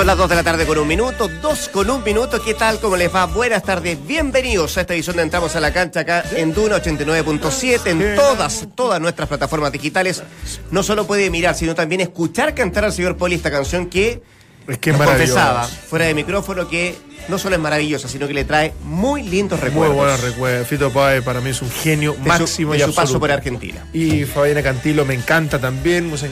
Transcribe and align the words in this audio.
Son 0.00 0.06
las 0.06 0.16
2 0.16 0.30
de 0.30 0.34
la 0.34 0.42
tarde 0.42 0.64
con 0.64 0.78
un 0.78 0.88
minuto, 0.88 1.28
2 1.28 1.68
con 1.68 1.90
un 1.90 2.02
minuto. 2.02 2.42
¿Qué 2.42 2.54
tal? 2.54 2.80
¿Cómo 2.80 2.96
les 2.96 3.14
va? 3.14 3.26
Buenas 3.26 3.62
tardes, 3.62 3.98
bienvenidos 4.06 4.78
a 4.78 4.80
esta 4.80 4.94
edición 4.94 5.16
de 5.16 5.24
Entramos 5.24 5.54
a 5.56 5.60
la 5.60 5.74
Cancha 5.74 6.00
acá 6.00 6.24
en 6.34 6.54
Duna 6.54 6.78
89.7, 6.78 7.86
en 7.86 8.16
todas, 8.16 8.66
todas 8.74 8.98
nuestras 8.98 9.28
plataformas 9.28 9.72
digitales. 9.72 10.22
No 10.70 10.82
solo 10.82 11.06
puede 11.06 11.28
mirar, 11.28 11.54
sino 11.54 11.74
también 11.74 12.00
escuchar 12.00 12.54
cantar 12.54 12.86
al 12.86 12.94
señor 12.94 13.18
Poli 13.18 13.34
esta 13.34 13.50
canción 13.50 13.90
que 13.90 14.22
Es 14.70 14.78
que 14.78 14.90
es 14.90 14.98
nos 14.98 15.06
confesaba 15.06 15.64
fuera 15.64 16.04
de 16.06 16.14
micrófono 16.14 16.68
que 16.68 16.96
no 17.28 17.38
solo 17.38 17.56
es 17.56 17.60
maravillosa, 17.60 18.08
sino 18.08 18.26
que 18.26 18.34
le 18.34 18.44
trae 18.44 18.72
muy 18.84 19.22
lindos 19.22 19.58
Muy 19.60 19.68
recuerdos 19.68 19.96
buenos 19.96 20.20
recuerdos. 20.22 20.66
Fito 20.68 20.90
Páez 20.90 21.22
para 21.22 21.40
mí 21.40 21.50
es 21.50 21.60
un 21.62 21.70
genio 21.70 22.12
de 22.12 22.18
su- 22.22 22.28
máximo 22.28 22.72
de 22.72 22.78
y 22.78 22.82
su, 22.82 22.94
paso 22.94 23.20
por 23.20 23.30
Argentina. 23.30 23.86
Y 23.92 24.24
Fabiana 24.24 24.62
Cantilo 24.62 25.04
me 25.04 25.14
encanta 25.14 25.58
también. 25.58 26.04
Me 26.04 26.10
hubiese, 26.14 26.30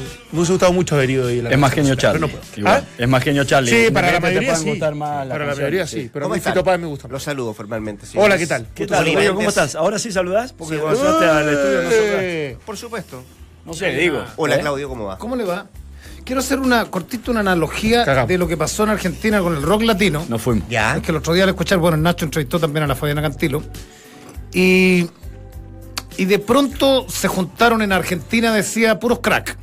gustado 0.52 0.72
mucho 0.72 0.94
haber 0.94 1.10
ido 1.10 1.28
ahí. 1.28 1.42
la 1.42 1.50
Es 1.50 1.58
más 1.58 1.72
genio 1.72 1.94
Charlie. 1.94 2.20
no. 2.56 2.68
¿Ah? 2.68 2.82
Es 2.96 3.08
más 3.08 3.22
genio 3.22 3.44
Charlie. 3.44 3.70
Sí, 3.86 3.90
para 3.92 4.12
la 4.12 4.20
mayoría 4.20 4.56
sí. 4.56 4.70
gustar 4.70 4.94
más 4.94 5.26
las 5.26 5.34
Para 5.34 5.46
la 5.46 5.54
mayoría 5.54 5.86
sí, 5.86 6.10
pero 6.12 6.24
a 6.24 6.28
¿Cómo 6.28 6.34
mí? 6.34 6.40
Fito 6.40 6.64
Páez 6.64 6.80
me 6.80 6.86
gusta. 6.86 7.08
Los 7.08 7.22
saludo 7.22 7.52
formalmente. 7.54 8.06
Hola. 8.14 8.38
¿qué 8.38 8.46
tal? 8.46 8.66
¿Qué 8.74 8.86
tal? 8.86 9.04
¿Cómo 9.34 9.48
estás? 9.48 9.74
¿Ahora 9.74 9.98
sí 9.98 10.10
saludás? 10.12 10.52
Porque 10.52 10.76
Sí. 10.76 10.80
al 10.84 11.48
estudio. 11.48 11.80
Eh, 12.20 12.56
Por 12.64 12.76
supuesto. 12.76 13.22
No 13.66 13.74
sé, 13.74 13.90
digo. 13.90 14.24
Hola, 14.36 14.56
¿eh? 14.56 14.60
Claudio, 14.60 14.88
¿cómo 14.88 15.04
va? 15.04 15.18
¿Cómo 15.18 15.36
le 15.36 15.44
va? 15.44 15.66
Quiero 16.28 16.40
hacer 16.40 16.60
una 16.60 16.84
cortita 16.90 17.30
una 17.30 17.40
analogía 17.40 18.04
Cagamos. 18.04 18.28
de 18.28 18.36
lo 18.36 18.46
que 18.46 18.58
pasó 18.58 18.82
en 18.82 18.90
Argentina 18.90 19.40
con 19.40 19.56
el 19.56 19.62
rock 19.62 19.84
latino. 19.84 20.26
Nos 20.28 20.42
fuimos. 20.42 20.68
Ya. 20.68 20.98
Es 20.98 21.02
que 21.02 21.10
el 21.10 21.16
otro 21.16 21.32
día 21.32 21.44
al 21.44 21.48
escuchar, 21.48 21.78
bueno, 21.78 21.96
Nacho 21.96 22.26
entrevistó 22.26 22.60
también 22.60 22.84
a 22.84 22.86
la 22.86 22.94
Fabiana 22.94 23.22
Cantilo. 23.22 23.62
Y, 24.52 25.08
y 26.18 26.24
de 26.26 26.38
pronto 26.38 27.08
se 27.08 27.28
juntaron 27.28 27.80
en 27.80 27.92
Argentina, 27.92 28.52
decía, 28.52 29.00
puros 29.00 29.20
crack. 29.20 29.56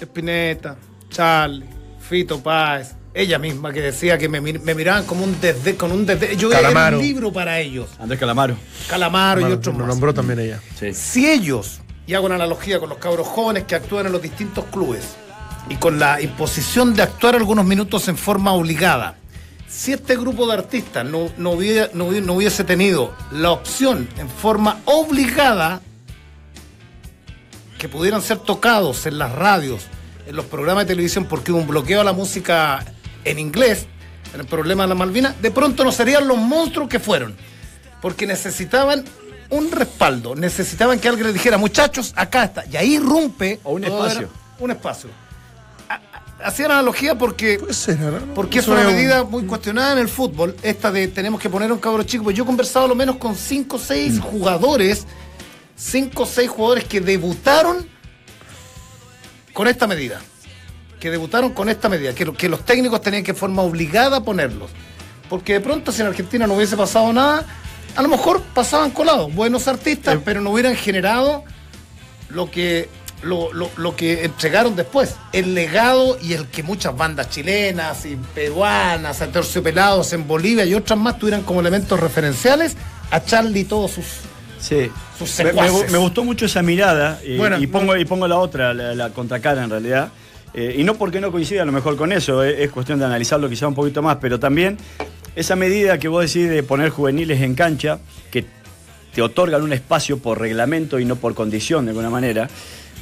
Espineta, 0.00 0.76
Charlie, 1.10 1.66
Fito 2.00 2.42
Páez, 2.42 2.94
ella 3.12 3.38
misma 3.38 3.74
que 3.74 3.82
decía 3.82 4.16
que 4.16 4.30
me, 4.30 4.40
me 4.40 4.74
miraban 4.74 5.04
como 5.04 5.22
un 5.22 5.38
desde, 5.38 5.76
con 5.76 5.92
un 5.92 6.06
desde. 6.06 6.34
Yo 6.38 6.50
era 6.50 6.96
un 6.96 6.98
libro 6.98 7.30
para 7.30 7.60
ellos. 7.60 7.90
Andrés 7.98 8.18
Calamaro. 8.18 8.56
Calamaro 8.88 9.42
y 9.42 9.52
otros 9.52 9.76
lo 9.76 9.86
nombró 9.86 10.14
también 10.14 10.38
ella. 10.38 10.62
Sí. 10.80 10.94
Si 10.94 11.30
ellos, 11.30 11.80
y 12.06 12.14
hago 12.14 12.24
una 12.24 12.36
analogía 12.36 12.78
con 12.80 12.88
los 12.88 12.96
cabros 12.96 13.26
jóvenes 13.26 13.64
que 13.64 13.74
actúan 13.74 14.06
en 14.06 14.12
los 14.12 14.22
distintos 14.22 14.64
clubes, 14.72 15.14
y 15.68 15.76
con 15.76 15.98
la 15.98 16.20
imposición 16.20 16.94
de 16.94 17.02
actuar 17.02 17.34
algunos 17.34 17.64
minutos 17.64 18.08
en 18.08 18.16
forma 18.16 18.52
obligada, 18.52 19.16
si 19.68 19.92
este 19.92 20.16
grupo 20.16 20.46
de 20.46 20.54
artistas 20.54 21.04
no, 21.04 21.30
no, 21.36 21.50
hubiera- 21.50 21.90
no 21.92 22.08
hubi- 22.08 22.22
no 22.22 22.34
hubiese 22.34 22.64
tenido 22.64 23.12
la 23.32 23.50
opción 23.50 24.08
en 24.16 24.28
forma 24.28 24.80
obligada 24.84 25.80
que 27.78 27.88
pudieran 27.88 28.22
ser 28.22 28.38
tocados 28.38 29.06
en 29.06 29.18
las 29.18 29.32
radios, 29.32 29.82
en 30.26 30.34
los 30.36 30.46
programas 30.46 30.84
de 30.86 30.94
televisión, 30.94 31.26
porque 31.26 31.52
hubo 31.52 31.60
un 31.60 31.66
bloqueo 31.66 32.00
a 32.00 32.04
la 32.04 32.12
música 32.12 32.84
en 33.24 33.38
inglés, 33.38 33.86
en 34.34 34.40
el 34.40 34.46
problema 34.46 34.84
de 34.84 34.88
la 34.90 34.94
Malvinas, 34.94 35.40
de 35.42 35.50
pronto 35.50 35.84
no 35.84 35.92
serían 35.92 36.26
los 36.26 36.38
monstruos 36.38 36.88
que 36.88 36.98
fueron. 37.00 37.36
Porque 38.00 38.26
necesitaban 38.26 39.04
un 39.50 39.70
respaldo, 39.70 40.34
necesitaban 40.34 40.98
que 41.00 41.08
alguien 41.08 41.26
les 41.26 41.34
dijera, 41.34 41.58
muchachos, 41.58 42.12
acá 42.16 42.44
está. 42.44 42.64
Y 42.66 42.76
ahí 42.76 42.94
irrumpe. 42.94 43.60
O 43.64 43.72
un 43.74 43.84
espacio. 43.84 44.20
era- 44.20 44.30
un 44.58 44.70
espacio. 44.70 45.10
Hacía 46.42 46.66
analogía 46.66 47.16
porque. 47.16 47.58
Porque 48.34 48.58
es 48.58 48.68
una 48.68 48.80
un- 48.80 48.86
medida 48.94 49.24
muy 49.24 49.44
cuestionada 49.44 49.92
en 49.92 49.98
el 49.98 50.08
fútbol, 50.08 50.54
esta 50.62 50.92
de 50.92 51.08
tenemos 51.08 51.40
que 51.40 51.48
poner 51.48 51.70
a 51.70 51.74
un 51.74 51.80
cabro 51.80 52.02
chico. 52.02 52.24
Pues 52.24 52.36
yo 52.36 52.44
he 52.44 52.46
conversado 52.46 52.84
a 52.84 52.88
lo 52.88 52.94
menos 52.94 53.16
con 53.16 53.34
5 53.34 53.76
o 53.76 53.78
6 53.78 54.14
Mm. 54.14 54.20
jugadores, 54.20 55.06
5 55.76 56.22
o 56.24 56.26
6 56.26 56.50
jugadores 56.50 56.84
que 56.84 57.00
debutaron 57.00 57.86
con 59.52 59.66
esta 59.66 59.86
medida. 59.86 60.20
Que 61.00 61.10
debutaron 61.10 61.52
con 61.52 61.68
esta 61.68 61.88
medida, 61.88 62.14
que, 62.14 62.30
que 62.34 62.48
los 62.48 62.64
técnicos 62.64 63.00
tenían 63.02 63.22
que 63.22 63.32
de 63.32 63.38
forma 63.38 63.62
obligada 63.62 64.22
ponerlos. 64.22 64.70
Porque 65.28 65.54
de 65.54 65.60
pronto 65.60 65.90
si 65.92 66.02
en 66.02 66.08
Argentina 66.08 66.46
no 66.46 66.54
hubiese 66.54 66.76
pasado 66.76 67.12
nada, 67.12 67.44
a 67.96 68.02
lo 68.02 68.08
mejor 68.08 68.42
pasaban 68.54 68.90
colados, 68.90 69.34
buenos 69.34 69.68
artistas, 69.68 70.18
pero 70.24 70.40
no 70.40 70.50
hubieran 70.50 70.74
generado 70.76 71.44
lo 72.28 72.50
que 72.50 72.88
lo, 73.22 73.52
lo- 73.52 73.70
lo 73.76 73.96
que 73.96 74.24
entregaron 74.24 74.76
después, 74.76 75.16
el 75.32 75.54
legado 75.54 76.18
y 76.22 76.34
el 76.34 76.46
que 76.46 76.62
muchas 76.62 76.96
bandas 76.96 77.30
chilenas 77.30 78.04
y 78.06 78.16
peruanas, 78.34 79.18
terciopelados 79.32 80.12
en 80.12 80.26
Bolivia 80.26 80.64
y 80.64 80.74
otras 80.74 80.98
más 80.98 81.18
tuvieran 81.18 81.42
como 81.42 81.60
elementos 81.60 81.98
referenciales 81.98 82.76
a 83.10 83.24
Charlie 83.24 83.60
y 83.60 83.64
todos 83.64 83.92
sus 83.92 84.04
Sí. 84.58 84.90
Sus 85.18 85.38
Me, 85.90 85.98
gustó 85.98 86.24
mucho 86.24 86.46
esa 86.46 86.62
mirada 86.62 87.20
y, 87.24 87.36
Bueno, 87.36 87.58
y 87.58 87.66
pongo, 87.66 87.94
y 87.96 88.04
pongo 88.04 88.26
la 88.26 88.38
otra, 88.38 88.72
la, 88.74 88.94
la 88.94 89.10
contracara 89.10 89.62
en 89.62 89.70
realidad. 89.70 90.08
Eh, 90.54 90.76
y 90.78 90.82
no 90.84 90.94
porque 90.94 91.20
no 91.20 91.30
coincida 91.30 91.62
a 91.62 91.64
lo 91.66 91.72
mejor 91.72 91.96
con 91.96 92.10
eso, 92.10 92.42
eh, 92.42 92.64
es 92.64 92.70
cuestión 92.70 92.98
de 92.98 93.04
analizarlo 93.04 93.48
quizá 93.50 93.68
un 93.68 93.74
poquito 93.74 94.00
más, 94.02 94.16
pero 94.20 94.40
también 94.40 94.78
esa 95.36 95.54
medida 95.56 95.98
que 95.98 96.08
vos 96.08 96.24
decís 96.24 96.48
de 96.48 96.62
poner 96.62 96.88
juveniles 96.88 97.42
en 97.42 97.54
cancha, 97.54 97.98
que 98.30 98.46
te 99.14 99.20
otorgan 99.22 99.62
un 99.62 99.72
espacio 99.74 100.18
por 100.18 100.40
reglamento 100.40 100.98
y 100.98 101.04
no 101.04 101.16
por 101.16 101.34
condición 101.34 101.84
de 101.84 101.90
alguna 101.90 102.08
manera, 102.10 102.48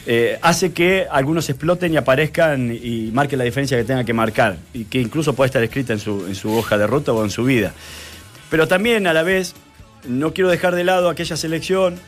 eh, 0.07 0.39
hace 0.43 0.73
que 0.73 1.07
algunos 1.11 1.49
exploten 1.49 1.93
y 1.93 1.97
aparezcan 1.97 2.71
y 2.71 3.11
marquen 3.13 3.39
la 3.39 3.45
diferencia 3.45 3.77
que 3.77 3.85
tengan 3.85 4.05
que 4.05 4.13
marcar, 4.13 4.57
y 4.73 4.85
que 4.85 5.01
incluso 5.01 5.35
puede 5.35 5.47
estar 5.47 5.63
escrita 5.63 5.93
en 5.93 5.99
su, 5.99 6.27
en 6.27 6.35
su 6.35 6.53
hoja 6.57 6.77
de 6.79 6.87
ruta 6.87 7.13
o 7.13 7.25
en 7.25 7.31
su 7.31 7.45
vida. 7.45 7.73
Pero 8.51 8.69
también 8.69 9.07
a 9.07 9.13
la 9.13 9.23
vez 9.23 9.55
no 10.07 10.33
quiero 10.33 10.51
dejar 10.51 10.75
de 10.75 10.85
lado 10.85 11.09
aquella 11.09 11.37
selección 11.37 11.99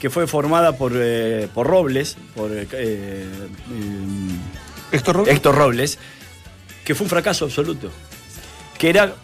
que 0.00 0.10
fue 0.10 0.26
formada 0.26 0.76
por, 0.76 0.92
eh, 0.94 1.48
por 1.54 1.66
Robles, 1.66 2.16
por 2.34 2.52
eh, 2.52 2.66
eh, 2.72 3.24
Héctor 4.92 5.16
Robles. 5.16 5.34
Héctor 5.34 5.54
Robles, 5.54 5.98
que 6.84 6.94
fue 6.94 7.04
un 7.04 7.10
fracaso 7.10 7.46
absoluto. 7.46 7.90
Que 8.78 8.90
era 8.90 9.14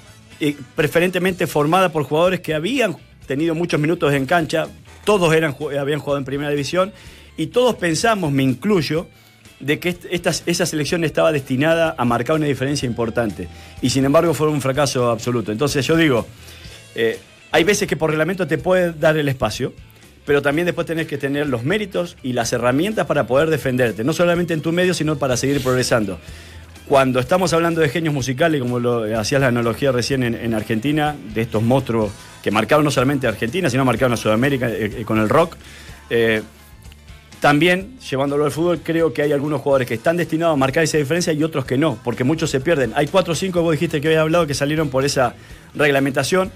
preferentemente 0.75 1.47
formada 1.47 1.91
por 1.91 2.05
jugadores 2.05 2.41
que 2.41 2.55
habían 2.55 2.97
tenido 3.27 3.55
muchos 3.55 3.79
minutos 3.79 4.13
en 4.15 4.27
cancha, 4.27 4.67
todos 5.05 5.33
eran, 5.35 5.55
habían 5.79 6.01
jugado 6.01 6.19
en 6.19 6.25
primera 6.25 6.51
división, 6.51 6.93
y 7.37 7.47
todos 7.49 7.77
pensamos, 7.77 8.33
me 8.33 8.43
incluyo, 8.43 9.07
de 9.61 9.79
que 9.79 9.91
est- 9.91 10.07
esta, 10.11 10.31
esa 10.47 10.67
selección 10.67 11.05
estaba 11.05 11.31
destinada 11.33 11.95
a 11.97 12.05
marcar 12.05 12.37
una 12.37 12.47
diferencia 12.47 12.87
importante. 12.87 13.49
Y 13.81 13.91
sin 13.91 14.05
embargo 14.05 14.35
fue 14.35 14.49
un 14.49 14.61
fracaso 14.61 15.11
absoluto. 15.11 15.53
Entonces 15.53 15.87
yo 15.87 15.97
digo, 15.97 16.27
eh, 16.95 17.19
hay 17.53 17.65
veces 17.65 17.87
que 17.89 17.97
por 17.97 18.11
reglamento 18.11 18.47
te 18.47 18.59
puede 18.59 18.93
dar 18.93 19.17
el 19.17 19.29
espacio, 19.29 19.73
pero 20.27 20.43
también 20.43 20.67
después 20.67 20.87
tenés 20.87 21.07
que 21.07 21.19
tener 21.19 21.47
los 21.49 21.65
méritos 21.65 22.17
y 22.23 22.33
las 22.33 22.53
herramientas 22.53 23.07
para 23.07 23.27
poder 23.27 23.51
defenderte, 23.51 24.05
no 24.05 24.13
solamente 24.13 24.55
en 24.55 24.63
tu 24.63 24.73
medio, 24.73 24.95
sino 24.95 25.17
para 25.17 25.37
seguir 25.37 25.61
progresando. 25.63 26.19
Cuando 26.89 27.21
estamos 27.21 27.53
hablando 27.53 27.81
de 27.81 27.89
genios 27.89 28.13
musicales, 28.13 28.61
como 28.61 28.81
lo 28.81 29.19
hacías 29.19 29.41
la 29.41 29.47
analogía 29.49 29.93
recién 29.93 30.23
en, 30.25 30.35
en 30.35 30.55
Argentina, 30.55 31.15
de 31.35 31.43
estos 31.43 31.63
monstruos 31.63 32.11
que 32.43 32.51
marcaron 32.51 32.85
no 32.85 32.91
solamente 32.91 33.27
a 33.27 33.31
Argentina, 33.31 33.71
sino 33.71 33.85
marcaron 33.85 34.13
a 34.13 34.17
Sudamérica 34.17 34.69
eh, 34.69 34.93
eh, 34.99 35.05
con 35.05 35.19
el 35.21 35.29
rock, 35.29 35.57
eh, 36.11 36.43
también, 37.43 37.99
llevándolo 37.99 38.45
al 38.45 38.53
fútbol, 38.53 38.83
creo 38.85 39.13
que 39.13 39.21
hay 39.21 39.33
algunos 39.33 39.61
jugadores 39.63 39.89
que 39.89 39.95
están 39.95 40.17
destinados 40.17 40.55
a 40.55 40.57
marcar 40.57 40.85
esa 40.85 40.97
diferencia 40.97 41.33
y 41.33 41.43
otros 41.43 41.65
que 41.65 41.77
no, 41.77 41.99
porque 42.05 42.23
muchos 42.23 42.51
se 42.51 42.61
pierden. 42.61 42.93
Hay 42.95 43.09
cuatro 43.09 43.33
o 43.33 43.35
cinco, 43.35 43.63
vos 43.63 43.73
dijiste 43.73 44.01
que 44.01 44.07
habías 44.07 44.21
hablado, 44.21 44.47
que 44.47 44.55
salieron 44.55 44.91
por 44.91 45.05
esa 45.05 45.35
reglamentación, 45.75 46.53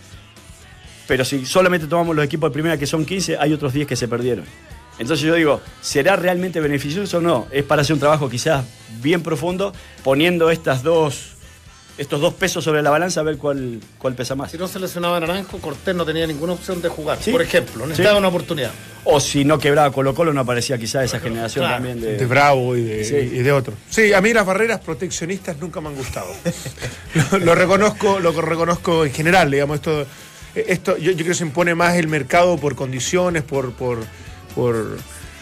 pero 1.09 1.25
si 1.25 1.45
solamente 1.45 1.89
tomamos 1.89 2.15
los 2.15 2.25
equipos 2.25 2.51
de 2.51 2.53
primera, 2.53 2.79
que 2.79 2.87
son 2.87 3.05
15, 3.05 3.37
hay 3.37 3.53
otros 3.53 3.73
10 3.73 3.89
que 3.89 3.97
se 3.97 4.07
perdieron. 4.07 4.45
Entonces 5.01 5.27
yo 5.27 5.35
digo, 5.35 5.61
¿será 5.81 6.15
realmente 6.15 6.61
beneficioso 6.61 7.19
o 7.19 7.21
no? 7.21 7.49
Es 7.51 7.65
para 7.65 7.83
hacer 7.83 7.95
un 7.95 8.01
trabajo 8.01 8.31
quizás 8.31 8.65
bien 9.03 9.25
profundo, 9.25 9.73
poniendo 10.05 10.53
estas 10.53 10.85
dos, 10.85 11.36
estos 11.99 12.21
dos 12.21 12.35
pesos 12.35 12.63
sobre 12.63 12.83
la 12.83 12.91
balanza 12.91 13.21
a 13.21 13.23
ver 13.23 13.39
cuál, 13.39 13.81
cuál 13.99 14.15
pesa 14.15 14.35
más. 14.35 14.51
Si 14.51 14.59
no 14.59 14.69
se 14.69 14.79
lesionaba 14.79 15.19
Naranjo, 15.19 15.59
Cortés 15.59 15.95
no 15.95 16.05
tenía 16.05 16.27
ninguna 16.27 16.53
opción 16.53 16.83
de 16.83 16.89
jugar. 16.89 17.19
Sí. 17.21 17.31
Por 17.33 17.41
ejemplo, 17.43 17.87
necesitaba 17.87 18.17
Sí. 18.17 18.19
una 18.19 18.29
oportunidad. 18.29 18.71
O 19.05 19.19
si 19.21 19.45
no 19.45 19.59
quebraba 19.59 19.91
Colo 19.93 20.15
Colo, 20.15 20.33
no 20.33 20.41
aparecía 20.41 20.77
quizás 20.79 21.05
esa 21.05 21.21
generación 21.21 21.63
Claro. 21.65 21.77
también 21.77 22.01
de... 22.01 22.17
De 22.19 22.27
Bravo 22.27 22.77
y 22.77 22.83
de, 22.83 23.05
Sí. 23.05 23.15
y 23.17 23.39
de 23.43 23.53
otro. 23.53 23.73
Sí, 23.89 24.13
a 24.13 24.21
mí 24.21 24.33
las 24.33 24.45
barreras 24.45 24.81
proteccionistas 24.81 25.59
nunca 25.59 25.81
me 25.81 25.89
han 25.89 25.95
gustado. 25.95 26.29
lo, 27.33 27.39
lo 27.39 27.55
reconozco, 27.55 28.21
lo 28.21 28.33
reconozco 28.33 29.05
en 29.07 29.13
general, 29.13 29.51
digamos, 29.51 29.77
esto, 29.77 30.07
esto 30.55 30.97
yo, 30.99 31.13
yo 31.13 31.17
creo 31.19 31.29
que 31.29 31.35
se 31.35 31.45
impone 31.45 31.75
más 31.75 31.97
el 31.97 32.09
mercado 32.09 32.57
por 32.59 32.75
condiciones, 32.75 33.43
por, 33.43 33.73
por, 33.73 33.99
por, 34.55 34.99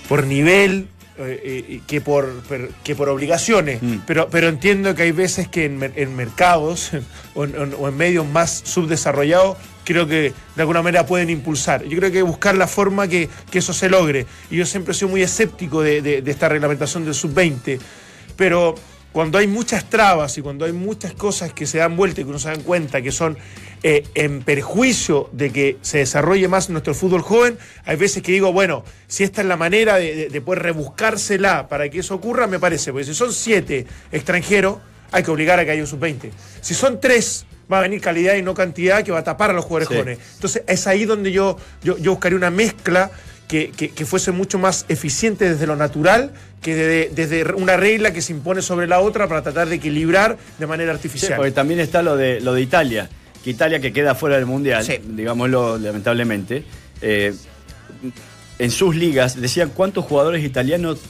por 0.08 0.24
nivel. 0.26 0.88
Eh, 1.18 1.64
eh, 1.68 1.80
que 1.86 2.00
por 2.00 2.42
per- 2.42 2.70
que 2.82 2.94
por 2.96 3.08
obligaciones 3.08 3.80
Mm. 3.82 3.98
pero 4.06 4.28
pero 4.30 4.48
entiendo 4.48 4.94
que 4.94 5.02
hay 5.02 5.12
veces 5.12 5.46
que 5.48 5.64
en, 5.66 5.78
mer- 5.78 5.92
en 5.96 6.16
mercados 6.16 6.90
o 7.34 7.44
en, 7.44 7.54
o 7.78 7.88
en 7.88 7.96
medios 7.96 8.26
más 8.26 8.62
subdesarrollados 8.64 9.56
creo 9.84 10.06
que 10.08 10.32
de 10.56 10.62
alguna 10.62 10.80
manera 10.82 11.04
pueden 11.06 11.28
impulsar. 11.30 11.82
Yo 11.84 11.90
creo 11.98 12.00
que 12.00 12.06
hay 12.06 12.12
que 12.12 12.22
buscar 12.22 12.54
la 12.56 12.66
forma 12.66 13.06
que, 13.06 13.28
que 13.50 13.58
eso 13.58 13.74
se 13.74 13.90
logre. 13.90 14.24
Y 14.50 14.56
yo 14.56 14.64
siempre 14.64 14.92
he 14.92 14.94
sido 14.94 15.08
muy 15.10 15.20
escéptico 15.22 15.82
de, 15.82 16.00
de- 16.00 16.22
de 16.22 16.30
esta 16.30 16.48
reglamentación 16.48 17.04
del 17.04 17.12
sub-20. 17.14 17.78
Pero 18.36 18.74
cuando 19.14 19.38
hay 19.38 19.46
muchas 19.46 19.88
trabas 19.88 20.36
y 20.38 20.42
cuando 20.42 20.64
hay 20.64 20.72
muchas 20.72 21.12
cosas 21.14 21.52
que 21.52 21.66
se 21.66 21.78
dan 21.78 21.96
vuelta 21.96 22.20
y 22.20 22.24
que 22.24 22.30
uno 22.30 22.38
se 22.40 22.48
dan 22.48 22.62
cuenta 22.62 23.00
que 23.00 23.12
son 23.12 23.38
eh, 23.84 24.02
en 24.14 24.42
perjuicio 24.42 25.30
de 25.32 25.50
que 25.50 25.76
se 25.82 25.98
desarrolle 25.98 26.48
más 26.48 26.68
nuestro 26.68 26.94
fútbol 26.94 27.22
joven, 27.22 27.56
hay 27.84 27.96
veces 27.96 28.22
que 28.24 28.32
digo, 28.32 28.52
bueno, 28.52 28.84
si 29.06 29.22
esta 29.22 29.40
es 29.42 29.46
la 29.46 29.56
manera 29.56 29.96
de, 29.96 30.14
de- 30.16 30.28
de 30.30 30.40
poder 30.40 30.62
rebuscársela 30.64 31.68
para 31.68 31.88
que 31.88 32.00
eso 32.00 32.14
ocurra, 32.16 32.46
me 32.48 32.58
parece. 32.58 32.90
Porque 32.92 33.04
si 33.04 33.14
son 33.14 33.32
siete 33.32 33.86
extranjeros, 34.10 34.78
hay 35.12 35.22
que 35.22 35.30
obligar 35.30 35.58
a 35.60 35.64
que 35.64 35.70
haya 35.70 35.82
un 35.82 35.86
sub-20. 35.86 36.30
Si 36.60 36.74
son 36.74 36.98
tres, 37.00 37.46
va 37.72 37.78
a 37.78 37.82
venir 37.82 38.00
calidad 38.00 38.34
y 38.34 38.42
no 38.42 38.52
cantidad 38.52 39.04
que 39.04 39.12
va 39.12 39.20
a 39.20 39.24
tapar 39.24 39.50
a 39.50 39.52
los 39.52 39.64
jugadores 39.64 39.88
Sí. 39.88 39.94
jóvenes. 39.94 40.18
Entonces 40.34 40.62
es 40.66 40.86
ahí 40.88 41.04
donde 41.04 41.30
yo, 41.30 41.56
yo, 41.82 41.96
yo 41.98 42.10
buscaría 42.12 42.36
una 42.36 42.50
mezcla 42.50 43.10
que, 43.48 43.70
que- 43.70 43.90
que 43.90 44.06
fuese 44.06 44.30
mucho 44.32 44.58
más 44.58 44.86
eficiente 44.88 45.48
desde 45.48 45.66
lo 45.66 45.76
natural 45.76 46.32
que 46.62 46.74
de- 46.74 47.10
desde 47.14 47.44
una 47.54 47.76
regla 47.76 48.12
que 48.12 48.22
se 48.22 48.32
impone 48.32 48.62
sobre 48.62 48.86
la 48.86 49.00
otra 49.00 49.28
para 49.28 49.42
tratar 49.42 49.68
de 49.68 49.74
equilibrar 49.76 50.38
de 50.58 50.66
manera 50.66 50.92
Sí, 50.92 50.96
artificial. 50.96 51.36
porque 51.36 51.52
también 51.52 51.78
está 51.80 52.02
lo 52.02 52.16
de, 52.16 52.40
lo 52.40 52.54
de 52.54 52.62
Italia, 52.62 53.08
que 53.44 53.50
Italia 53.50 53.80
que 53.80 53.92
queda 53.92 54.14
fuera 54.14 54.36
del 54.36 54.46
Mundial, 54.46 54.82
Sí. 54.84 54.98
digámoslo 55.04 55.76
lamentablemente, 55.78 56.64
eh, 57.02 57.34
en 58.58 58.70
sus 58.70 58.96
ligas 58.96 59.40
decían 59.40 59.70
cuántos 59.74 60.04
jugadores 60.06 60.42
italianos 60.44 61.00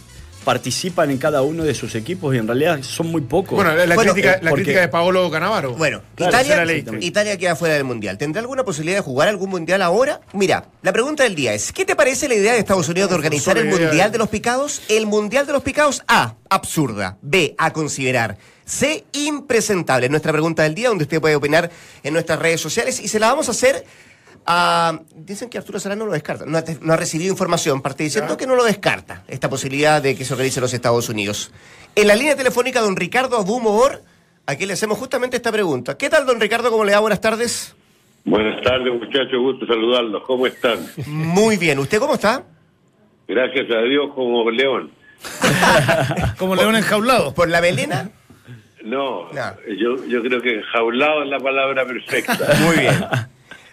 participan 0.44 1.10
en 1.10 1.18
cada 1.18 1.42
uno 1.42 1.64
de 1.64 1.74
sus 1.74 1.94
equipos 1.94 2.34
y 2.34 2.38
en 2.38 2.46
realidad 2.46 2.80
son 2.82 3.08
muy 3.08 3.22
pocos. 3.22 3.54
Bueno, 3.56 3.74
la, 3.74 3.94
Bueno, 3.94 4.12
crítica, 4.12 4.34
eh, 4.34 4.38
la 4.42 4.50
porque- 4.50 4.64
crítica 4.64 4.80
de 4.82 4.88
Paolo 4.88 5.30
Canavaro. 5.30 5.72
Bueno, 5.74 6.02
Claro, 6.14 6.30
Italia. 6.40 6.84
Italia 7.00 7.36
queda 7.38 7.56
fuera 7.56 7.74
del 7.74 7.84
Mundial. 7.84 8.18
¿Tendrá 8.18 8.40
alguna 8.40 8.62
posibilidad 8.64 8.98
de 8.98 9.02
jugar 9.02 9.28
algún 9.28 9.50
Mundial 9.50 9.82
ahora? 9.82 10.20
Mira, 10.32 10.66
la 10.82 10.92
pregunta 10.92 11.22
del 11.24 11.34
día 11.34 11.54
es, 11.54 11.72
¿qué 11.72 11.84
te 11.84 11.96
parece 11.96 12.28
la 12.28 12.34
idea 12.34 12.52
de 12.52 12.58
Estados 12.58 12.88
Unidos 12.88 13.08
de 13.10 13.16
organizar 13.16 13.56
el 13.58 13.66
Mundial 13.66 14.10
de- 14.10 14.10
de 14.10 14.18
los 14.18 14.28
Picados? 14.28 14.82
El 14.88 15.06
Mundial 15.06 15.46
de 15.46 15.52
los 15.54 15.62
Picados, 15.62 16.02
A, 16.06 16.34
absurda. 16.48 17.16
B, 17.22 17.54
a 17.58 17.72
considerar. 17.72 18.36
C, 18.66 19.04
impresentable. 19.12 20.08
Nuestra 20.08 20.32
pregunta 20.32 20.62
del 20.62 20.74
día, 20.74 20.88
donde 20.88 21.04
usted 21.04 21.20
puede 21.20 21.36
opinar 21.36 21.70
en 22.02 22.12
nuestras 22.12 22.38
redes 22.38 22.60
sociales 22.60 23.00
y 23.00 23.08
se 23.08 23.18
la 23.18 23.28
vamos 23.28 23.48
a 23.48 23.50
hacer 23.50 23.84
a... 24.46 24.98
Dicen 25.14 25.48
que 25.50 25.58
Arturo 25.58 25.78
Serrano 25.80 26.00
no 26.04 26.06
lo 26.06 26.12
descarta. 26.12 26.44
No 26.46 26.58
ha, 26.58 26.64
no 26.80 26.92
ha 26.92 26.96
recibido 26.96 27.30
información, 27.30 27.82
parte 27.82 28.04
diciendo 28.04 28.36
que 28.36 28.46
no 28.46 28.54
lo 28.54 28.64
descarta, 28.64 29.24
esta 29.28 29.48
posibilidad 29.48 30.02
de 30.02 30.16
que 30.16 30.24
se 30.24 30.32
organice 30.34 30.58
en 30.60 30.62
los 30.62 30.74
Estados 30.74 31.08
Unidos. 31.08 31.50
En 31.94 32.08
la 32.08 32.14
línea 32.14 32.36
telefónica, 32.36 32.80
don 32.80 32.96
Ricardo 32.96 33.36
Abumor, 33.36 34.02
aquí 34.46 34.66
le 34.66 34.72
hacemos 34.72 34.98
justamente 34.98 35.36
esta 35.36 35.52
pregunta. 35.52 35.96
¿Qué 35.96 36.10
tal, 36.10 36.26
don 36.26 36.40
Ricardo? 36.40 36.70
¿Cómo 36.70 36.84
le 36.84 36.92
va? 36.92 36.98
Buenas 37.00 37.20
tardes. 37.20 37.74
Buenas 38.24 38.62
tardes, 38.62 38.92
muchachos. 38.92 39.38
Gusto 39.38 39.66
saludarlos. 39.66 40.22
¿Cómo 40.26 40.46
están? 40.46 40.78
Muy 41.06 41.56
bien. 41.56 41.78
¿Usted 41.78 41.98
cómo 41.98 42.14
está? 42.14 42.42
Gracias 43.28 43.70
a 43.70 43.82
Dios 43.82 44.10
como 44.14 44.50
león. 44.50 44.90
Como 46.38 46.54
león 46.54 46.76
enjaulado. 46.76 47.32
¿Por 47.32 47.48
la 47.48 47.62
melena? 47.62 48.10
No, 48.84 49.32
No. 49.32 49.54
Yo, 49.78 50.04
yo 50.06 50.20
creo 50.22 50.42
que 50.42 50.56
enjaulado 50.58 51.22
es 51.22 51.30
la 51.30 51.38
palabra 51.40 51.86
perfecta. 51.86 52.36
Muy 52.60 52.76
bien. 52.76 53.04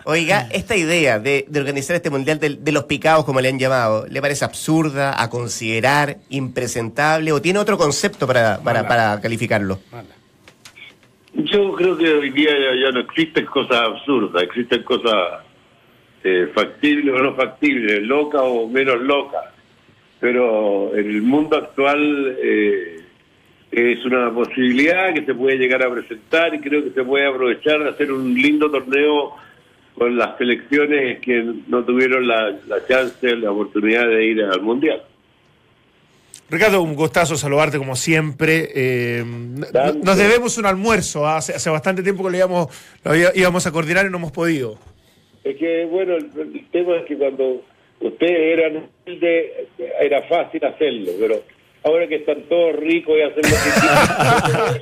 Oiga, 0.06 0.48
esta 0.51 0.75
idea 0.75 1.19
de, 1.19 1.45
de 1.48 1.59
organizar 1.59 1.95
este 1.95 2.09
mundial 2.09 2.39
de, 2.39 2.56
de 2.56 2.71
los 2.71 2.86
picados, 2.86 3.25
como 3.25 3.42
le 3.42 3.50
han 3.50 3.59
llamado, 3.59 4.06
¿le 4.09 4.21
parece 4.21 4.45
absurda, 4.45 5.21
a 5.21 5.30
considerar, 5.30 6.18
impresentable 6.30 7.31
o 7.31 7.42
tiene 7.42 7.59
otro 7.59 7.77
concepto 7.77 8.27
para, 8.27 8.59
para, 8.63 8.88
para 8.88 9.21
calificarlo? 9.21 9.80
Yo 11.33 11.74
creo 11.74 11.98
que 11.98 12.13
hoy 12.13 12.31
día 12.31 12.51
ya, 12.51 12.86
ya 12.86 12.92
no 12.92 13.00
existen 13.01 13.45
cosas 13.45 13.77
absurdas, 13.77 14.44
existen 14.44 14.83
cosas 14.83 15.44
eh, 16.24 16.51
factibles 16.54 17.15
o 17.15 17.24
no 17.24 17.36
factibles, 17.36 18.04
locas 18.04 18.42
o 18.44 18.68
menos 18.68 19.01
locas. 19.01 19.45
Pero 20.19 20.95
en 20.95 21.09
el 21.09 21.21
mundo 21.21 21.57
actual 21.57 22.38
eh, 22.39 23.01
es 23.71 24.06
una 24.06 24.31
posibilidad 24.31 25.13
que 25.13 25.25
se 25.25 25.33
puede 25.33 25.57
llegar 25.57 25.83
a 25.83 25.92
presentar 25.92 26.54
y 26.54 26.59
creo 26.59 26.83
que 26.83 26.92
se 26.92 27.04
puede 27.04 27.25
aprovechar 27.25 27.83
de 27.83 27.89
hacer 27.89 28.12
un 28.12 28.33
lindo 28.36 28.69
torneo 28.69 29.33
con 29.95 30.17
las 30.17 30.38
selecciones 30.38 31.19
que 31.19 31.43
no 31.67 31.83
tuvieron 31.83 32.27
la, 32.27 32.51
la 32.67 32.85
chance, 32.88 33.35
la 33.35 33.51
oportunidad 33.51 34.07
de 34.07 34.25
ir 34.25 34.41
al 34.43 34.61
Mundial. 34.61 35.03
Ricardo, 36.49 36.81
un 36.81 36.95
gustazo 36.95 37.38
saludarte 37.38 37.77
como 37.77 37.95
siempre. 37.95 38.69
Eh, 38.75 39.23
nos 39.23 40.17
debemos 40.17 40.57
un 40.57 40.65
almuerzo. 40.65 41.25
¿ah? 41.25 41.38
Hace, 41.38 41.53
hace 41.53 41.69
bastante 41.69 42.03
tiempo 42.03 42.25
que 42.25 42.31
lo 42.31 42.38
íbamos, 42.38 42.99
lo 43.05 43.15
íbamos 43.15 43.65
a 43.65 43.71
coordinar 43.71 44.05
y 44.05 44.09
no 44.09 44.17
hemos 44.17 44.33
podido. 44.33 44.77
Es 45.45 45.55
que, 45.57 45.85
bueno, 45.85 46.15
el, 46.15 46.29
el 46.35 46.67
tema 46.71 46.97
es 46.97 47.05
que 47.05 47.17
cuando 47.17 47.63
ustedes 48.01 48.59
eran 48.59 48.89
humildes, 49.05 49.51
era 50.01 50.21
fácil 50.23 50.65
hacerlo, 50.65 51.11
pero 51.19 51.41
ahora 51.83 52.07
que 52.07 52.15
están 52.15 52.41
todos 52.44 52.75
ricos 52.75 53.15
y 53.17 53.21
hacen 53.21 53.44
lo 53.44 53.57
que 53.57 54.81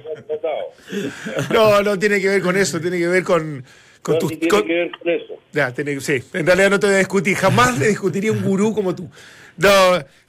quieren, 0.90 1.12
No, 1.54 1.82
no 1.84 2.00
tiene 2.00 2.20
que 2.20 2.30
ver 2.30 2.42
con 2.42 2.58
eso, 2.58 2.82
tiene 2.82 2.98
que 2.98 3.08
ver 3.08 3.24
con, 3.24 3.64
con 4.02 4.16
no, 4.16 4.20
tus. 4.20 4.30
tiene 4.32 4.48
con- 4.48 4.66
que 4.66 4.74
ver 4.74 4.92
con 4.98 5.10
eso. 5.10 5.34
Ya, 5.52 5.74
tiene- 5.74 6.00
sí, 6.02 6.24
en 6.34 6.46
realidad 6.46 6.70
no 6.70 6.80
te 6.80 6.88
voy 6.88 6.96
a 6.96 7.00
discutir. 7.00 7.36
Jamás 7.36 7.78
le 7.80 7.88
discutiría 7.88 8.32
un 8.32 8.42
gurú 8.44 8.74
como 8.74 8.96
tú. 8.96 9.10
No, 9.58 9.70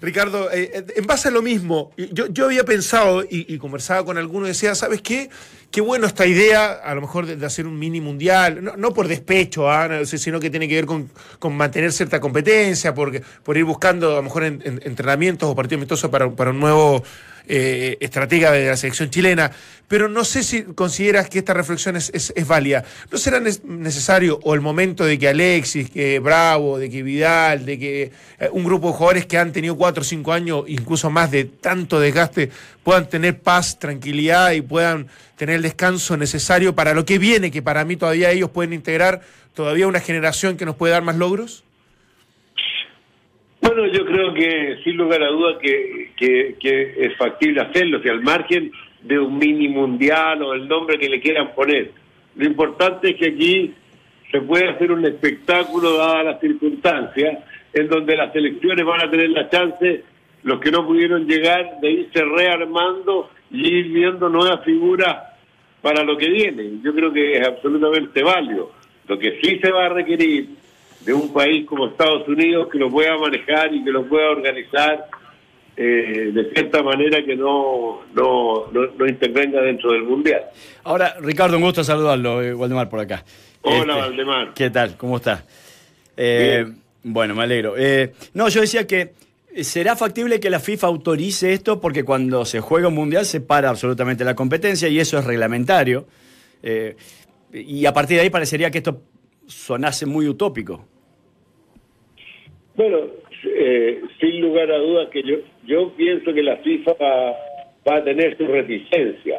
Ricardo, 0.00 0.50
eh, 0.50 0.72
eh, 0.74 0.84
en 0.96 1.06
base 1.06 1.28
a 1.28 1.30
lo 1.30 1.40
mismo, 1.40 1.92
yo, 1.96 2.26
yo 2.26 2.46
había 2.46 2.64
pensado 2.64 3.22
y, 3.22 3.46
y 3.54 3.58
conversaba 3.58 4.04
con 4.04 4.18
algunos 4.18 4.48
y 4.48 4.52
decía, 4.52 4.74
¿sabes 4.74 5.02
qué? 5.02 5.30
Qué 5.70 5.80
bueno 5.80 6.08
esta 6.08 6.26
idea, 6.26 6.72
a 6.72 6.92
lo 6.96 7.00
mejor 7.02 7.26
de, 7.26 7.36
de 7.36 7.46
hacer 7.46 7.64
un 7.68 7.78
mini 7.78 8.00
mundial, 8.00 8.64
no, 8.64 8.76
no 8.76 8.92
por 8.92 9.06
despecho, 9.06 9.68
no, 9.88 10.04
sino 10.04 10.40
que 10.40 10.50
tiene 10.50 10.66
que 10.66 10.74
ver 10.74 10.86
con, 10.86 11.08
con 11.38 11.56
mantener 11.56 11.92
cierta 11.92 12.18
competencia, 12.18 12.92
porque, 12.92 13.22
por 13.44 13.56
ir 13.56 13.62
buscando 13.62 14.10
a 14.14 14.16
lo 14.16 14.22
mejor 14.24 14.42
en- 14.42 14.62
en- 14.64 14.80
entrenamientos 14.84 15.48
o 15.48 15.54
partidos 15.54 15.78
amistosos 15.78 16.10
para, 16.10 16.28
para 16.34 16.50
un 16.50 16.58
nuevo 16.58 17.04
eh, 17.52 17.96
estratega 18.00 18.52
de 18.52 18.66
la 18.66 18.76
selección 18.76 19.10
chilena. 19.10 19.50
Pero 19.88 20.08
no 20.08 20.24
sé 20.24 20.44
si 20.44 20.62
consideras 20.62 21.28
que 21.28 21.40
esta 21.40 21.52
reflexión 21.52 21.96
es, 21.96 22.12
es- 22.14 22.32
válida. 22.46 22.84
¿No 23.10 23.18
será 23.18 23.40
necesario 23.40 24.38
o 24.44 24.54
el 24.54 24.60
momento 24.60 25.04
de 25.04 25.18
que 25.18 25.28
Alexis, 25.28 25.90
que 25.90 26.20
Bravo, 26.20 26.78
de 26.78 26.88
que 26.88 27.02
Vidal, 27.02 27.66
de 27.66 27.76
que 27.78 28.12
eh, 28.38 28.48
un 28.52 28.62
grupo 28.64 28.86
de 28.88 28.92
jugadores 28.94 29.26
que 29.26 29.36
han 29.36 29.52
tenido 29.52 29.76
cuatro 29.76 30.02
o 30.02 30.04
cinco 30.04 30.32
años, 30.32 30.62
incluso 30.68 31.10
más 31.10 31.32
de 31.32 31.44
tanto 31.44 31.98
desgaste, 31.98 32.50
puedan 32.84 33.08
tener 33.08 33.40
paz, 33.40 33.80
tranquilidad 33.80 34.52
y 34.52 34.60
puedan 34.62 35.08
tener 35.36 35.56
el 35.56 35.62
descanso 35.62 36.16
necesario 36.16 36.74
para 36.76 36.94
lo 36.94 37.04
que 37.04 37.18
viene, 37.18 37.50
que 37.50 37.62
para 37.62 37.84
mí 37.84 37.96
todavía 37.96 38.30
ellos 38.30 38.50
pueden 38.50 38.72
integrar 38.72 39.22
todavía 39.54 39.88
una 39.88 40.00
generación 40.00 40.56
que 40.56 40.64
nos 40.66 40.76
puede 40.76 40.92
dar 40.92 41.02
más 41.02 41.16
logros? 41.16 41.64
Bueno, 43.60 43.86
yo 43.86 44.04
creo 44.06 44.32
que 44.32 44.78
sin 44.84 44.96
lugar 44.96 45.22
a 45.22 45.28
dudas 45.28 45.58
que, 45.60 46.12
que, 46.16 46.56
que 46.58 47.06
es 47.06 47.16
factible 47.16 47.60
hacerlo, 47.60 48.00
si 48.02 48.08
al 48.08 48.22
margen 48.22 48.72
de 49.02 49.18
un 49.18 49.38
mini 49.38 49.68
mundial 49.68 50.42
o 50.42 50.54
el 50.54 50.68
nombre 50.68 50.98
que 50.98 51.08
le 51.08 51.20
quieran 51.20 51.54
poner. 51.54 51.92
Lo 52.36 52.44
importante 52.44 53.10
es 53.10 53.16
que 53.16 53.28
aquí 53.28 53.74
se 54.30 54.40
puede 54.42 54.68
hacer 54.68 54.92
un 54.92 55.04
espectáculo 55.04 55.96
dadas 55.96 56.24
las 56.24 56.40
circunstancias, 56.40 57.38
en 57.72 57.88
donde 57.88 58.16
las 58.16 58.32
selecciones 58.32 58.84
van 58.84 59.06
a 59.06 59.10
tener 59.10 59.30
la 59.30 59.48
chance, 59.48 60.04
los 60.42 60.60
que 60.60 60.70
no 60.70 60.86
pudieron 60.86 61.26
llegar, 61.26 61.80
de 61.80 61.90
irse 61.90 62.24
rearmando 62.24 63.30
y 63.50 63.66
ir 63.66 63.88
viendo 63.88 64.28
nuevas 64.28 64.64
figuras 64.64 65.16
para 65.82 66.04
lo 66.04 66.16
que 66.16 66.28
viene. 66.28 66.80
Yo 66.82 66.94
creo 66.94 67.12
que 67.12 67.38
es 67.38 67.46
absolutamente 67.46 68.22
válido. 68.22 68.72
Lo 69.08 69.18
que 69.18 69.40
sí 69.42 69.58
se 69.58 69.70
va 69.70 69.86
a 69.86 69.88
requerir 69.88 70.48
de 71.10 71.14
un 71.14 71.32
país 71.32 71.66
como 71.66 71.88
Estados 71.88 72.26
Unidos 72.28 72.68
que 72.70 72.78
lo 72.78 72.88
pueda 72.88 73.18
manejar 73.18 73.74
y 73.74 73.82
que 73.82 73.90
lo 73.90 74.08
pueda 74.08 74.30
organizar 74.30 75.08
eh, 75.76 76.30
de 76.32 76.52
cierta 76.52 76.84
manera 76.84 77.24
que 77.24 77.34
no, 77.34 78.02
no, 78.14 78.70
no, 78.70 78.86
no 78.96 79.08
intervenga 79.08 79.60
dentro 79.60 79.90
del 79.90 80.04
Mundial. 80.04 80.44
Ahora, 80.84 81.16
Ricardo, 81.20 81.56
un 81.56 81.64
gusto 81.64 81.82
saludarlo, 81.82 82.40
eh, 82.40 82.54
Waldemar, 82.54 82.88
por 82.88 83.00
acá. 83.00 83.24
Hola, 83.62 83.78
Este, 83.80 83.92
Valdemar. 83.92 84.54
¿Qué 84.54 84.70
tal? 84.70 84.96
¿Cómo 84.96 85.16
está? 85.16 85.44
Eh, 86.16 86.64
bueno, 87.02 87.34
me 87.34 87.42
alegro. 87.42 87.74
Eh, 87.76 88.12
no, 88.34 88.48
yo 88.48 88.60
decía 88.60 88.86
que 88.86 89.14
eh, 89.52 89.64
será 89.64 89.96
factible 89.96 90.38
que 90.38 90.48
la 90.48 90.60
FIFA 90.60 90.86
autorice 90.86 91.52
esto 91.52 91.80
porque 91.80 92.04
cuando 92.04 92.44
se 92.44 92.60
juega 92.60 92.86
un 92.86 92.94
mundial 92.94 93.24
se 93.24 93.40
para 93.40 93.68
absolutamente 93.68 94.24
la 94.24 94.36
competencia 94.36 94.86
y 94.86 95.00
eso 95.00 95.18
es 95.18 95.24
reglamentario. 95.24 96.06
Y 97.52 97.84
a 97.84 97.92
partir 97.92 98.18
de 98.18 98.22
ahí 98.22 98.30
parecería 98.30 98.70
que 98.70 98.78
esto 98.78 99.02
sonase 99.48 100.06
muy 100.06 100.28
utópico. 100.28 100.86
Bueno, 102.80 103.08
eh, 103.44 104.00
sin 104.18 104.40
lugar 104.40 104.72
a 104.72 104.78
dudas 104.78 105.10
que 105.10 105.22
yo, 105.22 105.36
yo 105.66 105.92
pienso 105.98 106.32
que 106.32 106.42
la 106.42 106.56
FIFA 106.56 106.94
va, 107.86 107.96
a 107.96 108.02
tener 108.04 108.38
su 108.38 108.46
reticencia, 108.46 109.38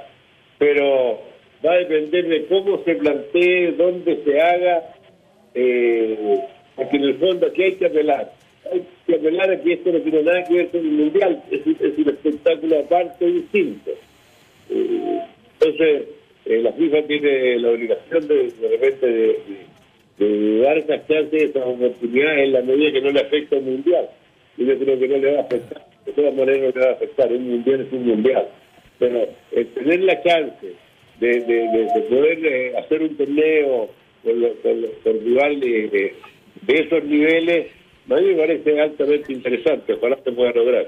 pero 0.59 1.19
va 1.65 1.71
a 1.71 1.77
depender 1.77 2.27
de 2.27 2.45
cómo 2.45 2.83
se 2.83 2.93
plantee, 2.97 3.71
dónde 3.71 4.21
se 4.23 4.39
haga, 4.39 4.93
eh, 5.55 6.37
porque 6.75 6.97
en 6.97 7.03
el 7.03 7.15
fondo 7.15 7.47
aquí 7.47 7.63
hay 7.63 7.71
que 7.77 7.87
apelar. 7.87 8.31
Hay 8.71 8.83
que 9.07 9.15
apelar 9.15 9.49
a 9.49 9.59
que 9.59 9.73
esto 9.73 9.91
no 9.91 10.01
tiene 10.01 10.21
nada 10.21 10.43
que 10.43 10.53
ver 10.53 10.67
con 10.69 10.81
el 10.81 10.91
Mundial, 10.91 11.41
es, 11.49 11.65
un- 11.65 11.77
es 11.79 11.97
un 11.97 12.09
espectáculo 12.09 12.77
aparte 12.79 13.25
distinto. 13.25 13.89
Eh, 14.69 15.19
entonces, 15.59 16.03
eh, 16.45 16.61
la 16.61 16.73
FIFA 16.73 17.01
tiene 17.07 17.57
la 17.57 17.69
obligación 17.71 18.27
de, 18.27 18.35
de 18.51 18.67
repente 18.69 19.07
de- 19.07 19.39
de 20.17 20.59
dar 20.61 20.77
esas 20.77 21.07
chances, 21.07 21.43
esas 21.43 21.63
oportunidades 21.65 22.43
en 22.45 22.53
la 22.53 22.61
medida 22.61 22.91
que 22.91 23.01
no 23.01 23.11
le 23.11 23.19
afecta 23.21 23.55
al 23.55 23.63
mundial. 23.63 24.09
Y 24.57 24.65
yo 24.65 24.77
creo 24.77 24.99
que 24.99 25.07
no 25.07 25.17
le 25.17 25.31
va 25.33 25.39
a 25.39 25.43
afectar, 25.43 25.85
de 26.05 26.11
todas 26.11 26.33
maneras 26.35 26.59
no 26.75 26.79
le 26.79 26.85
va 26.85 26.91
a 26.91 26.95
afectar, 26.95 27.31
un 27.31 27.49
mundial 27.49 27.81
es 27.81 27.93
un 27.93 28.05
mundial. 28.05 28.47
Pero 28.99 29.27
el 29.51 29.67
tener 29.73 29.99
la 30.01 30.21
chance 30.21 30.73
de, 31.19 31.27
de, 31.27 31.39
de- 31.45 31.89
de 31.95 32.01
poder 32.09 32.45
eh, 32.45 32.77
hacer 32.77 33.01
un 33.01 33.15
torneo 33.17 33.89
con, 34.23 34.41
los- 34.41 34.55
con, 34.61 34.81
los- 34.81 34.91
con 35.03 35.13
rivales 35.23 35.63
eh, 35.93 36.13
de 36.61 36.73
esos 36.75 37.03
niveles, 37.03 37.67
a 38.09 38.15
mí 38.15 38.21
me 38.27 38.35
parece 38.35 38.79
altamente 38.79 39.31
interesante, 39.33 39.93
ojalá 39.93 40.17
se 40.23 40.31
pueda 40.31 40.51
lograr. 40.51 40.87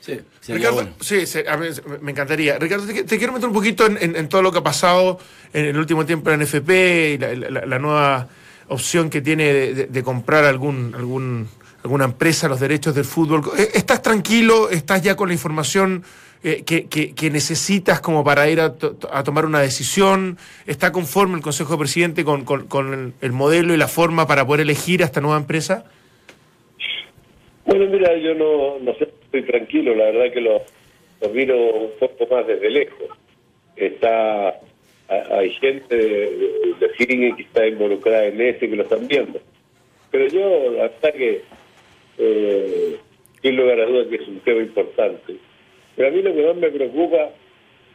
Sí, 0.00 0.18
Ricardo, 0.48 0.74
bueno. 0.74 0.90
sí, 1.00 1.22
a 1.46 1.56
mí 1.56 1.66
me- 1.88 1.98
me 1.98 2.10
encantaría. 2.10 2.58
Ricardo, 2.58 2.86
te, 2.86 3.04
te 3.04 3.18
quiero 3.18 3.32
meter 3.32 3.48
un 3.48 3.54
poquito 3.54 3.86
en, 3.86 3.96
en- 4.00 4.16
en 4.16 4.28
todo 4.28 4.42
lo 4.42 4.50
que 4.52 4.58
ha 4.58 4.62
pasado 4.62 5.18
en 5.52 5.64
el 5.66 5.76
último 5.78 6.04
tiempo 6.04 6.30
en 6.30 6.40
NFP 6.42 6.70
y 7.14 7.18
la, 7.18 7.34
la- 7.34 7.66
la 7.66 7.78
nueva 7.78 8.28
opción 8.72 9.10
que 9.10 9.20
tiene 9.20 9.52
de, 9.52 9.86
de- 9.86 10.02
comprar 10.02 10.44
algún, 10.44 10.94
algún, 10.96 11.48
alguna 11.84 12.04
empresa 12.04 12.48
los 12.48 12.60
derechos 12.60 12.94
del 12.94 13.04
fútbol. 13.04 13.42
Eh, 13.58 13.68
¿Estás 13.74 14.02
tranquilo? 14.02 14.70
¿Estás 14.70 15.02
ya 15.02 15.14
con 15.16 15.28
la 15.28 15.34
información 15.34 16.02
eh, 16.42 16.62
que, 16.64 16.88
que- 16.88 17.30
necesitas 17.30 18.00
como 18.00 18.24
para 18.24 18.48
ir 18.50 18.60
a, 18.60 18.74
to- 18.74 18.96
a 19.12 19.22
tomar 19.22 19.44
una 19.46 19.60
decisión? 19.60 20.38
¿Está 20.66 20.90
conforme 20.92 21.36
el 21.36 21.42
Consejo 21.42 21.72
de 21.74 21.78
Presidente 21.78 22.24
con, 22.24 22.44
con- 22.44 22.92
el, 22.94 23.12
el 23.20 23.32
modelo 23.32 23.74
y 23.74 23.76
la 23.76 23.88
forma 23.88 24.26
para 24.26 24.44
poder 24.46 24.62
elegir 24.62 25.02
a 25.02 25.06
esta 25.06 25.20
nueva 25.20 25.36
empresa? 25.38 25.84
Bueno, 27.64 27.86
mira, 27.86 28.16
yo 28.18 28.34
no, 28.34 28.78
no 28.80 28.92
sé, 28.98 29.04
estoy 29.24 29.44
tranquilo, 29.46 29.94
la 29.94 30.06
verdad 30.06 30.32
que 30.34 30.40
lo, 30.40 30.62
lo 31.20 31.28
miro 31.32 31.56
un 31.56 31.90
poco 32.00 32.26
más 32.34 32.46
desde 32.46 32.68
lejos. 32.70 33.08
Está, 33.76 34.58
hay 35.30 35.50
gente 35.50 35.96
de, 35.96 36.90
Siringe 36.96 37.36
que 37.36 37.42
está 37.42 37.66
involucrada 37.66 38.26
en 38.26 38.40
ese, 38.40 38.68
que 38.68 38.76
lo 38.76 38.82
están 38.82 39.06
viendo. 39.08 39.40
Pero 40.10 40.26
yo, 40.28 40.72
verdad 40.72 41.14
que, 41.14 41.42
eh, 42.18 42.96
sin 43.40 43.56
lugar 43.56 43.80
a 43.80 43.86
dudas 43.86 44.08
que 44.08 44.16
es 44.16 44.28
un 44.28 44.40
tema 44.40 44.60
importante. 44.60 45.36
Pero 45.96 46.08
a 46.08 46.10
mí 46.10 46.22
lo 46.22 46.34
que 46.34 46.46
más 46.46 46.56
me 46.56 46.70
preocupa 46.70 47.30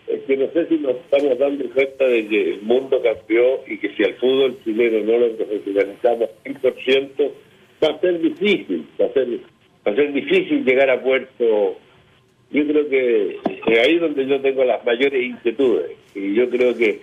es 0.07 0.21
que 0.23 0.37
no 0.37 0.47
sé 0.51 0.67
si 0.67 0.77
nos 0.77 0.95
estamos 0.95 1.37
dando 1.37 1.69
cuenta 1.71 2.05
de 2.05 2.27
que 2.27 2.53
el 2.53 2.61
mundo 2.61 3.01
cambió 3.01 3.61
y 3.67 3.77
que 3.77 3.89
si 3.95 4.03
al 4.03 4.13
fútbol 4.15 4.57
chileno 4.63 5.03
no 5.05 5.19
lo 5.19 5.35
profesionalizamos 5.35 6.29
al 6.45 6.61
100%, 6.61 7.31
va 7.83 7.89
a 7.89 7.99
ser 7.99 8.21
difícil, 8.21 8.87
va 8.99 9.05
a 9.05 9.13
ser, 9.13 9.27
va 9.85 9.91
a 9.91 9.95
ser 9.95 10.13
difícil 10.13 10.63
llegar 10.63 10.89
a 10.89 11.01
puerto. 11.01 11.77
Yo 12.51 12.65
creo 12.65 12.89
que 12.89 13.37
es 13.67 13.79
ahí 13.79 13.99
donde 13.99 14.25
yo 14.25 14.39
tengo 14.39 14.63
las 14.63 14.83
mayores 14.85 15.21
inquietudes. 15.21 15.97
Y 16.17 16.33
yo 16.33 16.49
creo 16.49 16.75
que 16.75 16.99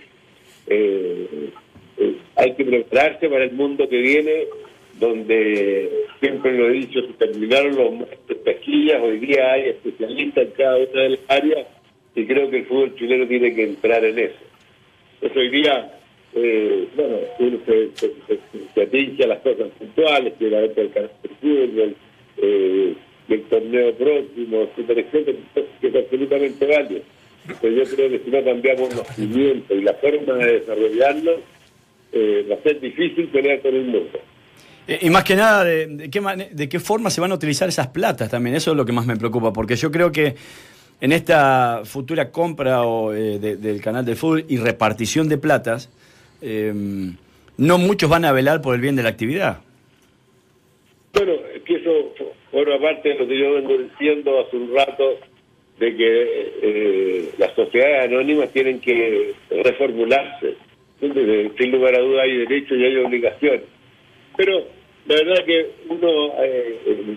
eh, 0.66 1.50
eh, 1.98 2.16
hay 2.36 2.54
que 2.54 2.64
prepararse 2.64 3.28
para 3.28 3.44
el 3.44 3.52
mundo 3.52 3.88
que 3.88 3.98
viene, 3.98 4.46
donde 4.98 5.88
siempre 6.20 6.52
lo 6.52 6.68
he 6.68 6.72
dicho, 6.72 7.00
se 7.00 7.12
terminaron 7.14 7.76
los 7.76 8.08
pesquillas, 8.44 9.00
hoy 9.02 9.18
día 9.18 9.52
hay 9.52 9.68
especialistas 9.70 10.46
en 10.46 10.50
cada 10.52 10.76
una 10.76 11.02
de 11.02 11.08
las 11.10 11.20
áreas 11.28 11.66
y 12.16 12.26
creo 12.26 12.50
que 12.50 12.58
el 12.58 12.66
fútbol 12.66 12.94
chileno 12.96 13.26
tiene 13.26 13.54
que 13.54 13.64
entrar 13.64 14.04
en 14.04 14.18
eso. 14.18 14.34
Entonces 15.14 15.38
hoy 15.38 15.50
día, 15.50 15.92
eh, 16.34 16.88
bueno, 16.96 17.16
uno 17.38 17.58
se, 17.66 17.90
se, 18.74 18.82
atinge 18.82 19.24
a 19.24 19.28
las 19.28 19.40
cosas 19.40 19.68
puntuales, 19.78 20.34
que 20.38 20.50
la 20.50 20.60
venta 20.60 20.80
del 20.80 20.90
canal 20.90 21.10
del 21.22 21.36
fútbol, 21.40 21.96
del 23.28 23.42
torneo 23.44 23.94
próximo, 23.94 24.62
etcétera, 24.62 25.00
etcétera, 25.00 25.38
que 25.80 25.86
es 25.86 25.94
absolutamente 25.94 26.66
válido. 26.66 27.02
Pero 27.60 27.74
yo 27.84 27.84
creo 27.94 28.10
que 28.10 28.20
si 28.24 28.30
no 28.30 28.42
cambiamos 28.44 28.94
los 28.94 29.06
cimientos 29.08 29.76
y 29.76 29.82
la 29.82 29.94
forma 29.94 30.34
de 30.34 30.60
desarrollarlo, 30.60 31.32
eh, 32.12 32.46
va 32.50 32.54
a 32.54 32.62
ser 32.62 32.80
difícil 32.80 33.28
pelear 33.28 33.60
con 33.60 33.74
el 33.74 33.84
mundo. 33.84 34.18
Eh, 34.88 34.98
Y 35.02 35.10
más 35.10 35.24
que 35.24 35.34
nada, 35.36 35.64
de, 35.64 35.86
de 35.86 36.10
qué 36.10 36.20
de 36.52 36.68
qué 36.68 36.80
forma 36.80 37.10
se 37.10 37.20
van 37.20 37.32
a 37.32 37.34
utilizar 37.34 37.68
esas 37.68 37.88
platas 37.88 38.30
también. 38.30 38.56
Eso 38.56 38.70
es 38.70 38.76
lo 38.76 38.84
que 38.86 38.92
más 38.92 39.06
me 39.06 39.16
preocupa, 39.16 39.52
porque 39.52 39.76
yo 39.76 39.90
creo 39.90 40.10
que 40.12 40.34
en 41.00 41.12
esta 41.12 41.82
futura 41.84 42.30
compra 42.30 42.82
o, 42.84 43.12
eh, 43.12 43.38
de- 43.38 43.56
del 43.56 43.80
canal 43.80 44.04
de 44.04 44.14
fútbol 44.16 44.44
y 44.48 44.56
repartición 44.58 45.28
de 45.28 45.38
platas, 45.38 45.90
eh, 46.40 46.72
no 47.56 47.78
muchos 47.78 48.08
van 48.08 48.24
a 48.24 48.32
velar 48.32 48.62
por 48.62 48.74
el 48.74 48.80
bien 48.80 48.96
de 48.96 49.02
la 49.02 49.08
actividad. 49.10 49.58
Bueno, 51.12 51.32
es 51.54 51.62
que 51.62 51.76
eso 51.76 52.14
forma 52.50 52.78
parte 52.80 53.08
de 53.10 53.14
lo 53.16 53.26
que 53.28 53.38
yo 53.38 53.52
vengo 53.54 53.76
diciendo 53.78 54.40
hace 54.40 54.56
un 54.56 54.74
rato, 54.74 55.18
de 55.78 55.96
que 55.96 56.52
eh, 56.62 57.30
las 57.38 57.54
sociedades 57.54 58.08
anónimas 58.10 58.50
tienen 58.52 58.80
que 58.80 59.32
reformularse. 59.50 60.54
Entonces, 61.00 61.52
sin 61.58 61.72
lugar 61.72 61.94
a 61.94 62.00
duda 62.00 62.22
hay 62.22 62.38
derechos 62.38 62.78
y 62.78 62.84
hay 62.84 62.96
obligaciones. 62.96 63.62
Pero 64.36 64.64
la 65.06 65.14
verdad 65.16 65.44
que 65.44 65.70
uno, 65.88 66.32
eh, 66.42 67.16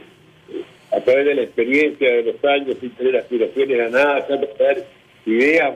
a 0.91 0.99
través 1.01 1.25
de 1.25 1.35
la 1.35 1.41
experiencia 1.43 2.11
de 2.11 2.23
los 2.23 2.43
años, 2.45 2.77
sin 2.79 2.89
tener 2.91 3.17
aspiraciones 3.17 3.79
a 3.79 3.89
nada, 3.89 4.27
trata 4.27 4.45
de 4.45 4.63
dar 4.63 4.77
ideas 5.25 5.75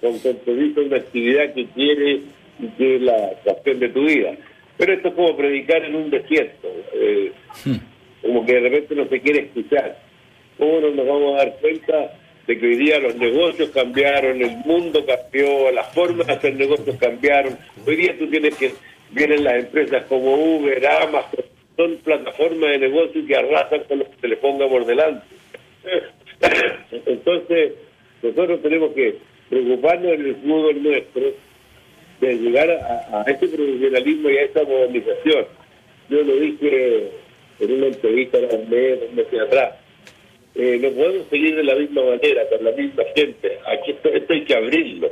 con 0.00 0.18
compromiso 0.18 0.80
de 0.80 0.86
una 0.86 0.96
actividad 0.96 1.54
que 1.54 1.66
quiere 1.66 2.20
y 2.58 2.68
que 2.76 2.96
es 2.96 3.02
la 3.02 3.32
pasión 3.44 3.78
de 3.78 3.88
tu 3.88 4.04
vida. 4.04 4.36
Pero 4.76 4.92
esto 4.92 5.08
es 5.08 5.14
como 5.14 5.36
predicar 5.36 5.84
en 5.84 5.94
un 5.94 6.10
desierto, 6.10 6.68
eh, 6.94 7.32
como 8.22 8.44
que 8.44 8.52
de 8.54 8.60
repente 8.60 8.94
no 8.94 9.08
se 9.08 9.20
quiere 9.20 9.40
escuchar. 9.40 10.05
¿Cómo 10.58 10.80
no 10.80 10.90
nos 10.90 11.06
vamos 11.06 11.34
a 11.34 11.44
dar 11.44 11.56
cuenta 11.60 12.12
de 12.46 12.58
que 12.58 12.66
hoy 12.66 12.76
día 12.76 12.98
los 12.98 13.16
negocios 13.16 13.70
cambiaron, 13.70 14.40
el 14.40 14.56
mundo 14.64 15.04
cambió, 15.04 15.70
las 15.70 15.92
formas 15.92 16.26
de 16.26 16.32
hacer 16.32 16.54
negocios 16.54 16.96
cambiaron? 16.96 17.58
Hoy 17.86 17.96
día 17.96 18.16
tú 18.18 18.28
tienes 18.28 18.54
que, 18.56 18.72
vienen 19.10 19.44
las 19.44 19.54
empresas 19.54 20.04
como 20.06 20.34
Uber, 20.34 20.86
Amazon, 20.86 21.44
son 21.76 21.96
plataformas 21.98 22.70
de 22.70 22.78
negocio 22.78 23.26
que 23.26 23.36
arrasan 23.36 23.84
con 23.84 23.98
lo 23.98 24.04
que 24.06 24.20
se 24.20 24.28
le 24.28 24.36
ponga 24.36 24.66
por 24.68 24.86
delante. 24.86 25.26
Entonces, 27.06 27.72
nosotros 28.22 28.62
tenemos 28.62 28.92
que 28.94 29.16
preocuparnos 29.50 30.12
en 30.12 30.26
el 30.26 30.36
fútbol 30.36 30.82
nuestro 30.82 31.22
de 32.20 32.34
llegar 32.34 32.70
a, 32.70 33.20
a 33.20 33.22
este 33.30 33.48
profesionalismo 33.48 34.30
y 34.30 34.38
a 34.38 34.42
esta 34.42 34.62
modernización. 34.64 35.46
Yo 36.08 36.22
lo 36.22 36.36
dije 36.36 37.10
en 37.60 37.72
una 37.72 37.86
entrevista 37.86 38.38
meses, 38.38 39.00
dos 39.00 39.12
meses 39.12 39.40
atrás. 39.40 39.85
Eh, 40.58 40.78
no 40.80 40.90
podemos 40.90 41.28
seguir 41.28 41.54
de 41.54 41.64
la 41.64 41.74
misma 41.74 42.02
manera, 42.02 42.48
con 42.48 42.64
la 42.64 42.72
misma 42.72 43.02
gente. 43.14 43.58
Aquí 43.66 43.90
esto, 43.90 44.08
esto 44.08 44.32
hay 44.32 44.44
que 44.44 44.54
abrirlo. 44.54 45.10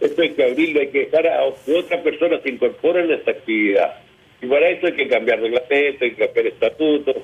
Esto 0.00 0.22
hay 0.22 0.30
que 0.30 0.42
abrirlo, 0.42 0.80
hay 0.80 0.88
que 0.88 0.98
dejar 1.00 1.26
a 1.28 1.42
que 1.64 1.74
otras 1.74 2.00
personas 2.02 2.42
se 2.42 2.50
incorporen 2.50 3.10
a 3.10 3.14
esta 3.14 3.30
actividad. 3.30 4.00
Y 4.40 4.46
para 4.46 4.68
eso 4.70 4.88
hay 4.88 4.94
que 4.94 5.06
cambiar 5.06 5.40
reglamento, 5.40 6.04
hay 6.04 6.10
que 6.10 6.26
cambiar 6.26 6.46
estatutos, 6.48 7.16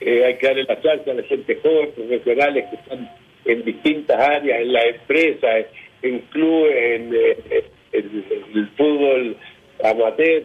eh, 0.00 0.24
hay 0.24 0.36
que 0.36 0.46
darle 0.46 0.64
la 0.64 0.80
chance 0.80 1.10
a 1.10 1.14
la 1.14 1.22
gente 1.24 1.54
joven, 1.56 1.90
profesionales 1.94 2.64
que 2.70 2.76
están 2.76 3.10
en 3.44 3.64
distintas 3.64 4.18
áreas, 4.18 4.62
en 4.62 4.72
las 4.72 4.84
empresas, 4.86 5.66
en 6.00 6.18
clubes, 6.30 6.74
en, 6.74 7.14
eh, 7.14 7.64
en 7.92 8.24
el 8.54 8.68
fútbol 8.68 9.36
amateur. 9.84 10.44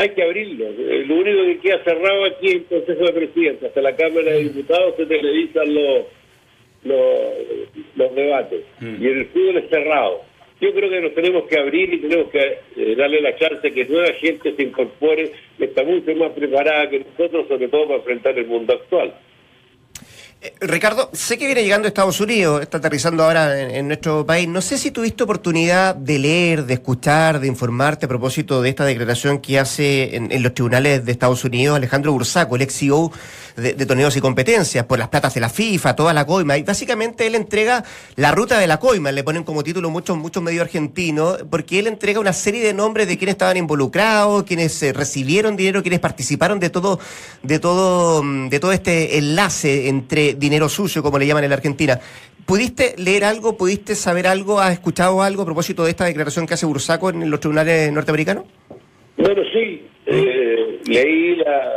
Hay 0.00 0.08
que 0.14 0.22
abrirlo. 0.22 0.64
Eh, 0.66 1.04
Lo 1.06 1.16
único 1.16 1.44
que 1.44 1.58
queda 1.58 1.84
cerrado 1.84 2.24
aquí 2.24 2.46
es 2.46 2.54
el 2.54 2.64
Consejo 2.64 3.04
de 3.04 3.12
Presidentes. 3.12 3.68
Hasta 3.68 3.82
la 3.82 3.94
Cámara 3.94 4.32
de 4.32 4.44
Diputados 4.44 4.94
se 4.96 5.04
televisan 5.04 5.74
los, 5.74 6.04
los, 6.84 6.98
los 7.96 8.14
debates. 8.14 8.64
Y 8.80 9.06
el 9.06 9.26
fútbol 9.26 9.58
es 9.58 9.68
cerrado. 9.68 10.22
Yo 10.58 10.72
creo 10.72 10.88
que 10.88 11.00
nos 11.02 11.14
tenemos 11.14 11.44
que 11.44 11.58
abrir 11.58 11.92
y 11.92 11.98
tenemos 11.98 12.30
que 12.30 12.38
eh, 12.76 12.94
darle 12.96 13.20
la 13.20 13.36
chance 13.36 13.70
que 13.70 13.84
nueva 13.84 14.10
gente 14.14 14.54
se 14.56 14.62
incorpore, 14.62 15.32
que 15.58 15.64
está 15.66 15.84
mucho 15.84 16.14
más 16.16 16.32
preparada 16.32 16.88
que 16.88 17.00
nosotros, 17.00 17.46
sobre 17.48 17.68
todo 17.68 17.84
para 17.84 17.98
enfrentar 17.98 18.38
el 18.38 18.46
mundo 18.46 18.72
actual. 18.72 19.12
Eh, 20.42 20.54
Ricardo, 20.60 21.10
sé 21.12 21.36
que 21.36 21.44
viene 21.44 21.62
llegando 21.62 21.84
a 21.84 21.88
Estados 21.88 22.18
Unidos, 22.18 22.62
está 22.62 22.78
aterrizando 22.78 23.24
ahora 23.24 23.60
en, 23.60 23.86
nuestro 23.86 24.24
país. 24.24 24.48
No 24.48 24.62
sé 24.62 24.78
si 24.78 24.90
tuviste 24.90 25.22
oportunidad 25.22 25.94
de 25.94 26.18
leer, 26.18 26.64
de 26.64 26.74
escuchar, 26.74 27.40
de 27.40 27.46
informarte 27.46 28.06
a 28.06 28.08
propósito 28.08 28.62
de 28.62 28.70
esta 28.70 28.86
declaración 28.86 29.40
que 29.40 29.58
hace 29.58 30.16
en, 30.16 30.32
en 30.32 30.42
los 30.42 30.54
tribunales 30.54 31.04
de 31.04 31.12
Estados 31.12 31.44
Unidos 31.44 31.76
Alejandro 31.76 32.12
Bursaco, 32.12 32.56
el 32.56 32.62
ex 32.62 32.74
CEO 32.74 33.12
de, 33.56 33.74
de 33.74 33.84
torneos 33.84 34.16
y 34.16 34.22
competencias, 34.22 34.86
por 34.86 34.98
las 34.98 35.08
platas 35.08 35.34
de 35.34 35.40
la 35.40 35.50
FIFA, 35.50 35.94
toda 35.94 36.14
la 36.14 36.24
coima. 36.24 36.56
Y 36.56 36.62
básicamente 36.62 37.26
él 37.26 37.34
entrega 37.34 37.84
la 38.16 38.32
ruta 38.32 38.58
de 38.58 38.66
la 38.66 38.78
coima, 38.78 39.12
le 39.12 39.22
ponen 39.22 39.44
como 39.44 39.62
título 39.62 39.90
muchos 39.90 40.16
muchos 40.16 40.42
medios 40.42 40.62
argentinos, 40.62 41.44
porque 41.50 41.80
él 41.80 41.86
entrega 41.86 42.18
una 42.18 42.32
serie 42.32 42.64
de 42.64 42.72
nombres 42.72 43.08
de 43.08 43.18
quienes 43.18 43.34
estaban 43.34 43.58
involucrados, 43.58 44.44
quienes 44.44 44.82
eh, 44.82 44.94
recibieron 44.94 45.54
dinero, 45.56 45.82
quienes 45.82 46.00
participaron 46.00 46.58
de 46.60 46.70
todo, 46.70 46.98
de 47.42 47.58
todo, 47.58 48.22
mm, 48.22 48.48
de 48.48 48.58
todo 48.58 48.72
este 48.72 49.18
enlace 49.18 49.88
entre 49.88 50.29
dinero 50.34 50.68
sucio, 50.68 51.02
como 51.02 51.18
le 51.18 51.26
llaman 51.26 51.44
en 51.44 51.50
la 51.50 51.56
Argentina. 51.56 51.98
¿Pudiste 52.46 52.94
leer 52.98 53.24
algo? 53.24 53.56
¿Pudiste 53.56 53.94
saber 53.94 54.26
algo? 54.26 54.60
¿Has 54.60 54.72
escuchado 54.72 55.22
algo 55.22 55.42
a 55.42 55.44
propósito 55.44 55.84
de 55.84 55.90
esta 55.90 56.04
declaración 56.06 56.46
que 56.46 56.54
hace 56.54 56.66
Bursaco 56.66 57.10
en 57.10 57.30
los 57.30 57.40
tribunales 57.40 57.92
norteamericanos? 57.92 58.44
Bueno, 59.16 59.42
sí, 59.52 59.82
eh, 60.06 60.80
leí 60.86 61.36
la, 61.36 61.72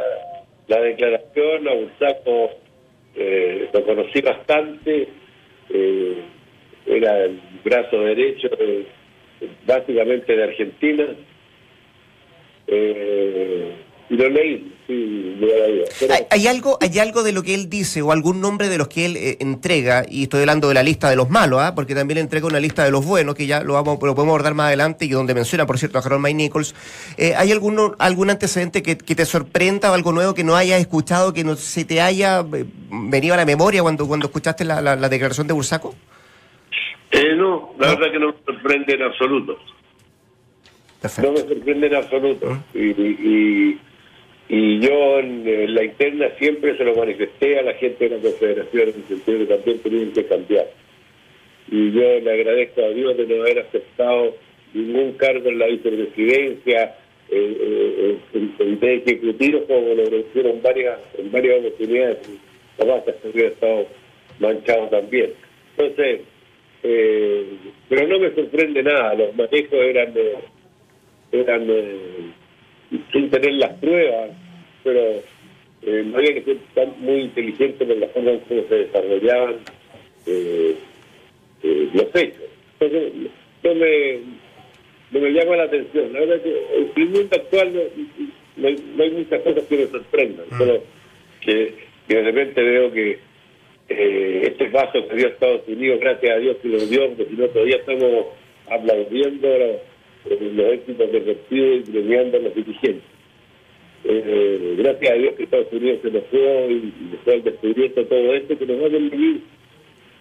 la 0.68 0.80
declaración, 0.82 1.68
a 1.68 1.74
Bursaco 1.74 2.50
eh, 3.16 3.70
lo 3.74 3.86
conocí 3.86 4.22
bastante, 4.22 5.08
eh, 5.70 6.22
era 6.88 7.26
el 7.26 7.40
brazo 7.64 8.00
derecho 8.00 8.48
de- 8.50 8.88
básicamente 9.68 10.36
de 10.36 10.44
Argentina, 10.44 11.06
eh, 12.68 13.72
y 14.10 14.16
lo 14.16 14.30
leí. 14.30 14.73
Dudas. 14.88 15.90
Pero- 16.00 16.14
¿Hay, 16.14 16.26
hay 16.30 16.48
algo, 16.48 16.78
¿Hay 16.82 17.00
algo 17.00 17.24
de 17.24 17.32
lo 17.32 17.44
que 17.44 17.54
él 17.56 17.70
dice 17.70 18.02
o 18.02 18.12
algún 18.12 18.42
nombre 18.42 18.70
de 18.70 18.78
los 18.78 18.88
que 18.88 19.06
él 19.06 19.18
eh, 19.18 19.38
entrega? 19.40 20.06
Y 20.10 20.24
estoy 20.24 20.42
hablando 20.42 20.68
de 20.68 20.74
la 20.74 20.84
lista 20.84 21.10
de 21.10 21.16
los 21.16 21.30
malos, 21.30 21.60
¿ah? 21.62 21.74
porque 21.76 21.96
también 21.96 22.18
entrega 22.18 22.48
una 22.48 22.60
lista 22.60 22.84
de 22.84 22.92
los 22.92 23.06
buenos, 23.06 23.36
que 23.36 23.46
ya 23.48 23.62
lo, 23.64 23.74
vamos, 23.74 23.94
lo 24.02 24.16
podemos 24.16 24.34
abordar 24.34 24.54
más 24.54 24.68
adelante, 24.68 25.06
y 25.06 25.10
donde 25.10 25.34
menciona, 25.34 25.66
por 25.66 25.78
cierto, 25.78 25.98
a 26.00 26.02
Harold 26.02 26.22
May 26.22 26.34
Nichols. 26.34 26.76
Eh, 27.18 27.34
¿Hay 27.36 27.52
algún, 27.52 27.96
algún 28.00 28.30
antecedente 28.30 28.84
que, 28.84 28.98
que 28.98 29.16
te 29.16 29.26
sorprenda 29.26 29.92
o 29.92 29.94
algo 29.94 30.12
nuevo 30.12 30.34
que 30.34 30.44
no 30.44 30.56
hayas 30.56 30.80
escuchado, 30.82 31.34
que 31.34 31.44
no 31.44 31.56
se 31.56 31.86
te 31.86 32.02
haya 32.02 32.40
eh, 32.54 32.66
venido 32.92 33.34
a 33.34 33.38
la 33.38 33.46
memoria 33.46 33.82
cuando, 33.82 34.08
cuando 34.08 34.28
escuchaste 34.28 34.66
la, 34.66 34.82
la- 34.82 34.96
la 34.96 35.10
declaración 35.10 35.48
de 35.48 35.54
Bursaco? 35.54 35.96
Eh, 37.12 37.36
no, 37.36 37.74
la 37.80 37.90
verdad 37.90 38.12
que 38.12 38.20
no 38.20 38.28
me 38.28 38.34
sorprende 38.46 38.94
en 38.96 39.04
absoluto. 39.04 39.58
No 41.22 41.32
me 41.34 41.38
sorprende 41.40 41.88
en 41.88 41.96
absoluto. 41.96 42.58
Y, 42.74 42.80
y, 42.80 43.18
y 43.22 43.80
yo 44.50 45.20
en, 45.20 45.74
la 45.74 45.84
interna 45.84 46.30
siempre 46.38 46.78
se 46.78 46.84
lo 46.84 46.96
manifesté 46.96 47.60
a 47.60 47.64
la 47.64 47.74
gente 47.76 48.10
de 48.10 48.18
la 48.18 48.22
Confederación 48.22 48.90
en 48.90 48.96
el 48.96 49.04
sentido 49.04 49.40
que 49.40 49.46
también 49.46 49.80
tenían 49.80 50.12
que 50.12 50.26
cambiar. 50.26 50.68
Y 51.72 51.92
yo 51.92 52.20
le 52.20 52.32
agradezco 52.32 52.82
a 52.84 52.90
Dios 52.90 53.18
de 53.18 53.26
no 53.28 53.42
haber 53.42 53.60
aceptado 53.60 54.36
ningún 54.74 55.14
cargo 55.14 55.50
en 55.50 55.60
la 55.60 55.68
vicepresidencia, 55.68 56.96
eh, 57.30 57.58
eh, 57.62 58.18
en 58.34 58.48
comité 58.50 58.96
ejecutivo, 58.96 59.64
como 59.66 59.94
lo 59.94 60.20
hicieron 60.20 60.62
varias, 60.62 61.00
en 61.18 61.32
varias 61.32 61.60
oportunidades. 61.60 62.18
Capaz 62.78 63.04
que 63.06 63.30
hubiera 63.30 63.50
estado 63.50 63.88
manchado 64.40 64.88
también. 64.90 65.32
Entonces, 65.78 66.22
eh, 66.84 67.46
pero 67.88 68.08
no 68.08 68.20
me 68.20 68.36
sorprende 68.36 68.84
nada, 68.84 69.14
los 69.16 69.36
manejos 69.36 69.74
eran 69.74 70.14
de 70.14 70.36
eran 71.32 71.66
eh, 71.68 72.32
sin 73.12 73.30
tener 73.30 73.54
las 73.54 73.74
pruebas, 73.80 74.32
pero 74.84 75.02
eh, 75.82 76.04
no 76.06 76.18
había 76.18 76.34
que 76.36 76.44
ser 76.44 76.58
tan 76.74 76.94
muy 77.00 77.22
inteligente 77.22 77.84
en 77.84 78.00
la 78.00 78.08
forma 78.08 78.32
en 78.32 78.40
cómo 78.40 78.64
se 78.70 78.76
desarrollaban 78.76 79.56
eh, 80.26 80.76
eh, 81.64 81.90
los 81.94 82.16
hechos. 82.16 82.44
Entonces, 82.80 83.14
no 83.64 83.76
me, 83.76 84.20
no 85.12 85.20
me 85.20 85.30
llama 85.32 85.56
la 85.58 85.64
atención. 85.64 86.14
La 86.14 86.20
verdad 86.20 86.42
que 86.42 86.50
en 86.50 86.92
el 86.96 87.10
mundo 87.10 87.36
actual 87.36 87.74
no, 87.74 87.82
no 88.58 88.68
hay, 88.68 88.76
no 88.96 89.04
hay 89.04 89.12
muchas 89.12 89.42
cosas 89.42 89.64
que 89.64 89.78
me 89.78 89.88
sorprendan, 89.88 90.46
solo 90.58 90.84
que, 91.42 91.74
que 92.08 92.16
de 92.16 92.24
repente 92.24 92.62
veo 92.62 92.92
que 92.92 93.20
eh, 93.90 94.48
este 94.48 94.66
paso 94.68 95.08
que 95.08 95.16
dio 95.16 95.28
Estados 95.28 95.68
Unidos, 95.68 96.00
gracias 96.00 96.32
a 96.32 96.40
Dios 96.40 96.58
que 96.62 96.68
lo 96.70 96.80
dio, 96.86 97.08
porque 97.10 97.26
si 97.26 97.34
no 97.36 97.48
todavía 97.48 97.78
estamos 97.78 98.28
aplaudiendo 98.70 99.48
los, 100.30 100.40
eh, 100.42 100.74
éxitos 100.74 101.12
deportivos 101.12 101.80
y 101.88 101.92
premiando 101.92 102.38
a 102.38 102.42
los 102.42 102.56
dirigentes. 102.56 103.04
Eh, 104.06 104.76
gracias 104.78 105.12
a 105.12 105.16
Dios 105.16 105.34
que 105.36 105.44
Estados 105.44 105.72
Unidos 105.72 106.00
se 106.02 106.12
nos 106.12 106.24
fue 106.26 106.68
y, 106.70 106.74
y 106.74 107.08
después 107.12 107.36
del 107.36 107.44
descubrimiento 107.54 108.00
de 108.02 108.06
todo 108.08 108.34
esto, 108.34 108.58
que 108.60 108.66
nos 108.66 108.82
va 108.82 108.88
a 108.88 108.90
permitir 108.90 109.42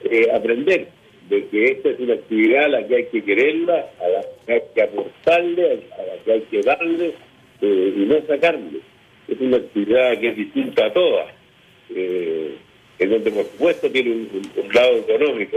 eh, 0.04 0.26
aprender 0.32 0.88
de 1.28 1.46
que 1.48 1.64
esta 1.64 1.88
es 1.90 1.98
una 2.00 2.14
actividad 2.14 2.64
a 2.64 2.68
la 2.68 2.86
que 2.86 2.96
hay 2.96 3.04
que 3.06 3.22
quererla, 3.24 3.90
a 4.00 4.08
la 4.08 4.20
que 4.46 4.52
hay 4.52 4.62
que 4.74 4.82
aportarle, 4.82 5.64
a 5.98 6.02
la 6.06 6.22
que 6.24 6.32
hay 6.32 6.40
que 6.42 6.60
darle 6.62 7.12
eh, 7.60 7.94
y 7.96 8.00
no 8.00 8.20
sacarle. 8.26 8.80
Es 9.28 9.40
una 9.40 9.56
actividad 9.56 10.18
que 10.20 10.28
es 10.28 10.36
distinta 10.36 10.86
a 10.86 10.92
todas, 10.92 11.26
eh, 11.94 12.54
en 12.98 13.10
donde 13.10 13.30
por 13.30 13.44
supuesto 13.44 13.90
tiene 13.90 14.10
un, 14.12 14.28
un- 14.32 14.64
un 14.64 14.74
lado 14.74 14.96
económico, 14.98 15.56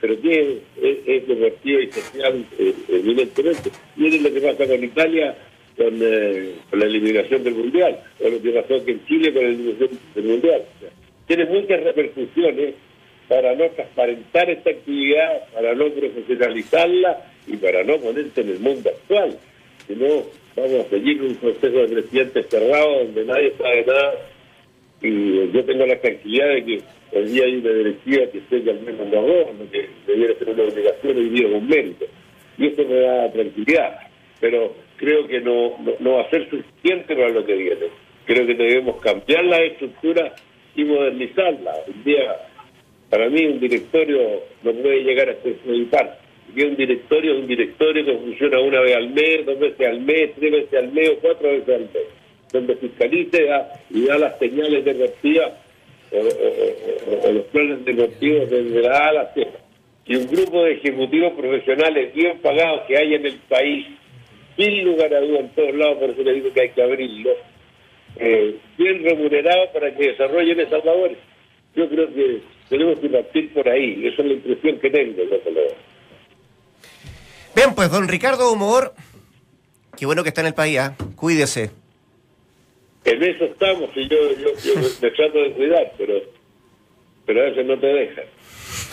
pero 0.00 0.20
que 0.20 0.40
es, 0.40 1.04
es, 1.06 1.24
y 1.64 1.92
social 1.92 2.46
eh, 2.58 2.74
evidentemente. 2.88 3.70
Miren 3.96 4.22
lo 4.22 4.32
que 4.32 4.40
pasa 4.40 4.66
con 4.66 4.84
Italia 4.84 5.36
con, 5.76 5.94
eh, 6.00 6.54
con 6.70 6.80
la 6.80 6.86
eliminación 6.86 7.44
del 7.44 7.54
Mundial, 7.54 8.00
o 8.20 8.28
lo 8.28 8.42
que 8.42 8.50
pasó 8.50 8.74
en 8.74 9.06
Chile 9.06 9.32
con 9.32 9.42
la 9.42 9.48
eliminación 9.48 9.90
del 10.14 10.24
Mundial. 10.24 10.62
O 10.76 10.80
sea, 10.80 10.90
tiene 11.26 11.44
muchas 11.46 11.82
repercusiones 11.84 12.74
para 13.28 13.54
no 13.54 13.68
transparentar 13.70 14.50
esta 14.50 14.70
actividad, 14.70 15.48
para 15.52 15.74
no 15.74 15.88
profesionalizarla 15.90 17.24
y 17.46 17.56
para 17.56 17.84
no 17.84 17.98
ponerse 17.98 18.40
en 18.40 18.48
el 18.48 18.58
mundo 18.58 18.90
actual. 18.90 19.38
Si 19.86 19.94
no, 19.94 20.24
vamos 20.56 20.86
a 20.86 20.90
seguir 20.90 21.22
un 21.22 21.36
proceso 21.36 21.78
de 21.78 21.88
presidente 21.88 22.42
cerrado 22.44 23.04
donde 23.04 23.24
nadie 23.24 23.52
sabe 23.56 23.84
nada 23.86 24.14
y 25.00 25.52
yo 25.52 25.64
tengo 25.64 25.86
la 25.86 26.00
tranquilidad 26.00 26.48
de 26.48 26.64
que 26.64 26.80
hoy 27.12 27.24
día 27.24 27.44
hay 27.44 27.56
una 27.56 27.72
directiva 27.72 28.26
que 28.32 28.62
que 28.62 28.70
al 28.70 28.80
menos 28.80 29.06
no 29.08 29.26
lo 29.26 29.70
que 29.70 29.88
debiera 30.06 30.34
ser 30.38 30.50
una 30.50 30.62
obligación 30.64 31.18
y 31.18 31.28
día 31.30 31.48
un 31.48 31.66
mérito. 31.66 32.06
Y 32.58 32.66
eso 32.66 32.84
me 32.84 33.00
da 33.00 33.32
tranquilidad. 33.32 33.98
Pero 34.40 34.74
creo 34.96 35.26
que 35.26 35.40
no, 35.40 35.78
no, 35.80 35.92
no 36.00 36.12
va 36.14 36.22
a 36.22 36.30
ser 36.30 36.48
suficiente 36.50 37.14
para 37.14 37.30
lo 37.30 37.44
que 37.44 37.54
viene. 37.54 37.86
Creo 38.24 38.46
que 38.46 38.54
debemos 38.54 39.00
cambiar 39.00 39.44
la 39.44 39.58
estructura 39.58 40.34
y 40.74 40.84
modernizarla. 40.84 41.72
Un 41.86 42.04
día, 42.04 42.36
para 43.10 43.28
mí, 43.28 43.46
un 43.46 43.60
directorio 43.60 44.42
no 44.62 44.72
puede 44.72 45.02
llegar 45.02 45.30
a 45.30 45.34
ser. 45.42 45.56
Y 46.56 46.62
un 46.62 46.76
directorio 46.76 47.32
es 47.32 47.38
un 47.40 47.46
directorio 47.46 48.04
que 48.04 48.16
funciona 48.16 48.60
una 48.60 48.80
vez 48.80 48.96
al 48.96 49.10
mes, 49.10 49.46
dos 49.46 49.58
veces 49.58 49.86
al 49.86 50.00
mes, 50.00 50.30
tres 50.38 50.52
veces 50.52 50.74
al 50.74 50.92
mes 50.92 51.10
o 51.10 51.18
cuatro 51.20 51.50
veces 51.50 51.74
al 51.74 51.82
mes 51.82 52.18
donde 52.52 52.76
fiscalice 52.76 53.48
y 53.90 54.06
da 54.06 54.18
las 54.18 54.38
señales 54.38 54.84
deportivas 54.84 55.52
o, 55.52 55.67
o- 56.12 56.16
o- 56.16 57.28
o 57.28 57.32
los 57.32 57.44
planes 57.46 57.84
deportivos 57.84 58.50
desde 58.50 58.80
la 58.82 58.96
A. 59.08 59.32
Y 60.06 60.16
un 60.16 60.26
grupo 60.26 60.64
de 60.64 60.72
ejecutivos 60.72 61.32
profesionales 61.34 62.14
bien 62.14 62.38
pagados 62.38 62.82
que 62.88 62.96
hay 62.96 63.14
en 63.14 63.26
el 63.26 63.36
país, 63.48 63.86
sin 64.56 64.84
lugar 64.84 65.12
a 65.14 65.20
duda 65.20 65.40
en 65.40 65.48
todos 65.50 65.74
lados, 65.74 65.98
por 65.98 66.10
eso 66.10 66.22
le 66.22 66.32
digo 66.34 66.52
que 66.52 66.60
hay 66.62 66.70
que 66.70 66.82
abrirlo, 66.82 67.30
eh, 68.16 68.56
bien 68.78 69.04
remunerados 69.04 69.68
para 69.68 69.94
que 69.94 70.08
desarrollen 70.08 70.58
esas 70.60 70.84
labores. 70.84 71.18
Yo 71.76 71.88
creo 71.88 72.12
que 72.12 72.40
tenemos 72.70 72.98
que 72.98 73.08
partir 73.10 73.52
por 73.52 73.68
ahí, 73.68 74.06
esa 74.06 74.22
es 74.22 74.28
la 74.28 74.34
impresión 74.34 74.78
que 74.80 74.90
tengo. 74.90 75.22
Bien, 77.54 77.74
pues 77.74 77.90
don 77.90 78.08
Ricardo 78.08 78.50
Humor, 78.50 78.94
qué 79.96 80.06
bueno 80.06 80.22
que 80.22 80.30
está 80.30 80.40
en 80.40 80.46
el 80.48 80.54
país, 80.54 80.78
¿ah? 80.78 80.96
cuídese. 81.16 81.70
En 83.10 83.22
eso 83.22 83.44
estamos 83.44 83.90
y 83.96 84.08
yo, 84.08 84.16
yo, 84.38 84.48
yo 84.64 84.74
me, 84.80 85.10
trato 85.10 85.38
de 85.38 85.52
cuidar, 85.52 85.92
pero, 85.96 86.14
pero 87.26 87.40
a 87.40 87.44
veces 87.44 87.66
no 87.66 87.78
te 87.78 87.86
dejan. 87.86 88.24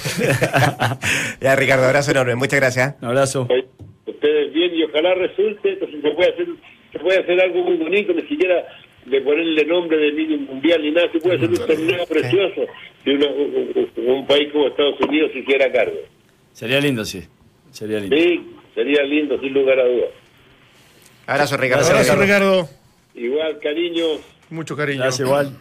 ya, 1.42 1.56
Ricardo, 1.56 1.86
abrazo 1.86 2.12
enorme, 2.12 2.36
muchas 2.36 2.60
gracias. 2.60 2.96
Un 3.02 3.08
abrazo. 3.10 3.48
Oye, 3.50 3.66
ustedes 4.06 4.54
bien 4.54 4.74
y 4.76 4.84
ojalá 4.84 5.14
resulte, 5.16 5.74
entonces 5.74 6.02
se 6.02 6.10
puede 6.12 6.32
hacer, 6.34 6.48
se 6.92 7.00
puede 7.00 7.20
hacer 7.20 7.42
algo 7.42 7.64
muy 7.64 7.78
bonito, 7.78 8.14
ni 8.14 8.22
siquiera 8.24 8.64
de 9.06 9.22
ponerle 9.22 9.66
nombre 9.66 9.98
de 9.98 10.12
niño 10.14 10.38
mundial 10.38 10.82
ni 10.82 10.92
nada, 10.92 11.12
se 11.12 11.20
puede 11.20 11.36
hacer 11.38 11.50
un 11.50 11.56
torneo 11.58 12.06
precioso 12.08 12.62
si 13.04 13.10
una- 13.12 13.28
un- 13.28 13.92
un 14.08 14.28
país 14.28 14.52
como 14.52 14.68
Estados 14.68 15.00
Unidos 15.02 15.32
se 15.34 15.40
hiciera 15.40 15.72
cargo. 15.72 15.98
Sería 16.54 16.80
lindo, 16.80 17.04
sí. 17.06 17.24
Sería 17.72 18.00
lindo. 18.00 18.16
Sí, 18.16 18.42
sería 18.74 19.04
lindo, 19.04 19.40
sin 19.40 19.54
lugar 19.54 19.80
a 19.80 19.86
dudas. 19.86 20.10
Abrazo, 21.28 21.58
Ricardo. 21.58 21.86
Abrazo, 21.86 22.16
Ricardo. 22.16 22.70
Igual, 23.16 23.60
cariño, 23.62 24.04
Mucho 24.50 24.76
cariño. 24.76 25.02
Gracias, 25.02 25.28
igual. 25.28 25.58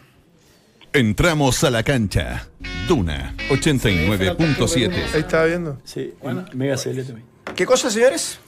Entramos 0.93 1.63
a 1.65 1.71
la 1.71 1.83
cancha. 1.83 2.49
Duna 2.87 3.35
89.7. 3.49 4.93
Ahí 5.15 5.21
estaba 5.21 5.45
viendo. 5.47 5.79
Sí, 5.85 6.13
Mega 6.53 6.77
CL 6.77 7.03
también. 7.05 7.25
¿Qué 7.57 7.67
cosa, 7.67 7.91
señores? 7.91 8.39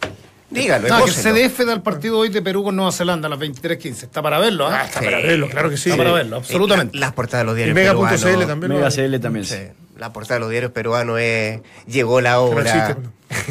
Díganlo, 0.50 0.88
No, 0.88 1.04
que 1.04 1.10
el. 1.10 1.16
CDF 1.50 1.64
da 1.64 1.72
el 1.72 1.82
partido 1.82 2.18
hoy 2.18 2.28
de 2.28 2.40
Perú 2.40 2.62
con 2.62 2.76
Nueva 2.76 2.92
Zelanda 2.92 3.26
a 3.26 3.30
las 3.30 3.38
23.15. 3.40 4.04
Está 4.04 4.22
para 4.22 4.38
verlo, 4.38 4.68
¿ah? 4.68 4.84
está 4.84 5.00
Para 5.00 5.18
verlo, 5.18 5.48
claro 5.48 5.70
que 5.70 5.76
sí. 5.76 5.90
Está 5.90 5.96
para 6.02 6.12
verlo, 6.12 6.36
absolutamente. 6.36 6.96
Eh, 6.96 7.00
la- 7.00 7.06
las 7.06 7.14
portadas 7.14 7.42
de 7.42 7.46
los 7.46 7.54
Y 7.54 7.64
diarios 7.64 7.74
Mega.cl 7.74 8.16
peruanos. 8.22 8.46
también. 8.46 8.72
Mega. 8.72 8.90
CL 8.90 9.18
también. 9.20 9.44
Sí, 9.44 9.56
la 9.98 10.12
portada 10.12 10.34
de 10.36 10.40
los 10.40 10.50
diarios 10.50 10.70
peruanos 10.72 11.18
es 11.20 11.60
llegó 11.88 12.20
la 12.20 12.40
hora. 12.40 12.96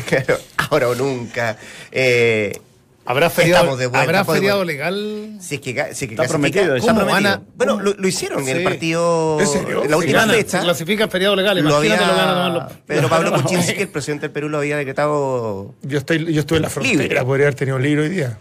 Claro, 0.07 0.37
ahora 0.57 0.87
o 0.89 0.95
nunca. 0.95 1.57
Eh, 1.91 2.59
¿Habrá 3.07 3.29
feriado, 3.29 3.63
Estamos 3.65 3.79
de 3.79 3.85
vuelta, 3.85 4.01
¿habrá 4.03 4.23
pues, 4.23 4.37
feriado 4.39 4.63
legal? 4.63 5.37
si 5.39 5.55
es 5.55 5.61
que, 5.61 5.73
si 5.93 6.05
es 6.05 6.09
que 6.09 6.15
Está 6.15 6.27
prometido, 6.27 6.75
está 6.75 6.87
¿Cómo 6.91 7.05
prometido. 7.05 7.31
van 7.31 7.39
a- 7.39 7.43
Bueno, 7.55 7.79
lo, 7.79 7.93
lo 7.93 8.07
hicieron 8.07 8.47
en 8.47 8.57
el 8.57 8.63
partido. 8.63 9.39
¿En 9.39 9.47
serio? 9.47 9.83
la 9.87 9.97
última 9.97 10.19
Gana, 10.21 10.33
fecha. 10.33 10.57
Se 10.59 10.63
clasifica 10.63 11.07
feriado 11.07 11.35
legal, 11.35 11.59
Lo 11.59 11.75
había, 11.75 11.95
lo 12.01 12.15
ganan 12.15 12.53
los... 12.55 12.73
Pedro 12.87 13.07
Pablo 13.09 13.31
Kuczynski, 13.33 13.81
el 13.83 13.87
presidente 13.89 14.23
del 14.23 14.31
Perú, 14.31 14.49
lo 14.49 14.57
había 14.57 14.77
decretado 14.77 15.75
Yo, 15.83 15.97
estoy, 15.99 16.33
yo 16.33 16.39
estuve 16.39 16.57
en 16.57 16.63
la 16.63 16.69
frontera, 16.69 17.03
Libre. 17.03 17.23
podría 17.23 17.45
haber 17.47 17.55
tenido 17.55 17.77
un 17.77 17.83
libro 17.83 18.03
hoy 18.03 18.09
día. 18.09 18.37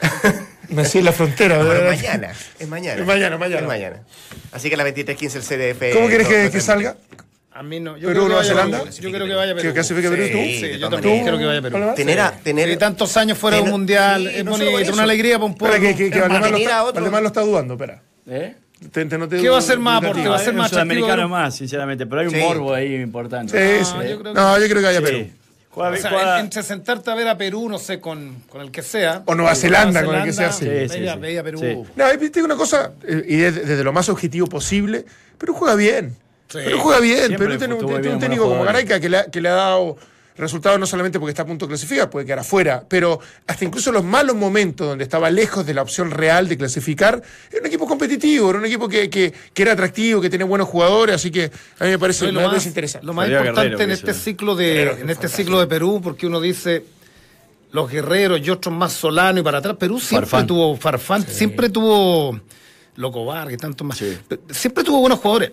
Nací 0.70 0.98
en 0.98 1.04
la 1.04 1.12
frontera, 1.12 1.56
Bueno, 1.58 1.70
¿verdad? 1.70 1.96
mañana, 1.96 2.32
es 2.58 2.68
mañana. 2.68 3.00
Es 3.00 3.06
mañana, 3.06 3.38
mañana. 3.38 3.60
Es 3.60 3.66
mañana. 3.66 4.02
Así 4.52 4.68
que 4.68 4.74
a 4.76 4.78
las 4.78 4.86
23.15 4.86 5.34
el 5.36 5.42
CDF. 5.42 5.94
¿Cómo 5.94 6.06
quieres 6.08 6.28
no- 6.28 6.34
que, 6.34 6.44
no 6.44 6.50
que 6.52 6.60
salga? 6.60 6.96
A 7.60 7.62
mí 7.62 7.78
no. 7.78 7.98
Yo 7.98 8.08
¿Perú, 8.08 8.22
que 8.22 8.28
Nueva 8.28 8.42
Zelanda? 8.42 8.78
Perú. 8.78 8.90
Yo 9.00 9.10
creo 9.12 9.26
que 9.26 9.34
vaya 9.34 9.52
a 9.52 9.54
¿Que 9.54 9.60
Perú. 9.60 9.74
clasifique 9.74 10.08
Perú 10.08 10.22
tú? 10.32 10.38
Sí, 10.38 10.78
yo 10.78 10.88
también 10.88 11.24
creo 11.26 11.38
que 11.38 11.44
vaya 11.44 11.58
a 11.58 11.62
Perú. 11.62 11.78
Tener 11.94 12.20
a, 12.20 12.30
tener, 12.32 12.78
tantos 12.78 13.14
años 13.18 13.36
fuera 13.36 13.58
de 13.58 13.64
un 13.64 13.70
mundial, 13.70 14.22
sí, 14.30 14.36
es 14.38 14.44
no 14.46 14.52
bonito, 14.52 14.92
una 14.94 15.02
alegría 15.02 15.34
para 15.34 15.44
un 15.44 15.54
pueblo. 15.54 15.76
Espera, 15.76 15.94
que, 15.94 16.04
que, 16.04 16.10
que 16.10 16.20
Valdemar, 16.20 16.50
lo 16.52 16.56
está, 16.56 16.82
otro- 16.84 16.94
Valdemar 16.94 17.20
lo 17.22 17.28
está 17.28 17.40
dudando, 17.42 17.74
espera. 17.74 18.00
¿Eh? 18.30 18.54
Te- 18.90 19.04
te 19.04 19.18
noté 19.18 19.42
¿Qué 19.42 19.50
va 19.50 19.58
a 19.58 19.60
ser 19.60 19.78
más 19.78 20.02
aporte? 20.02 20.26
Va 20.26 20.36
a 20.36 20.38
ser 20.38 20.54
más 20.54 20.70
sudamericano 20.70 21.28
más, 21.28 21.54
sinceramente, 21.54 22.06
pero 22.06 22.22
hay 22.22 22.28
un 22.28 22.32
Sí. 22.32 22.40
morbo 22.40 22.72
ahí 22.72 22.94
importante. 22.94 23.52
Sí, 23.52 23.78
No, 23.94 24.02
sí. 24.02 24.08
yo 24.08 24.20
creo 24.20 24.32
que- 24.32 24.40
No, 24.40 24.58
yo 24.58 24.64
creo 24.66 24.76
que 24.80 24.86
vaya 24.86 24.98
Sí. 25.00 25.04
Perú. 25.04 25.28
Juega 25.72 25.90
O 25.90 25.96
sea, 25.98 26.10
juega- 26.10 26.38
en- 26.38 26.44
entre 26.46 26.62
sentarte 26.62 27.10
a 27.10 27.14
ver 27.14 27.28
a 27.28 27.36
Perú, 27.36 27.68
no 27.68 27.78
sé, 27.78 28.00
con, 28.00 28.36
con 28.48 28.62
el 28.62 28.70
que 28.70 28.80
sea. 28.80 29.22
O 29.26 29.34
Nueva 29.34 29.54
Zelanda, 29.54 30.02
con 30.02 30.14
el 30.16 30.24
que 30.24 30.32
sea, 30.32 30.50
sí. 30.50 30.64
Veía, 30.64 30.88
Sí, 30.88 30.98
sí, 30.98 31.06
sí. 31.06 31.18
veía 31.20 31.42
Perú. 31.44 31.58
Sí. 31.60 31.76
No, 31.94 32.44
una 32.46 32.56
cosa, 32.56 32.92
eh, 33.06 33.22
y 33.28 33.36
desde, 33.36 33.60
desde 33.66 33.84
lo 33.84 33.92
más 33.92 34.08
objetivo 34.08 34.46
posible, 34.46 35.04
pero 35.36 35.52
juega 35.52 35.74
bien. 35.74 36.16
Sí. 36.50 36.58
Pero 36.64 36.78
juega 36.80 37.00
bien. 37.00 37.26
Siempre 37.28 37.46
Pero 37.46 37.58
tiene 37.58 37.74
un, 37.74 38.02
bien 38.02 38.18
técnico 38.18 38.48
como. 38.48 38.64
Gareca 38.64 38.98
que 39.00 39.08
le, 39.08 39.16
ha, 39.18 39.24
que 39.26 39.40
le 39.40 39.48
ha 39.48 39.54
dado 39.54 39.96
resultados 40.36 40.80
no 40.80 40.86
solamente 40.86 41.18
porque 41.20 41.30
está 41.30 41.42
a 41.42 41.46
punto 41.46 41.66
de 41.66 41.70
clasificar, 41.70 42.08
puede 42.08 42.24
quedar 42.24 42.38
afuera, 42.38 42.82
pero 42.88 43.20
hasta 43.46 43.62
incluso 43.64 43.92
los 43.92 44.02
malos 44.02 44.34
momentos 44.34 44.86
donde 44.88 45.04
estaba 45.04 45.28
lejos 45.30 45.66
de 45.66 45.74
la 45.74 45.82
opción 45.82 46.10
real 46.10 46.48
de 46.48 46.56
clasificar, 46.56 47.22
era 47.50 47.60
un 47.60 47.66
equipo 47.66 47.86
competitivo, 47.86 48.48
era 48.48 48.58
un 48.58 48.64
equipo 48.64 48.88
que, 48.88 49.10
que- 49.10 49.34
que 49.52 49.62
era 49.62 49.72
atractivo, 49.72 50.18
que 50.20 50.30
tenía 50.30 50.46
buenos 50.46 50.66
jugadores, 50.66 51.16
así 51.16 51.30
que 51.30 51.50
a 51.78 51.84
mí 51.84 51.90
me 51.90 51.98
parece, 51.98 52.32
me 52.32 52.40
parece 52.42 52.68
interesante. 52.68 53.06
lo 53.06 53.12
más 53.12 53.28
importante 53.28 53.60
Guerrero, 53.60 53.80
en 53.82 53.88
que 53.88 53.92
este 53.94 54.14
ciclo 54.14 54.54
de 54.56 54.64
Guerrero, 54.64 54.96
que 54.96 55.02
en 55.02 55.10
este 55.10 55.14
fantástico. 55.22 55.36
ciclo 55.36 55.60
de 55.60 55.66
Perú, 55.66 56.00
porque 56.02 56.26
uno 56.26 56.40
dice 56.40 56.84
los 57.72 57.90
guerreros 57.90 58.40
y 58.42 58.48
otros 58.50 58.74
más 58.74 58.92
Solano 58.94 59.40
y 59.40 59.42
para 59.42 59.58
atrás, 59.58 59.76
Perú 59.78 60.00
siempre 60.00 60.26
Farfán. 60.28 60.46
tuvo 60.46 60.74
Farfán, 60.76 61.26
siempre 61.26 61.68
tuvo 61.68 62.40
Loco 62.96 63.26
Vargas 63.26 63.54
y 63.54 63.56
tantos 63.58 63.86
más. 63.86 63.98
Sí. 63.98 64.16
Siempre 64.50 64.84
tuvo 64.84 65.00
buenos 65.00 65.18
jugadores. 65.18 65.52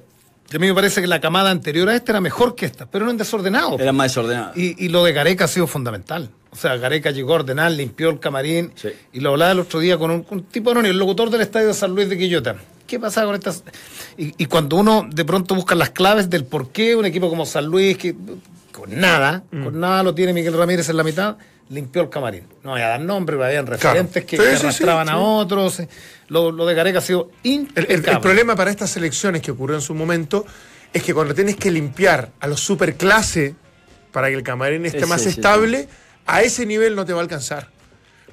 Y 0.52 0.56
a 0.56 0.60
mí 0.60 0.68
me 0.68 0.74
parece 0.74 1.02
que 1.02 1.08
la 1.08 1.20
camada 1.20 1.50
anterior 1.52 1.90
a 1.90 1.96
esta 1.96 2.14
era 2.14 2.22
mejor 2.22 2.56
que 2.56 2.66
esta, 2.66 2.86
pero 2.86 3.06
eran 3.06 3.18
desordenados. 3.18 3.80
Era 3.82 3.92
más 3.92 4.12
desordenado. 4.12 4.54
Y, 4.56 4.84
y 4.84 4.88
lo 4.90 5.04
de 5.04 5.12
Gareca 5.14 5.46
ha 5.46 5.48
sido 5.48 5.68
fundamental. 5.68 6.30
O 6.52 6.56
sea, 6.56 6.78
Gareca 6.78 7.12
llegó 7.12 7.34
a 7.34 7.36
ordenar, 7.36 7.72
limpió 7.72 8.10
el 8.10 8.20
camarín. 8.20 8.72
Sí. 8.76 8.90
Y 9.14 9.20
lo 9.20 9.32
hablaba 9.32 9.52
el 9.52 9.60
otro 9.60 9.80
día 9.80 9.98
con 9.98 10.10
un, 10.12 10.26
un 10.30 10.44
tipo 10.44 10.72
anónimo, 10.72 10.92
el 10.94 10.98
locutor 11.00 11.30
del 11.30 11.42
estadio 11.42 11.68
de 11.68 11.74
San 11.74 11.92
Luis 11.94 12.08
de 12.10 12.18
Quillota. 12.18 12.56
¿Qué 12.88 12.98
pasa 13.00 13.26
con 13.26 13.36
estas? 13.36 13.64
Y, 14.18 14.34
y 14.42 14.46
cuando 14.46 14.78
uno 14.78 15.06
de 15.12 15.26
pronto 15.26 15.54
busca 15.54 15.76
las 15.76 15.90
claves 15.90 16.30
del 16.30 16.46
por 16.46 16.70
qué 16.72 16.96
un 16.96 17.06
equipo 17.06 17.30
como 17.30 17.46
San 17.46 17.66
Luis, 17.66 17.98
que 17.98 18.16
con 18.72 18.98
nada, 19.00 19.44
Mm. 19.52 19.64
con 19.66 19.80
nada 19.80 20.04
lo 20.04 20.16
tiene 20.16 20.32
Miguel 20.34 20.54
Ramírez 20.54 20.88
en 20.88 20.96
la 20.98 21.04
mitad, 21.04 21.36
limpió 21.70 22.02
el 22.02 22.10
camarín. 22.10 22.44
No 22.64 22.72
voy 22.72 22.82
a 22.82 22.88
dar 22.90 23.02
nombre, 23.02 23.36
pero 23.36 23.46
habían 23.48 23.68
referentes 23.68 24.26
que, 24.26 24.38
Sí, 24.38 24.44
que 24.44 24.50
sí, 24.52 24.58
sí, 24.58 24.64
arrastraban 24.66 25.08
sí. 25.08 25.14
a 25.14 25.18
otros. 25.18 25.82
Lo, 26.30 26.52
lo 26.52 26.66
de 26.66 26.74
Gareca 26.76 27.00
ha 27.00 27.02
sido 27.02 27.30
El, 27.44 27.68
el- 27.76 27.86
el 27.86 27.92
impecable. 27.98 28.20
problema 28.22 28.56
para 28.56 28.72
estas 28.72 28.96
elecciones 28.98 29.42
que 29.42 29.52
ocurrió 29.52 29.76
en 29.76 29.82
su 29.82 29.94
momento 29.94 30.46
es 30.94 31.04
que 31.04 31.14
cuando 31.14 31.34
tienes 31.36 31.56
que 31.58 31.70
limpiar 31.72 32.32
a 32.40 32.48
los 32.48 32.60
superclase 32.62 33.56
para 34.12 34.30
que 34.30 34.36
el 34.36 34.44
camarín 34.44 34.86
esté 34.86 35.02
Sí, 35.02 35.06
más 35.06 35.22
sí, 35.22 35.32
sí, 35.32 35.40
estable, 35.40 35.88
a 36.26 36.42
ese 36.42 36.66
nivel 36.66 36.96
no 36.96 37.06
te 37.06 37.14
va 37.14 37.20
a 37.20 37.24
alcanzar. 37.24 37.70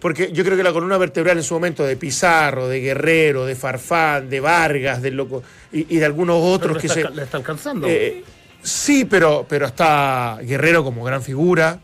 Porque 0.00 0.30
yo 0.32 0.44
creo 0.44 0.56
que 0.56 0.62
la 0.62 0.72
columna 0.72 0.98
vertebral 0.98 1.38
en 1.38 1.42
su 1.44 1.54
momento 1.54 1.82
de 1.84 1.96
Pizarro, 1.96 2.68
de 2.68 2.80
Guerrero, 2.80 3.46
de 3.46 3.54
Farfán, 3.54 4.28
de 4.28 4.38
Vargas, 4.40 5.00
del 5.00 5.14
loco 5.16 5.42
y, 5.72 5.94
y 5.94 5.98
de 5.98 6.04
algunos 6.04 6.36
otros 6.42 6.78
que 6.78 6.88
está, 6.88 7.08
se. 7.08 7.10
le 7.10 7.22
está 7.22 7.38
alcanzando. 7.38 7.86
Eh, 7.88 8.22
sí, 8.62 9.04
pero, 9.06 9.46
pero 9.48 9.66
está 9.66 10.38
Guerrero 10.42 10.84
como 10.84 11.04
gran 11.04 11.22
figura. 11.22 11.78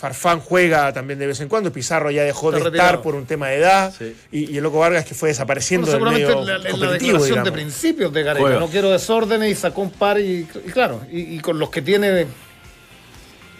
Farfán 0.00 0.40
juega 0.40 0.92
también 0.94 1.18
de 1.18 1.26
vez 1.26 1.40
en 1.40 1.48
cuando. 1.48 1.70
Pizarro 1.72 2.10
ya 2.10 2.22
dejó 2.24 2.48
Está 2.48 2.58
de 2.58 2.64
retirado. 2.64 2.88
estar 2.90 3.02
por 3.02 3.14
un 3.14 3.26
tema 3.26 3.48
de 3.48 3.56
edad. 3.58 3.94
Sí. 3.96 4.16
Y, 4.32 4.50
y 4.52 4.56
el 4.56 4.62
loco 4.62 4.78
Vargas 4.78 5.04
que 5.04 5.14
fue 5.14 5.28
desapareciendo 5.28 5.86
Bueno, 5.86 6.06
del 6.06 6.14
medio 6.14 6.42
la, 6.42 6.56
la- 6.58 6.92
declaración 6.92 7.44
de 7.44 7.52
principios 7.52 8.12
de 8.12 8.22
Gareca. 8.22 8.42
Juega. 8.42 8.60
No 8.60 8.68
quiero 8.68 8.90
desórdenes 8.90 9.50
y 9.52 9.54
sacó 9.54 9.82
un 9.82 9.90
par 9.90 10.18
y, 10.18 10.48
y 10.66 10.70
claro, 10.72 11.02
y, 11.12 11.36
y 11.36 11.40
con 11.40 11.58
los 11.58 11.68
que 11.70 11.82
tiene. 11.82 12.26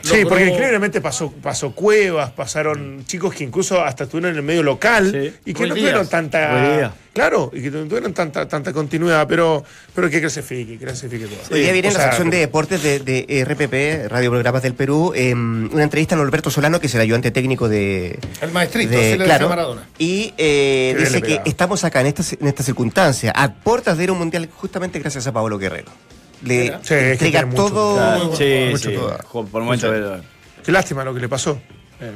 Sí, 0.03 0.17
logró- 0.23 0.29
porque 0.31 0.47
increíblemente 0.49 1.01
pasó, 1.01 1.31
pasó 1.31 1.73
Cuevas, 1.75 2.31
pasaron 2.31 3.05
chicos 3.07 3.35
que 3.35 3.45
incluso 3.45 3.83
hasta 3.85 4.05
estuvieron 4.05 4.31
en 4.33 4.37
el 4.39 4.43
medio 4.43 4.63
local 4.63 5.11
Sí. 5.13 5.35
y 5.45 5.55
que 5.55 5.67
no 5.67 5.75
tuvieron 5.75 6.01
Díaz. 6.03 6.11
tanta. 6.11 6.95
Claro, 7.13 7.51
y 7.53 7.61
que 7.61 7.71
no 7.73 7.85
tuvieron 7.87 8.15
tanta, 8.15 8.47
tanta 8.49 8.73
continuidad, 8.73 9.27
pero, 9.27 9.65
pero 9.95 10.09
que 10.09 10.21
clasifique, 10.21 10.79
que 10.79 10.85
clasifique 10.85 11.27
todo. 11.27 11.39
Hoy 11.51 11.61
día 11.63 11.73
viene 11.73 11.89
O 11.89 11.91
en 11.91 11.97
la 11.99 12.05
sección 12.05 12.31
de 12.31 12.39
deportes 12.39 12.83
de, 12.83 13.01
de 13.01 13.45
RPP, 13.45 14.09
Radio 14.09 14.31
Programas 14.31 14.63
del 14.63 14.75
Perú, 14.75 15.13
eh, 15.15 15.35
una 15.35 15.83
entrevista 15.83 16.15
a 16.15 16.19
Norberto 16.19 16.51
Solano, 16.51 16.81
que 16.81 16.87
es 16.87 16.95
el 16.95 17.01
ayudante 17.01 17.31
técnico 17.33 17.69
de. 17.69 18.19
El 18.41 18.53
maestrito, 18.53 18.93
de- 18.93 19.19
claro, 19.19 19.49
Maradona. 19.49 19.89
Y 19.99 20.33
eh, 20.39 20.95
dice 20.99 21.21
que 21.21 21.41
estamos 21.45 21.83
acá 21.85 22.01
en 22.01 22.07
esta, 22.07 22.23
en 22.41 22.47
esta 22.47 22.63
circunstancia, 22.63 23.33
a 23.35 23.53
puertas 23.55 23.99
de 23.99 24.05
ir 24.05 24.11
a 24.11 24.13
un 24.13 24.19
mundial, 24.21 24.49
justamente 24.55 24.99
gracias 25.01 25.27
a 25.27 25.33
Pablo 25.33 25.59
Guerrero. 25.59 25.91
Le 26.43 26.67
Sí, 26.67 26.73
es 26.73 26.89
que 26.89 27.11
entrega 27.13 27.41
tiene 27.41 27.45
mucho, 27.47 27.69
todo. 27.75 27.95
Claro, 27.97 28.37
sí, 28.37 28.67
mucho 28.71 28.91
sí. 28.91 28.95
todo. 28.97 29.47
Por 29.47 29.63
momentos. 29.63 29.95
era- 29.95 30.21
Qué 30.65 30.73
lástima 30.73 31.05
lo 31.05 31.15
que 31.15 31.21
le 31.21 31.29
pasó. 31.29 31.61
Eh, 32.01 32.13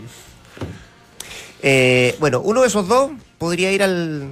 Eh, 1.62 2.14
bueno, 2.20 2.40
uno 2.40 2.60
de 2.60 2.66
esos 2.68 2.86
dos 2.86 3.10
podría 3.38 3.72
ir 3.72 3.82
al, 3.82 4.28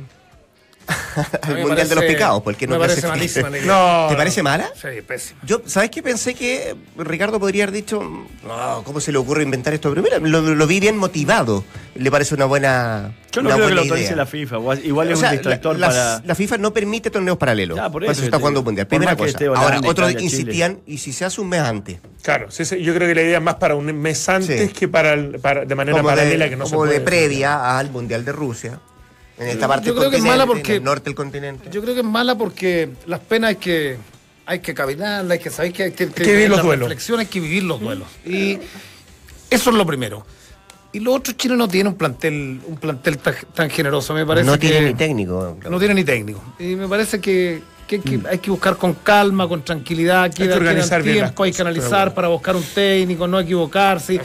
al 1.42 1.58
mundial 1.60 1.88
de 1.88 1.94
los 1.94 2.04
picados, 2.04 2.42
porque 2.42 2.66
no 2.66 2.74
Me 2.78 2.80
parece 2.86 3.06
malísima 3.06 3.50
la 3.50 3.58
idea. 3.62 3.66
no, 3.66 4.06
¿Te 4.08 4.16
parece 4.16 4.42
mala? 4.42 4.70
Sí, 4.74 4.88
pésimo. 5.06 5.40
Yo, 5.44 5.62
¿sabes 5.66 5.90
qué? 5.90 6.02
Pensé 6.02 6.34
que 6.34 6.74
Ricardo 6.96 7.38
podría 7.38 7.64
haber 7.64 7.74
dicho, 7.74 8.00
no, 8.02 8.82
¿cómo 8.84 9.00
se 9.00 9.12
le 9.12 9.18
ocurre 9.18 9.42
inventar 9.42 9.74
esto? 9.74 9.88
Pero 9.90 10.02
mira, 10.02 10.18
lo, 10.18 10.40
lo 10.40 10.66
vi 10.66 10.80
bien 10.80 10.96
motivado. 10.96 11.64
Le 11.94 12.10
parece 12.10 12.34
una 12.34 12.46
buena 12.46 13.12
Yo 13.32 13.42
no 13.42 13.48
una 13.50 13.56
creo 13.56 13.68
que 13.68 13.74
lo 13.74 13.80
buena 13.80 13.80
autorice 13.82 14.06
idea. 14.06 14.16
la 14.16 14.26
FIFA. 14.26 14.56
Igual 14.82 15.10
es 15.10 15.18
O 15.18 15.20
sea, 15.20 15.28
un 15.30 15.36
distractor 15.36 15.78
la, 15.78 15.88
la- 15.88 15.92
para. 15.94 16.22
la 16.26 16.34
FIFA 16.34 16.58
no 16.58 16.72
permite 16.72 17.10
torneos 17.10 17.36
paralelos. 17.36 17.76
Ya, 17.76 17.84
por 17.90 18.00
cuando 18.02 18.12
eso 18.12 18.20
se 18.20 18.24
está 18.26 18.38
jugando 18.38 18.60
un 18.60 18.64
mundial. 18.66 18.86
Primera 18.86 19.14
cosa. 19.16 19.38
Ahora, 19.54 19.80
otros 19.86 20.12
insistían, 20.18 20.80
¿y 20.86 20.98
si 20.98 21.12
se 21.12 21.24
hace 21.26 21.40
un 21.40 21.48
mes 21.50 21.60
antes? 21.60 21.98
Claro, 22.22 22.50
sí, 22.50 22.64
sí, 22.64 22.82
yo 22.82 22.94
creo 22.94 23.06
que 23.08 23.14
la 23.14 23.22
idea 23.22 23.36
es 23.38 23.42
más 23.44 23.56
para 23.56 23.74
un 23.74 23.84
mes 23.86 24.26
antes 24.28 24.68
Sí. 24.70 24.74
que 24.74 24.88
para, 24.88 25.12
el- 25.12 25.38
para- 25.38 25.64
de 25.66 25.74
manera 25.74 25.98
Como 25.98 26.08
paralela 26.08 26.44
de, 26.44 26.50
que 26.50 26.56
no 26.56 26.64
se 26.64 26.70
como 26.70 26.84
puede. 26.86 26.94
de 26.94 27.00
previa 27.00 27.78
al 27.78 27.90
mundial 27.90 28.24
de 28.24 28.32
Rusia. 28.32 28.80
En 29.42 29.48
esta 29.48 29.68
parte 29.68 29.86
Yo 29.86 29.92
del 29.94 30.00
creo 30.00 30.10
que 30.10 30.16
es 30.18 30.24
mala 30.24 30.46
porque- 30.46 30.72
en 30.72 30.78
el 30.78 30.84
norte 30.84 31.04
del 31.04 31.14
continente. 31.14 31.68
Yo 31.70 31.82
creo 31.82 31.94
que 31.94 32.00
es 32.00 32.06
mala 32.06 32.36
porque 32.36 32.90
las 33.06 33.20
penas 33.20 33.48
hay 33.50 33.56
que 33.56 33.96
hay 34.44 34.58
que 34.58 34.74
caminarlas, 34.74 35.30
hay 35.30 35.38
que 35.38 35.50
saber 35.50 35.72
que 35.72 35.82
hay 35.84 35.92
que, 35.92 36.08
que 36.08 36.24
vivir 36.24 36.48
los 36.48 36.58
la 36.58 36.62
duelos. 36.64 37.08
hay 37.18 37.26
que 37.26 37.40
vivir 37.40 37.62
los 37.62 37.80
duelos. 37.80 38.08
Y 38.26 38.58
eso 39.50 39.70
es 39.70 39.76
lo 39.76 39.86
primero. 39.86 40.26
Y 40.94 41.00
lo 41.00 41.14
otro, 41.14 41.32
Chile 41.32 41.56
no 41.56 41.68
tiene 41.68 41.88
un 41.88 41.94
plantel 41.96 42.60
un 42.66 42.76
plantel 42.76 43.16
tan, 43.18 43.34
tan 43.54 43.70
generoso, 43.70 44.12
me 44.12 44.26
parece 44.26 44.44
no 44.46 44.52
que 44.58 44.68
tiene 44.68 44.88
ni 44.88 44.94
técnico. 44.94 45.56
no 45.70 45.78
tiene 45.78 45.94
ni 45.94 46.04
técnico. 46.04 46.42
Y 46.58 46.74
me 46.76 46.86
parece 46.86 47.18
que, 47.20 47.62
que 47.86 47.96
hay, 47.96 48.00
que 48.02 48.20
hay 48.28 48.38
que 48.38 48.50
buscar 48.50 48.76
con 48.76 48.94
calma, 48.94 49.46
con 49.48 49.62
tranquilidad, 49.64 50.30
que 50.32 50.44
queda, 50.44 50.56
organizar 50.56 51.02
quedan 51.02 51.02
bien 51.04 51.16
las 51.18 51.30
tiempo, 51.30 51.42
hay 51.44 51.52
que 51.52 51.62
analizar 51.62 51.90
bueno. 51.90 52.14
para 52.14 52.28
buscar 52.28 52.56
un 52.56 52.62
técnico, 52.64 53.26
no 53.28 53.40
equivocarse 53.40 54.20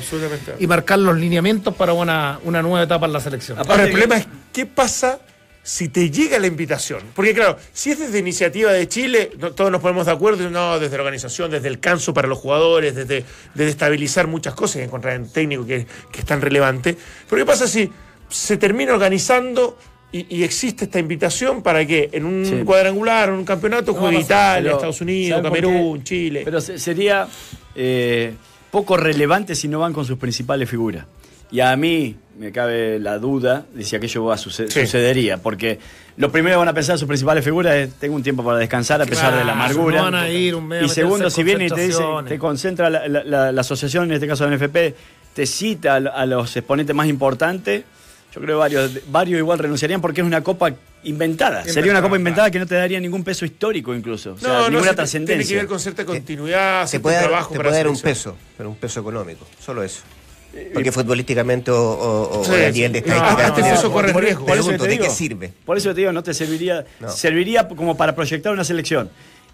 y 0.59 0.67
marcar 0.67 0.99
los 0.99 1.17
lineamientos 1.17 1.75
para 1.75 1.93
una, 1.93 2.39
una 2.43 2.61
nueva 2.61 2.83
etapa 2.83 3.05
en 3.05 3.13
la 3.13 3.19
selección. 3.19 3.57
Aparte 3.57 3.71
Ahora, 3.71 3.83
el 3.83 3.89
que- 3.89 3.97
problema 3.97 4.17
es 4.17 4.27
qué 4.53 4.65
pasa 4.65 5.19
si 5.63 5.89
te 5.89 6.09
llega 6.09 6.39
la 6.39 6.47
invitación. 6.47 7.01
Porque 7.13 7.33
claro, 7.33 7.57
si 7.73 7.91
es 7.91 7.99
desde 7.99 8.19
iniciativa 8.19 8.71
de 8.71 8.87
Chile, 8.87 9.31
no- 9.37 9.51
todos 9.51 9.69
nos 9.69 9.81
ponemos 9.81 10.05
de 10.05 10.13
acuerdo, 10.13 10.49
no, 10.49 10.79
desde 10.79 10.95
la 10.95 11.03
organización, 11.03 11.51
desde 11.51 11.67
el 11.67 11.79
canso 11.81 12.13
para 12.13 12.27
los 12.29 12.37
jugadores, 12.37 12.95
desde, 12.95 13.25
desde 13.53 13.71
estabilizar 13.71 14.27
muchas 14.27 14.53
cosas 14.55 14.77
y 14.77 14.81
encontrar 14.83 15.19
un 15.19 15.29
técnico 15.29 15.65
que, 15.65 15.85
que 16.09 16.19
es 16.21 16.25
tan 16.25 16.39
relevante. 16.39 16.95
Pero 17.29 17.41
¿qué 17.41 17.45
pasa 17.45 17.67
si 17.67 17.91
se 18.29 18.55
termina 18.55 18.93
organizando 18.93 19.77
y, 20.11 20.37
y 20.37 20.43
existe 20.43 20.85
esta 20.85 20.99
invitación 20.99 21.61
para 21.61 21.85
que 21.85 22.09
en 22.13 22.25
un 22.25 22.45
Sí. 22.45 22.63
cuadrangular, 22.65 23.29
en 23.29 23.35
un 23.35 23.45
campeonato, 23.45 23.91
No, 23.93 23.99
juegue 23.99 24.19
Italia, 24.19 24.63
Pero, 24.63 24.75
Estados 24.75 25.01
Unidos, 25.01 25.37
¿saben 25.41 25.51
por 25.51 25.61
Camerún? 25.61 26.03
Chile? 26.03 26.41
Pero 26.45 26.61
se- 26.61 26.79
sería 26.79 27.27
eh, 27.75 28.33
poco 28.71 28.97
relevante 28.97 29.53
si 29.55 29.67
no 29.67 29.79
van 29.79 29.93
con 29.93 30.05
sus 30.05 30.17
principales 30.17 30.69
figuras. 30.69 31.05
Y 31.51 31.59
a 31.61 31.75
mí 31.77 32.15
me 32.39 32.51
cabe 32.51 32.99
la 32.99 33.17
duda 33.19 33.65
de 33.73 33.83
si 33.83 33.95
aquello 33.95 34.25
va 34.25 34.35
a 34.35 34.37
suce- 34.37 34.67
Sí. 34.69 34.81
sucedería, 34.81 35.37
porque 35.37 35.79
lo 36.17 36.31
primero 36.31 36.55
que 36.55 36.59
van 36.59 36.67
a 36.67 36.73
pensar 36.73 36.97
sus 36.97 37.07
principales 37.07 37.43
figuras 37.43 37.75
es 37.75 37.93
tengo 37.93 38.15
un 38.15 38.23
tiempo 38.23 38.43
para 38.43 38.57
descansar 38.57 39.01
a 39.01 39.05
pesar 39.05 39.35
de 39.37 39.43
la 39.45 39.53
amargura. 39.53 39.97
no 39.97 40.03
van 40.03 40.15
a 40.15 40.29
ir 40.29 40.55
un 40.55 40.71
y 40.83 40.89
segundo, 40.89 41.29
si 41.29 41.41
en 41.41 41.45
viene 41.47 41.65
y 41.67 41.69
te 41.69 41.87
dice, 41.87 42.03
te 42.27 42.37
concentra 42.37 42.89
la, 42.89 43.07
la- 43.07 43.23
la- 43.23 43.51
la 43.51 43.61
asociación, 43.61 44.05
en 44.05 44.11
este 44.13 44.27
caso 44.27 44.45
la 44.47 44.55
NFP, 44.55 44.93
te 45.33 45.45
cita 45.45 45.93
a, 45.93 45.97
a 45.97 46.25
los 46.25 46.55
exponentes 46.57 46.95
más 46.95 47.07
importantes, 47.07 47.83
yo 48.39 48.43
creo 48.43 48.55
que 48.57 48.59
varios, 48.59 48.91
varios 49.11 49.39
igual 49.39 49.57
renunciarían 49.59 49.99
porque 50.01 50.21
es 50.21 50.27
una 50.27 50.41
copa 50.43 50.71
inventada. 51.03 51.63
Sería 51.65 51.91
una 51.91 52.01
copa 52.01 52.15
inventada 52.17 52.51
que 52.51 52.59
no 52.59 52.67
te 52.67 52.75
daría 52.75 52.99
ningún 52.99 53.23
peso 53.23 53.45
histórico 53.45 53.95
incluso. 53.95 54.33
O 54.33 54.37
sea, 54.37 54.47
no, 54.47 54.53
no, 54.53 54.61
ninguna 54.65 54.81
tiene 54.81 54.95
trascendencia. 54.95 55.47
que 55.47 55.55
ver 55.55 55.67
con 55.67 55.79
cierta 55.79 56.05
continuidad, 56.05 56.83
Se 56.83 56.91
cierto 56.91 57.03
puede, 57.03 57.15
dar, 57.15 57.25
trabajo 57.27 57.51
te 57.51 57.57
para 57.57 57.69
puede 57.69 57.77
dar 57.83 57.87
un 57.91 57.99
peso, 57.99 58.35
pero 58.57 58.69
un 58.69 58.75
peso 58.75 58.99
económico, 58.99 59.47
solo 59.63 59.83
eso. 59.83 60.01
Porque 60.73 60.91
futbolísticamente 60.91 61.69
o, 61.71 61.77
o- 61.79 62.39
o 62.39 62.43
Sí, 62.45 62.51
a 62.53 62.71
nivel 62.71 62.91
de. 62.93 63.01
No, 63.01 63.13
estadística. 63.15 63.59
no, 63.69 63.73
eso 63.75 63.91
corre 63.91 64.11
por- 64.13 64.23
riesgo. 64.23 64.45
Por 64.45 64.55
eso 64.57 64.63
Pregunto, 64.67 64.83
te 64.83 64.89
¿de 64.89 64.93
digo, 64.95 65.05
qué 65.05 65.09
sirve? 65.11 65.53
Por 65.65 65.77
eso 65.77 65.89
te 65.93 65.99
digo, 66.01 66.11
no 66.11 66.23
te 66.23 66.33
serviría. 66.33 66.85
No. 66.99 67.09
Serviría 67.11 67.67
como 67.67 67.95
para 67.97 68.15
proyectar 68.15 68.51
una 68.53 68.63
selección. 68.63 69.09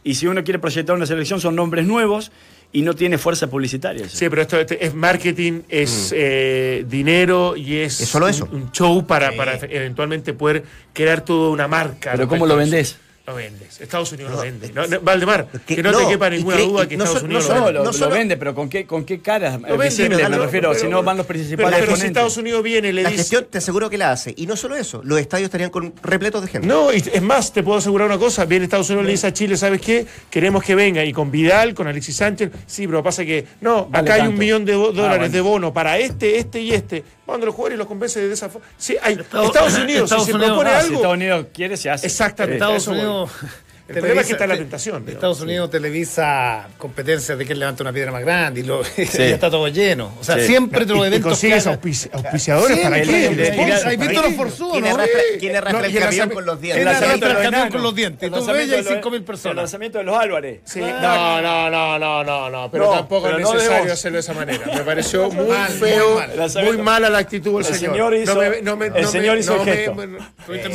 Y 0.06 0.16
si 0.16 0.28
uno 0.28 0.44
quiere 0.44 0.60
proyectar 0.60 0.96
una 0.96 1.06
selección, 1.06 1.40
son 1.42 1.56
nombres 1.56 1.86
nuevos 1.86 2.32
y 2.76 2.82
no 2.82 2.96
tiene 2.96 3.18
fuerza 3.20 3.48
publicitaria. 3.48 4.10
Sí, 4.10 4.28
pero 4.30 4.42
esto 4.42 4.60
este, 4.60 4.84
es 4.84 4.94
marketing, 4.96 5.62
es 5.70 6.12
eh, 6.16 6.84
dinero 6.90 7.56
y 7.56 7.78
es, 7.78 8.02
Es 8.02 8.10
solo 8.10 8.26
un- 8.26 8.32
eso. 8.32 8.50
Un, 8.52 8.72
show 8.72 9.06
para, 9.06 9.30
Sí. 9.32 9.38
para 9.38 9.56
eventualmente 9.58 10.34
poder 10.34 10.64
crear 10.92 11.24
toda 11.24 11.52
una 11.52 11.68
marca. 11.68 12.12
Pero 12.14 12.28
¿cómo 12.28 12.46
lo 12.48 12.56
vendés? 12.58 12.98
Lo 13.26 13.36
vendes. 13.36 13.80
Estados 13.80 14.12
Unidos 14.12 14.32
No, 14.32 14.36
lo 14.38 14.44
vende. 14.44 14.74
No, 14.74 14.86
no, 14.86 15.00
Valdemar, 15.00 15.48
que- 15.66 15.78
que, 15.78 15.82
no, 15.84 15.94
no, 15.94 16.00
te 16.00 16.08
quepa 16.10 16.30
ninguna 16.30 16.58
que- 16.58 16.64
duda 16.64 16.88
que 16.90 16.98
no 16.98 17.06
Estados 17.06 17.20
so- 17.22 17.26
Unidos 17.26 17.48
no 17.48 17.54
lo 17.54 17.60
No, 17.60 17.66
vende. 17.68 17.74
lo, 17.80 17.80
no 17.86 17.92
lo 17.92 17.98
solo- 17.98 18.12
vende, 18.16 18.36
pero 18.36 18.54
¿con 18.54 18.68
qué, 18.68 18.86
con 18.86 19.06
qué 19.06 19.22
caras 19.22 19.62
Lo 19.62 19.78
vende, 19.78 20.10
pero- 20.10 20.30
Me 20.30 20.38
refiero, 20.40 20.70
pero- 20.72 20.74
si 20.82 20.88
no 20.90 21.04
van 21.04 21.16
los 21.16 21.26
pero- 21.26 21.40
principales 21.40 21.72
pero, 21.72 21.86
si 21.86 21.92
ponentes. 21.92 22.08
Estados 22.10 22.36
Unidos 22.36 22.62
viene 22.64 22.90
y 22.90 22.92
le 22.92 23.04
La 23.04 23.10
dice. 23.12 23.22
gestión 23.22 23.48
te 23.50 23.60
aseguro 23.60 23.90
que 23.90 23.98
la 23.98 24.12
hace. 24.12 24.34
Y 24.36 24.46
no 24.46 24.58
solo 24.58 24.76
eso, 24.76 25.02
los 25.06 25.20
estadios 25.20 25.46
estarían 25.46 25.70
con 25.70 25.94
repletos 26.04 26.42
de 26.42 26.50
gente. 26.50 26.68
No, 26.68 26.92
y 26.92 26.98
es 26.98 27.22
más, 27.22 27.54
te 27.54 27.64
puedo 27.64 27.78
asegurar 27.78 28.08
una 28.10 28.18
cosa. 28.18 28.44
Viene 28.44 28.66
Estados 28.66 28.90
Unidos 28.90 29.04
y 29.04 29.08
le 29.08 29.12
dice 29.14 29.28
a 29.28 29.32
Chile, 29.32 29.56
¿sabes 29.56 29.80
qué? 29.80 30.06
Queremos 30.30 30.62
que 30.62 30.76
venga. 30.76 31.06
Y 31.06 31.14
con 31.14 31.32
Vidal, 31.32 31.74
con 31.74 31.88
Alexis 31.88 32.18
Sánchez. 32.18 32.52
Sí, 32.68 32.88
pero 32.88 33.02
pasa 33.04 33.24
que, 33.24 33.46
no, 33.62 33.86
Vale 33.86 34.04
acá 34.04 34.16
hay 34.16 34.22
un 34.24 34.28
tanto. 34.32 34.40
millón 34.40 34.66
de 34.66 34.76
bo- 34.76 34.92
dólares 34.92 35.20
bueno. 35.20 35.34
de 35.34 35.42
bono 35.42 35.74
para 35.74 35.98
este, 35.98 36.40
este 36.40 36.60
y 36.60 36.74
este. 36.74 37.06
Manda 37.26 37.46
los 37.46 37.56
jugadores 37.56 37.78
y 37.78 37.80
los 37.80 37.88
convence 37.88 38.20
de 38.20 38.34
esa 38.34 38.50
forma. 38.50 38.68
Sí, 38.78 38.98
hay, 39.02 39.14
Estados- 39.14 39.48
Estados, 39.48 39.78
Unidos, 39.78 40.04
Estados 40.04 40.26
si 40.26 40.32
se 40.32 40.36
Unidos- 40.36 40.58
propone 40.58 40.70
Ah, 40.76 40.80
si 40.82 40.86
algo. 40.88 40.96
Estados 40.98 41.16
Unidos 41.16 41.46
quiere, 41.54 41.78
se 41.78 41.90
hace. 41.90 42.06
Exactamente. 42.06 42.56
Estados 42.58 42.86
voy. 42.86 42.98
Unidos. 43.14 43.32
El 43.86 43.96
problema 43.96 44.22
es 44.22 44.28
que 44.28 44.34
está 44.34 44.48
la 44.48 44.54
te- 44.54 44.62
tentación, 44.62 44.96
digamos. 45.02 45.14
Estados 45.16 45.42
Unidos 45.42 45.70
televisa 45.70 46.70
competencias 46.78 47.38
de 47.38 47.46
quién 47.46 47.60
levanta 47.60 47.84
una 47.84 47.92
piedra 47.92 48.14
más 48.14 48.22
grande 48.22 48.62
y, 48.62 48.64
lo, 48.64 48.82
y 48.98 49.04
ya 49.06 49.26
está 49.26 49.52
todo 49.52 49.68
lleno. 49.68 50.14
O 50.22 50.24
sea, 50.24 50.38
Sí. 50.40 50.48
siempre 50.48 50.86
los 50.86 51.06
eventos. 51.06 51.32
consigues 51.32 51.66
que 51.66 51.70
auspici- 51.70 52.10
auspiciadores 52.14 52.80
para 52.80 53.00
el- 53.00 53.10
el- 53.10 53.40
el- 53.42 53.72
¿Has 53.74 53.82
¿para 53.84 53.96
visto 53.98 54.22
los 54.22 54.34
forzudos, 54.36 54.72
¿Quién 54.72 54.86
no? 54.86 54.96
arrastra, 54.96 55.20
quién 55.38 55.56
arrastra 55.58 55.80
No, 55.82 55.86
el 55.86 55.92
el 55.96 56.00
camión 56.02 56.04
lanzamiento- 56.30 56.34
con 56.34 56.46
los 56.46 56.56
El 56.56 56.62
dientes? 56.62 56.86
del 56.86 56.94
de 57.28 57.34
los 57.34 57.44
camión 57.44 57.70
con 57.72 57.84
los 57.84 57.96
dientes. 57.96 58.24
El 58.24 58.30
Tú 58.30 58.36
lanzamiento 58.38 58.62
ves 58.62 58.68
y 58.68 58.72
hay 58.72 58.84
de 58.84 58.90
los- 58.90 58.94
5.000 59.04 59.16
El 59.20 59.24
personas. 59.26 59.56
lanzamiento 59.58 59.98
de 59.98 60.04
los 60.06 60.18
Álvarez. 60.18 60.60
Sí, 60.64 60.80
no, 60.80 61.42
no, 61.42 61.70
no, 61.70 62.00
no, 62.00 62.24
no, 62.24 62.50
no, 62.50 62.72
pero 62.72 62.86
No, 62.86 62.92
tampoco 62.94 63.26
pero 63.28 63.38
es 63.38 63.54
necesario 63.54 63.92
hacerlo 63.94 64.16
de 64.16 64.20
esa 64.22 64.34
manera. 64.34 64.66
Me 64.74 64.82
pareció 64.82 65.30
muy 65.30 65.46
Mal, 65.50 65.70
muy 65.72 65.78
feo, 65.90 66.16
mal. 66.16 66.52
muy, 66.64 66.78
mala 66.78 67.10
la 67.10 67.18
actitud 67.18 67.62
del 67.62 67.68
El 67.74 67.80
señor. 67.80 68.14
el 68.14 69.08
señor 69.08 69.38
hizo 69.38 69.56
el 69.62 69.66
gesto. 69.66 70.04
Eh, 70.04 70.70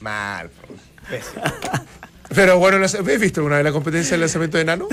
mal, 0.00 0.50
Mal. 1.12 1.82
Pero 2.34 2.58
bueno, 2.58 2.82
¿has 2.82 2.96
visto 3.20 3.44
una 3.44 3.56
vez 3.56 3.64
la 3.64 3.72
competencia 3.72 4.12
del 4.12 4.20
lanzamiento 4.20 4.56
de 4.56 4.62
enano? 4.62 4.88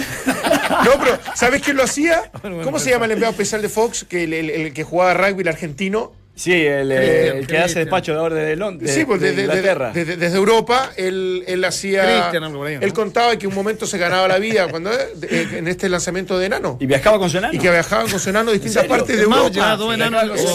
No, 0.84 0.92
pero 1.02 1.18
¿sabes 1.36 1.62
quién 1.62 1.78
lo 1.78 1.84
hacía? 1.84 2.30
¿Cómo 2.42 2.80
se 2.80 2.90
llama 2.90 3.06
el 3.06 3.12
enviado 3.12 3.32
especial 3.32 3.62
de 3.62 3.70
Fox? 3.70 4.04
Que 4.10 4.26
el, 4.26 4.34
el- 4.34 4.50
el 4.50 4.74
que 4.74 4.84
jugaba 4.84 5.14
rugby, 5.14 5.44
el 5.44 5.48
argentino. 5.48 6.12
Sí, 6.40 6.54
el, 6.54 6.90
eh, 6.90 7.28
el 7.40 7.48
que 7.48 7.58
hace 7.58 7.80
despacho 7.80 8.14
de 8.14 8.18
orden 8.20 8.46
de 8.46 8.56
Londres. 8.56 8.94
sí, 8.94 9.04
pues 9.04 9.20
de, 9.20 9.32
desde, 9.32 9.42
Inglaterra. 9.42 9.92
desde- 9.94 10.16
desde 10.16 10.38
Europa, 10.38 10.92
él, 10.96 11.44
él 11.48 11.66
hacía. 11.66 12.04
Cristian, 12.04 12.46
algo 12.46 12.64
ahí, 12.64 12.76
¿no? 12.78 12.82
Él 12.82 12.94
contaba 12.94 13.36
que 13.38 13.46
un 13.46 13.54
momento 13.54 13.86
se 13.86 13.98
ganaba 13.98 14.26
la 14.30 14.40
vida 14.40 14.70
cuando 14.70 14.90
eh, 14.94 15.10
de- 15.16 15.58
en 15.60 15.68
este 15.68 15.90
lanzamiento 15.90 16.40
de 16.40 16.46
enano. 16.46 16.78
y 16.80 16.86
viajaba 16.86 17.20
con 17.20 17.30
su 17.30 17.40
enano. 17.40 17.54
Y 17.54 17.60
que 17.60 17.70
viajaban 17.70 18.10
con 18.10 18.22
su 18.22 18.30
enano 18.30 18.52
a 18.52 18.54
distintas 18.54 18.86
partes 18.86 19.18
de 19.18 19.24
Europa. 19.24 19.50
lleva 19.50 19.76
dos 19.76 19.94
enanos 19.94 20.24
en 20.24 20.30
los 20.30 20.40
sí, 20.40 20.46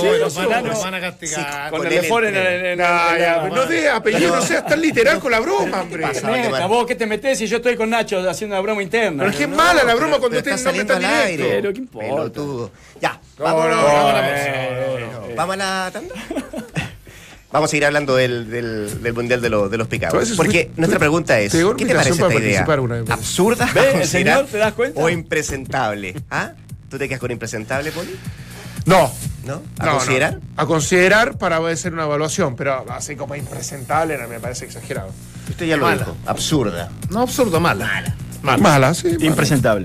van 0.83 0.95
a- 0.95 1.01
castigar. 1.03 1.71
con 1.71 1.79
con 1.81 1.87
el 1.87 1.93
el 1.93 1.99
en, 1.99 2.05
entre- 2.05 2.57
en- 2.59 2.65
en- 2.67 2.79
Nah, 2.79 3.13
en- 3.15 3.19
ya, 3.21 3.47
en- 3.47 3.55
no 3.55 3.67
de 3.67 3.89
apellido, 3.91 4.37
no 4.37 4.41
seas 4.43 4.67
tan 4.67 4.81
literal 4.81 5.21
con 5.21 5.33
la 5.33 5.41
broma, 5.41 5.83
hombre. 5.83 6.07
Pero 6.23 6.69
vos 6.69 6.87
qué 6.87 6.95
te 6.95 7.05
metés 7.07 7.37
si 7.37 7.47
yo 7.47 7.59
estoy 7.59 7.77
con 7.77 7.91
Nacho 7.91 8.19
haciendo 8.27 8.57
una 8.57 8.63
broma 8.63 8.83
interna. 8.83 9.27
es 9.27 9.37
que 9.37 9.43
es 9.43 9.49
mala 9.51 9.85
la 9.85 9.95
broma 9.95 10.19
cuando 10.19 10.41
Pero 10.43 10.55
usted 10.55 10.65
no 10.65 10.73
me 10.73 10.79
está 10.81 10.95
saliendo 10.95 10.95
al 10.95 11.01
directo. 11.01 11.45
aire. 11.45 11.61
Pero, 11.61 11.73
¿qué 11.75 11.79
importa? 11.79 12.71
Ya, 13.03 13.21
vamos, 13.39 13.65
no, 13.67 13.73
a 13.73 14.13
la 14.13 14.23
no, 14.23 14.93
pausa. 14.93 15.35
¿Vamos 15.37 15.55
a 15.55 15.57
la 15.57 15.91
tanda? 15.93 16.15
Vamos 17.53 17.69
a 17.69 17.71
seguir 17.71 17.85
hablando 17.85 18.17
del, 18.17 18.51
del, 18.51 19.01
del 19.01 19.13
Mundial 19.15 19.41
de, 19.41 19.49
los 19.49 19.71
de 19.71 19.79
los 19.79 19.87
picados. 19.87 20.33
Porque 20.37 20.73
nuestra 20.77 20.99
pregunta 20.99 21.39
es, 21.39 21.53
¿qué 21.53 21.85
te 21.87 21.95
parece 21.95 22.11
esta 22.11 22.27
para 22.27 22.35
idea? 22.41 22.65
participar 22.65 22.81
una 22.81 22.95
vez. 22.97 23.11
¿Absurda? 23.11 23.71
¿Ve? 23.73 23.81
a 23.81 23.85
¿El 23.85 23.93
considerar 23.93 24.35
señor, 24.39 24.51
te 24.51 24.59
das 24.59 24.73
cuenta? 24.73 25.01
¿O 25.01 25.09
impresentable? 25.09 26.17
¿Ah? 26.33 26.55
¿Tú 26.91 26.99
te 26.99 27.07
quedas 27.07 27.21
con 27.21 27.31
impresentable, 27.31 27.93
Poli? 27.93 28.17
No. 28.87 29.09
¿No? 29.45 29.63
¿A 29.79 29.85
No, 29.87 29.93
considerar? 29.99 30.35
no. 30.35 30.41
A 30.57 30.67
considerar 30.67 31.39
para 31.39 31.59
hacer 31.69 31.93
una 31.93 32.03
evaluación, 32.03 32.57
pero 32.57 32.85
así 32.91 33.15
como 33.15 33.37
impresentable 33.37 34.19
no 34.19 34.27
me 34.27 34.41
parece 34.41 34.65
exagerado. 34.65 35.11
Usted 35.49 35.67
ya 35.67 35.77
lo 35.77 35.85
Mala. 35.85 35.99
dijo. 35.99 36.17
Absurda. 36.27 36.91
No 37.11 37.21
absurdo, 37.21 37.61
mala. 37.61 38.15
Mala, 38.43 38.95
sí. 38.95 39.17
mala. 39.21 39.85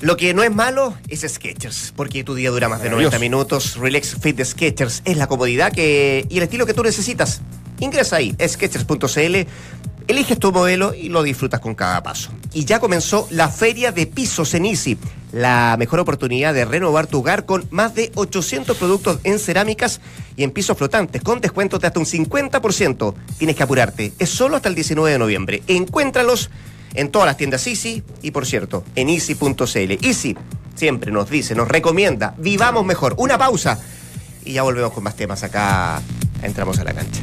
Lo 0.00 0.16
que 0.16 0.32
no 0.32 0.42
es 0.42 0.54
malo 0.54 0.94
es 1.08 1.26
Sketchers, 1.28 1.92
porque 1.94 2.24
tu 2.24 2.34
día 2.34 2.50
dura 2.50 2.70
más 2.70 2.82
de 2.82 2.88
90 2.88 3.18
Maravilloso. 3.18 3.20
minutos. 3.20 3.76
Relax 3.76 4.16
Fit 4.18 4.34
de 4.34 4.46
Sketchers 4.46 5.02
es 5.04 5.18
la 5.18 5.26
comodidad 5.26 5.72
que, 5.72 6.26
y 6.30 6.38
el 6.38 6.42
estilo 6.42 6.64
que 6.64 6.72
tú 6.72 6.82
necesitas. 6.82 7.42
Ingresa 7.80 8.16
ahí, 8.16 8.34
sketchers.cl, 8.46 9.46
eliges 10.08 10.38
tu 10.38 10.52
modelo 10.52 10.94
y 10.94 11.10
lo 11.10 11.22
disfrutas 11.22 11.60
con 11.60 11.74
cada 11.74 12.02
paso. 12.02 12.30
Y 12.54 12.64
ya 12.64 12.80
comenzó 12.80 13.28
la 13.30 13.48
feria 13.48 13.92
de 13.92 14.06
pisos 14.06 14.54
en 14.54 14.64
Easy, 14.64 14.96
la 15.32 15.76
mejor 15.78 16.00
oportunidad 16.00 16.54
de 16.54 16.64
renovar 16.64 17.06
tu 17.06 17.18
hogar 17.18 17.44
con 17.44 17.66
más 17.70 17.94
de 17.94 18.10
800 18.14 18.76
productos 18.78 19.18
en 19.24 19.38
cerámicas 19.38 20.00
y 20.34 20.44
en 20.44 20.50
pisos 20.50 20.78
flotantes, 20.78 21.22
con 21.22 21.42
descuentos 21.42 21.78
de 21.80 21.86
hasta 21.88 22.00
un 22.00 22.06
50%. 22.06 23.14
Tienes 23.38 23.56
que 23.56 23.62
apurarte, 23.62 24.12
es 24.18 24.30
solo 24.30 24.56
hasta 24.56 24.70
el 24.70 24.74
19 24.74 25.12
de 25.12 25.18
noviembre. 25.18 25.62
Encuéntralos 25.66 26.48
en 26.48 26.69
todas 27.10 27.26
las 27.26 27.36
tiendas 27.36 27.66
Easy 27.66 28.02
y 28.22 28.30
por 28.30 28.46
cierto, 28.46 28.84
en 28.94 29.08
easy.cl. 29.08 30.06
Easy 30.06 30.36
siempre 30.74 31.12
nos 31.12 31.28
dice, 31.28 31.54
nos 31.54 31.68
recomienda, 31.68 32.34
vivamos 32.38 32.84
mejor. 32.84 33.14
Una 33.18 33.38
pausa 33.38 33.78
y 34.44 34.54
ya 34.54 34.62
volvemos 34.62 34.92
con 34.92 35.04
más 35.04 35.16
temas 35.16 35.42
acá. 35.42 36.00
Entramos 36.42 36.78
a 36.78 36.84
la 36.84 36.94
cancha. 36.94 37.20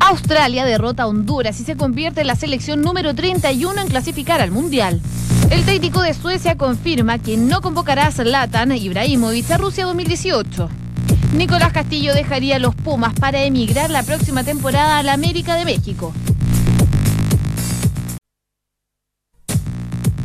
Australia 0.00 0.64
derrota 0.64 1.04
a 1.04 1.06
Honduras 1.06 1.58
y 1.60 1.64
se 1.64 1.76
convierte 1.76 2.20
en 2.20 2.26
la 2.26 2.36
selección 2.36 2.82
número 2.82 3.14
31 3.14 3.80
en 3.80 3.88
clasificar 3.88 4.40
al 4.40 4.50
Mundial. 4.50 5.00
El 5.50 5.64
técnico 5.64 6.02
de 6.02 6.14
Suecia 6.14 6.56
confirma 6.56 7.18
que 7.18 7.36
no 7.36 7.60
convocará 7.60 8.06
a 8.06 8.12
Zlatan 8.12 8.72
Ibrahimovic 8.72 9.50
a 9.50 9.58
Rusia 9.58 9.84
2018. 9.84 10.83
Nicolás 11.34 11.72
Castillo 11.72 12.14
dejaría 12.14 12.60
los 12.60 12.76
Pumas 12.76 13.12
para 13.14 13.42
emigrar 13.42 13.90
la 13.90 14.04
próxima 14.04 14.44
temporada 14.44 14.98
a 14.98 15.02
la 15.02 15.14
América 15.14 15.56
de 15.56 15.64
México. 15.64 16.14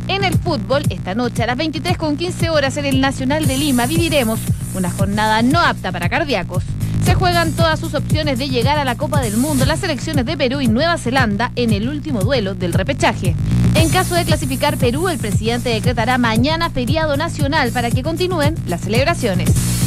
En 0.06 0.22
el 0.22 0.34
fútbol, 0.38 0.82
esta 0.88 1.16
noche 1.16 1.42
a 1.42 1.46
las 1.46 1.56
23 1.56 1.98
con 1.98 2.16
15 2.16 2.50
horas 2.50 2.76
en 2.76 2.86
el 2.86 3.00
Nacional 3.00 3.46
de 3.46 3.58
Lima 3.58 3.86
viviremos 3.86 4.38
una 4.74 4.90
jornada 4.90 5.42
no 5.42 5.58
apta 5.58 5.90
para 5.90 6.08
cardíacos. 6.08 6.62
Se 7.04 7.14
juegan 7.14 7.52
todas 7.52 7.80
sus 7.80 7.94
opciones 7.94 8.38
de 8.38 8.48
llegar 8.48 8.78
a 8.78 8.84
la 8.84 8.96
Copa 8.96 9.20
del 9.20 9.36
Mundo 9.36 9.66
las 9.66 9.80
selecciones 9.80 10.24
de 10.26 10.36
Perú 10.36 10.60
y 10.60 10.68
Nueva 10.68 10.96
Zelanda 10.96 11.50
en 11.56 11.72
el 11.72 11.88
último 11.88 12.20
duelo 12.20 12.54
del 12.54 12.72
repechaje. 12.72 13.34
En 13.74 13.88
caso 13.90 14.14
de 14.14 14.24
clasificar 14.24 14.76
Perú, 14.76 15.08
el 15.08 15.18
presidente 15.18 15.70
decretará 15.70 16.18
mañana 16.18 16.70
feriado 16.70 17.16
nacional 17.16 17.72
para 17.72 17.90
que 17.90 18.04
continúen 18.04 18.54
las 18.66 18.82
celebraciones. 18.82 19.79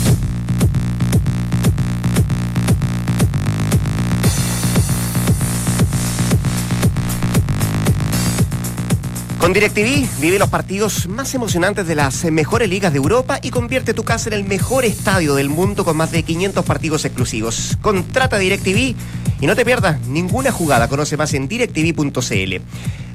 Con 9.44 9.52
DirecTV 9.52 10.08
vive 10.22 10.40
los 10.40 10.48
partidos 10.48 11.06
más 11.10 11.36
emocionantes 11.36 11.86
de 11.86 11.96
las 11.96 12.24
mejores 12.32 12.70
ligas 12.70 12.94
de 12.94 12.98
Europa 13.00 13.40
y 13.42 13.50
convierte 13.50 13.94
tu 13.94 14.06
casa 14.06 14.30
en 14.30 14.36
el 14.36 14.46
mejor 14.46 14.86
estadio 14.86 15.36
del 15.36 15.50
mundo 15.50 15.84
con 15.84 15.98
más 15.98 16.14
de 16.14 16.24
500 16.24 16.64
partidos 16.64 17.04
exclusivos. 17.04 17.78
Contrata 17.82 18.38
DirecTV 18.38 18.96
y 19.42 19.46
no 19.46 19.54
te 19.58 19.66
pierdas 19.66 20.00
ninguna 20.08 20.54
jugada. 20.54 20.88
Conoce 20.88 21.18
más 21.18 21.34
en 21.34 21.50
directv.cl. 21.50 22.62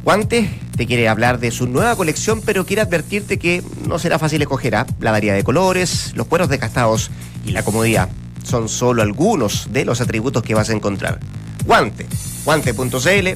Guante 0.05 0.51
te 0.77 0.87
quiere 0.87 1.09
hablar 1.09 1.41
de 1.41 1.51
su 1.51 1.67
nueva 1.67 1.97
colección, 1.97 2.43
pero 2.45 2.67
quiere 2.67 2.83
advertirte 2.83 3.39
que 3.39 3.63
no 3.87 3.99
será 3.99 4.19
fácil 4.19 4.43
escoger. 4.43 4.77
¿ah? 4.77 4.87
La 5.01 5.13
variedad 5.13 5.35
de 5.35 5.45
colores, 5.45 6.13
los 6.15 6.27
cueros 6.27 6.51
desgastados 6.51 7.11
y 7.47 7.53
la 7.53 7.63
comodidad 7.63 8.11
son 8.45 8.69
solo 8.69 9.01
algunos 9.01 9.73
de 9.73 9.87
los 9.87 10.03
atributos 10.03 10.43
que 10.43 10.55
vas 10.55 10.69
a 10.69 10.75
encontrar. 10.75 11.21
Guante, 11.65 12.05
guante.cl, 12.45 13.29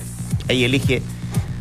ahí 0.51 0.65
elige 0.65 1.01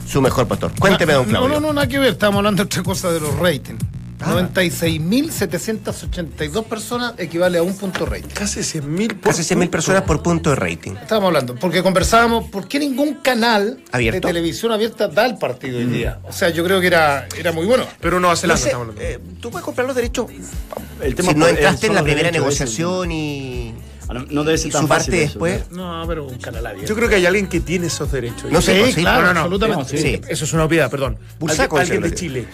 su 0.07 0.21
mejor 0.21 0.47
pastor. 0.47 0.71
Cuénteme, 0.79 1.13
don 1.13 1.25
Claudio. 1.25 1.49
No, 1.49 1.55
no, 1.59 1.67
no, 1.67 1.73
nada 1.73 1.87
que 1.87 1.99
ver. 1.99 2.13
Estamos 2.13 2.37
hablando 2.37 2.63
de 2.63 2.67
otra 2.67 2.83
cosa 2.83 3.11
de 3.11 3.19
los 3.19 3.35
ratings. 3.39 3.83
Ah. 4.23 4.33
96.782 4.35 6.63
personas 6.65 7.15
equivale 7.17 7.57
a 7.57 7.63
un 7.63 7.75
punto 7.75 8.05
rating. 8.05 8.27
Casi 8.33 8.59
100.000 8.59 9.19
Casi 9.19 9.41
100.000 9.41 9.69
personas 9.69 10.03
por 10.03 10.21
punto 10.21 10.51
de 10.51 10.57
rating. 10.57 10.91
Estábamos 11.01 11.29
hablando, 11.29 11.55
porque 11.55 11.81
conversábamos, 11.81 12.47
¿por 12.51 12.67
qué 12.67 12.77
ningún 12.77 13.15
canal 13.15 13.79
¿Abierto? 13.91 14.27
de 14.27 14.33
televisión 14.33 14.71
abierta 14.71 15.07
da 15.07 15.25
el 15.25 15.37
partido 15.39 15.79
hoy 15.79 15.85
día? 15.85 16.19
O 16.27 16.31
sea, 16.31 16.49
yo 16.49 16.63
creo 16.63 16.79
que 16.79 16.85
era, 16.87 17.27
era 17.37 17.51
muy 17.51 17.65
bueno. 17.65 17.83
Pero 17.99 18.19
No 18.19 18.31
estamos 18.31 18.63
hablando. 18.65 18.93
eh, 19.01 19.19
tú 19.41 19.49
puedes 19.49 19.65
comprar 19.65 19.87
los 19.87 19.95
derechos 19.95 20.27
El 21.01 21.17
si 21.17 21.33
no 21.33 21.47
entraste 21.47 21.87
en 21.87 21.95
la 21.95 22.03
primera 22.03 22.29
negociación 22.29 23.11
y, 23.11 23.73
Ah, 23.73 23.75
No, 24.13 24.25
no 24.29 24.43
debe 24.43 24.57
ser 24.57 24.71
tan 24.71 24.81
su 24.83 24.87
fácil 24.87 25.11
parte 25.11 25.23
eso, 25.23 25.39
después. 25.39 25.71
No, 25.71 26.03
pero 26.07 26.25
un 26.25 26.37
canal 26.37 26.65
abierto. 26.65 26.87
Yo 26.89 26.95
creo 26.95 27.07
que 27.09 27.15
hay 27.15 27.25
alguien 27.25 27.47
que 27.47 27.59
tiene 27.59 27.87
esos 27.87 28.11
derechos. 28.11 28.51
No 28.51 28.61
sé, 28.61 28.85
Sí, 28.85 28.91
sí, 28.93 29.01
claro, 29.01 29.21
no, 29.21 29.27
no, 29.27 29.33
no. 29.33 29.39
absolutamente. 29.41 29.97
Sí. 29.97 30.21
Eso 30.27 30.45
es 30.45 30.53
una 30.53 30.65
obviedad, 30.65 30.89
perdón. 30.91 31.17
Bursaco, 31.39 31.77
Alguien, 31.77 31.97
alguien 32.03 32.11
de. 32.11 32.17
Chile. 32.17 32.47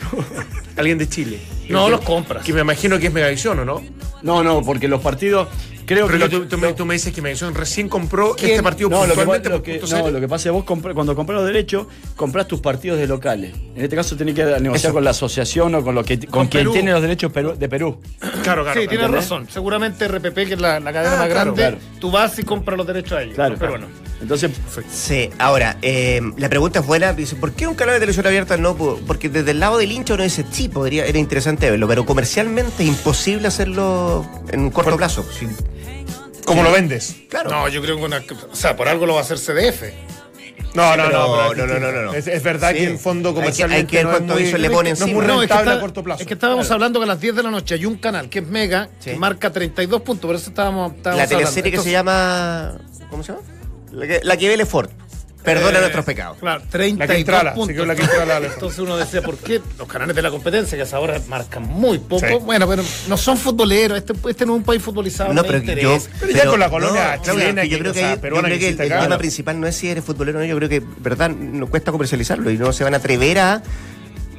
alguien 0.78 0.98
de 0.98 1.10
Chile. 1.10 1.40
No, 1.70 1.90
los 1.90 2.02
compras. 2.02 2.44
Que 2.46 2.54
me 2.54 2.62
imagino 2.62 3.00
que 3.00 3.08
es 3.08 3.14
Megavisión, 3.14 3.60
¿o 3.60 3.66
no? 3.66 3.82
No, 4.22 4.44
no, 4.44 4.62
porque 4.64 4.88
los 4.88 5.02
partidos 5.02 5.48
Creo 5.88 6.06
Pero 6.08 6.20
que 6.20 6.30
tú, 6.30 6.46
tú 6.48 6.58
me, 6.58 6.74
tú 6.74 6.86
me 6.86 6.94
dices 6.96 7.14
que 7.14 7.22
Megazón 7.22 7.56
recién 7.56 7.88
compró 7.88 8.36
¿Quién? 8.36 8.52
este 8.52 8.62
partido 8.64 8.90
No, 8.90 8.98
lo 8.98 9.14
que, 9.14 9.22
puntualmente 9.22 9.50
lo 9.50 9.64
que- 9.64 9.80
no, 9.80 9.88
cero. 9.88 10.12
lo 10.12 10.20
que 10.20 10.28
pasa 10.28 10.36
es 10.42 10.44
que 10.44 10.50
vos 10.50 10.66
cuando 10.94 11.16
compras 11.16 11.38
los 11.38 11.46
derechos, 11.48 11.88
compras 12.18 12.46
tus 12.48 12.60
partidos 12.60 13.00
de 13.00 13.08
locales. 13.08 13.54
En 13.76 13.84
este 13.84 13.96
caso 13.96 14.18
tenés 14.18 14.36
que 14.36 14.44
negociar 14.44 14.76
Eso. 14.76 14.94
con 14.94 15.04
la 15.06 15.12
asociación 15.12 15.74
o 15.76 15.84
con 15.84 15.96
lo 15.96 16.04
que 16.04 16.20
con, 16.20 16.30
Con 16.30 16.48
quien 16.48 16.62
Perú. 16.64 16.74
tiene 16.74 16.92
los 16.92 17.02
derechos 17.02 17.32
Perú- 17.32 17.56
de 17.58 17.70
Perú. 17.70 18.00
Claro, 18.44 18.64
claro. 18.64 18.82
sí, 18.82 18.88
tienes 18.88 19.06
¿entendés? 19.06 19.22
razón. 19.24 19.48
Seguramente 19.50 20.08
RPP, 20.10 20.36
que 20.46 20.54
es 20.56 20.60
la, 20.62 20.80
la 20.82 20.92
cadena 20.92 21.16
Ah, 21.16 21.18
más 21.20 21.28
claro, 21.30 21.54
grande, 21.56 21.62
claro. 21.62 21.78
tú 22.02 22.12
vas 22.12 22.38
y 22.38 22.44
compras 22.44 22.78
los 22.78 22.86
derechos 22.86 23.14
a 23.14 23.22
ellos. 23.24 23.36
Claro, 23.36 23.56
Pero 23.58 23.72
bueno. 23.72 23.88
Entonces, 24.20 24.52
Sí, 24.92 25.30
ahora, 25.38 25.78
eh, 25.84 26.20
la 26.38 26.50
pregunta 26.50 26.80
es 26.80 26.86
buena. 26.88 27.14
Dice, 27.14 27.36
¿por 27.36 27.54
qué 27.54 27.68
un 27.68 27.76
canal 27.76 27.94
de 27.94 28.00
televisión 28.00 28.26
abierta 28.26 28.58
no? 28.58 28.76
pudo? 28.76 29.00
Porque 29.06 29.30
desde 29.30 29.52
el 29.52 29.60
lado 29.60 29.78
del 29.78 29.92
hincha 29.92 30.16
uno 30.16 30.24
dice, 30.24 30.44
sí, 30.52 30.68
podría, 30.70 31.06
era 31.06 31.20
interesante 31.20 31.70
verlo, 31.70 31.88
pero 31.88 32.04
comercialmente 32.06 32.82
es 32.84 32.90
imposible 32.90 33.48
hacerlo 33.48 34.26
en 34.50 34.62
un 34.62 34.72
corto 34.72 34.98
plazo. 34.98 35.24
Sí, 35.38 35.48
¿Cómo 36.48 36.64
lo 36.64 36.72
vendes? 36.72 37.16
claro. 37.30 37.50
No, 37.52 37.68
yo 37.68 37.82
creo 37.82 37.98
que 37.98 38.04
una, 38.04 38.24
o 38.52 38.56
sea, 38.56 38.76
por 38.76 38.88
algo 38.88 39.06
lo 39.06 39.14
va 39.14 39.20
a 39.20 39.24
hacer 39.24 39.38
CDF. 39.38 39.84
No, 40.74 40.96
no, 40.98 41.10
no, 41.10 41.54
no, 41.54 41.54
no, 41.54 41.80
no, 41.80 41.92
no, 41.92 42.02
no. 42.04 42.14
Es, 42.14 42.28
es 42.28 42.42
verdad 42.44 42.72
Sí. 42.72 42.78
que 42.78 42.84
el 42.86 42.98
fondo 43.00 43.30
Hay 43.30 43.52
que- 43.52 43.64
hay 43.64 43.86
que 43.86 44.04
no 44.04 44.16
es 44.16 44.22
muy, 44.22 44.52
le 44.54 44.70
pone 44.70 44.90
no 44.92 44.94
es 44.96 45.02
muy 45.02 45.10
encima. 45.12 45.24
No, 45.26 45.42
es 45.44 45.50
que, 45.50 45.58
está- 45.58 45.74
a 45.74 45.80
corto 45.80 46.04
plazo. 46.04 46.22
es 46.22 46.28
que 46.28 46.34
estábamos 46.36 46.70
hablando 46.72 47.00
que 47.00 47.04
a 47.04 47.08
las 47.08 47.20
10 47.22 47.36
de 47.36 47.44
la 47.44 47.52
noche 47.52 47.76
hay 47.76 47.86
un 47.86 47.98
canal 47.98 48.30
que 48.30 48.40
es 48.40 48.48
Mega, 48.48 48.90
Sí. 49.00 49.12
que 49.12 49.16
marca 49.18 49.52
32 49.52 50.02
puntos, 50.02 50.28
por 50.28 50.36
eso 50.36 50.50
estábamos, 50.50 50.94
estábamos 50.96 51.24
la 51.24 51.28
teleserie 51.28 51.70
hablando. 51.72 51.84
que 51.84 51.84
se 51.84 51.92
llama. 51.92 52.78
¿Cómo 53.10 53.24
se 53.24 53.32
llama? 53.34 53.44
La 53.92 54.08
que, 54.08 54.20
la 54.24 54.38
que 54.38 54.50
ve 54.58 54.66
Ford. 54.66 54.90
Perdona 55.44 55.78
Eh, 55.78 55.82
nuestros 55.82 56.04
pecados. 56.06 56.38
Claro, 56.40 56.62
32 56.70 56.98
La 57.00 57.08
que 57.08 57.20
entrala, 57.20 57.52
se 57.52 57.56
puntos. 57.56 58.54
Entonces 58.54 58.80
uno 58.80 58.98
decía, 58.98 59.22
¿por 59.22 59.38
qué 59.38 59.62
los 59.78 59.88
canales 59.88 60.16
de 60.16 60.22
la 60.22 60.30
competencia, 60.30 60.78
que 60.78 60.82
hasta 60.82 60.98
ahora 60.98 61.22
marcan 61.30 61.64
muy 61.64 62.00
poco? 62.00 62.28
Sí. 62.28 62.34
Bueno, 62.42 62.68
pero 62.68 62.84
no 63.08 63.18
son 63.18 63.38
futboleros, 63.38 63.98
este, 63.98 64.14
este 64.30 64.46
no 64.46 64.54
es 64.54 64.58
un 64.58 64.64
país 64.64 64.82
futbolizado. 64.82 65.34
No, 65.34 65.44
pero 65.44 65.60
yo. 65.60 65.98
Pero 66.20 66.32
ya 66.34 66.46
con 66.48 66.60
la 66.60 66.70
colonia 66.70 67.18
Claudia, 67.24 67.34
chilena 67.46 67.64
yo 67.64 67.70
que- 67.78 67.80
creo 67.80 67.94
que, 67.94 68.00
sea, 68.00 68.10
ahí- 68.10 68.16
yo 68.16 68.22
peruana 68.22 68.48
creo 68.48 68.60
que 68.60 68.76
que 68.76 68.84
el, 68.84 68.90
tema 69.02 69.18
principal 69.18 69.60
no 69.60 69.68
es 69.68 69.76
si 69.76 69.90
eres 69.90 70.04
futbolero 70.04 70.40
o 70.40 70.42
no. 70.42 70.48
Yo 70.48 70.58
creo 70.58 70.70
que, 70.70 70.82
verdad, 71.00 71.30
no 71.30 71.68
cuesta 71.68 71.92
comercializarlo 71.92 72.52
y 72.52 72.58
no 72.58 72.74
se 72.74 72.84
van 72.84 72.94
a 72.94 72.98
atrever 72.98 73.40
a. 73.40 73.64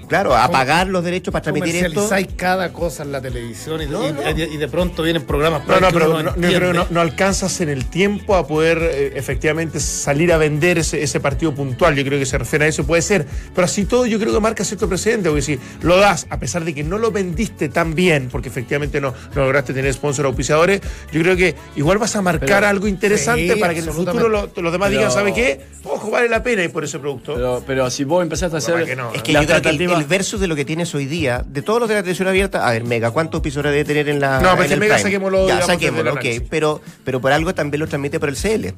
Claro, 0.08 0.34
a 0.36 0.50
pagar 0.50 0.86
los 0.88 1.04
derechos 1.04 1.32
para 1.32 1.42
transmitir 1.42 1.84
esto. 1.86 2.08
Cada 2.36 2.72
cosa 2.72 3.02
en 3.02 3.12
la 3.12 3.20
televisión 3.20 3.82
y, 3.82 3.86
No, 3.86 4.08
y- 4.08 4.12
no. 4.12 4.30
y- 4.30 4.42
y 4.54 4.56
de 4.56 4.68
pronto 4.68 5.02
vienen 5.02 5.22
programas 5.24 5.66
No, 5.66 5.80
no, 5.80 5.88
pero 5.92 6.22
no, 6.22 6.34
yo 6.36 6.56
creo 6.58 6.72
que 6.86 6.94
no, 6.94 7.00
alcanzas 7.00 7.60
en 7.60 7.68
el 7.68 7.84
tiempo 7.86 8.34
a 8.36 8.46
poder 8.46 8.78
eh, 8.82 9.12
efectivamente 9.16 9.80
salir 9.80 10.32
a 10.32 10.38
vender 10.38 10.78
ese, 10.78 11.02
ese 11.02 11.20
partido 11.20 11.54
puntual. 11.54 11.94
Yo 11.94 12.04
creo 12.04 12.18
que 12.18 12.26
se 12.26 12.38
refiere 12.38 12.64
a 12.64 12.68
eso, 12.68 12.84
puede 12.86 13.02
ser. 13.02 13.26
Pero 13.54 13.64
así 13.64 13.84
todo, 13.84 14.06
yo 14.06 14.18
creo 14.18 14.32
que 14.32 14.40
marca 14.40 14.64
cierto 14.64 14.88
precedente. 14.88 15.28
Porque 15.28 15.42
si 15.42 15.58
lo 15.82 15.96
das, 15.98 16.26
a 16.30 16.38
pesar 16.38 16.64
de 16.64 16.74
que 16.74 16.82
no 16.84 16.98
lo 16.98 17.10
vendiste 17.10 17.68
tan 17.68 17.94
bien, 17.94 18.28
porque 18.30 18.48
efectivamente 18.48 19.00
no, 19.00 19.14
no 19.34 19.42
lograste 19.42 19.72
tener 19.74 19.92
sponsor 19.92 20.24
o 20.26 20.28
auspiciadores, 20.28 20.80
yo 21.12 21.20
creo 21.22 21.36
que 21.36 21.54
igual 21.76 21.98
vas 21.98 22.16
a 22.16 22.22
marcar 22.22 22.46
Pero- 22.60 22.66
algo 22.68 22.86
interesante 22.88 23.54
Sí, 23.54 23.60
para 23.60 23.72
que 23.74 23.80
en 23.80 23.86
el 23.88 23.92
futuro 23.92 24.28
lo- 24.28 24.50
los 24.56 24.72
demás 24.72 24.88
Pero- 24.88 25.00
digan, 25.00 25.10
¿sabe 25.12 25.32
qué? 25.34 25.60
Ojo, 25.84 26.10
vale 26.10 26.28
la 26.28 26.42
pena 26.42 26.62
ir 26.64 26.72
por 26.72 26.84
ese 26.84 26.98
producto. 26.98 27.34
pero, 27.34 27.62
pero 27.66 27.90
si 27.90 28.04
vos 28.04 28.22
empezaste 28.22 28.56
a 28.56 28.58
hacer 28.58 28.96
no, 28.96 29.12
Es 29.12 29.22
que 29.22 29.32
la 29.32 29.40
yo 29.42 29.46
creo 29.46 29.62
que 29.62 29.68
el, 29.70 29.76
tratativa- 29.78 29.97
el 29.98 30.04
versus 30.06 30.40
de 30.40 30.46
lo 30.46 30.56
que 30.56 30.64
tienes 30.64 30.94
hoy 30.94 31.06
día, 31.06 31.44
de 31.46 31.62
todos 31.62 31.80
los 31.80 31.88
de 31.88 31.94
la 31.96 32.02
televisión 32.02 32.28
abierta, 32.28 32.66
a 32.66 32.72
ver, 32.72 32.84
Mega, 32.84 33.10
¿cuántos 33.10 33.40
episodios 33.40 33.72
debe 33.72 33.84
tener 33.84 34.08
en 34.08 34.20
la. 34.20 34.40
No, 34.40 34.50
pero 34.50 34.54
en 34.56 34.60
este 34.62 34.74
el 34.74 34.80
Mega 34.80 34.94
Prime? 34.94 35.02
saquémoslo, 35.10 35.38
Ya, 35.38 35.44
digamos, 35.54 35.66
saquémoslo, 35.66 36.12
ok. 36.14 36.24
Pero, 36.50 36.80
pero 37.04 37.20
por 37.20 37.32
algo 37.32 37.54
también 37.54 37.80
lo 37.80 37.86
transmite 37.86 38.18
por 38.20 38.28
el 38.28 38.36
CL. 38.36 38.74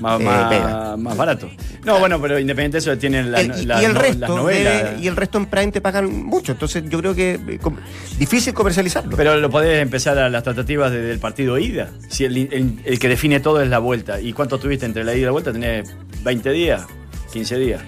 más, 0.00 0.18
eh, 0.18 0.24
más- 0.24 0.98
más 0.98 1.14
barato. 1.16 1.50
No, 1.84 1.98
bueno, 1.98 2.18
pero 2.22 2.38
independiente 2.38 2.76
de 2.76 2.78
eso 2.78 2.96
tienen 2.96 3.30
la, 3.32 3.40
El- 3.42 3.52
y, 3.60 3.66
la- 3.66 3.82
y 3.82 3.84
el 3.84 3.92
no- 3.92 3.98
las 4.00 4.08
resto 4.08 4.36
novelas. 4.36 4.98
y 4.98 5.06
el 5.08 5.14
resto 5.14 5.36
en 5.36 5.44
Prime 5.46 5.72
te 5.72 5.82
pagan 5.82 6.10
mucho. 6.24 6.52
Entonces 6.52 6.84
yo 6.88 6.98
creo 7.00 7.14
que 7.14 7.38
eh, 7.46 7.58
com- 7.60 7.76
difícil 8.18 8.54
comercializarlo. 8.54 9.14
Pero 9.14 9.36
lo 9.36 9.50
podés 9.50 9.82
empezar 9.82 10.16
a 10.18 10.30
las 10.30 10.42
tratativas 10.42 10.90
desde 10.90 11.10
el 11.10 11.18
partido 11.18 11.58
ida. 11.58 11.90
Si 12.08 12.24
el, 12.24 12.34
el- 12.50 12.78
el 12.82 12.98
que 12.98 13.08
define 13.08 13.40
todo 13.40 13.60
es 13.60 13.68
la 13.68 13.78
vuelta. 13.78 14.20
¿Y 14.22 14.32
cuánto 14.32 14.58
tuviste 14.58 14.86
entre 14.86 15.04
la 15.04 15.12
ida 15.12 15.20
y 15.20 15.24
la 15.26 15.32
vuelta? 15.32 15.52
Tenés 15.52 15.94
20 16.24 16.50
días, 16.50 16.82
15 17.30 17.58
días. 17.58 17.82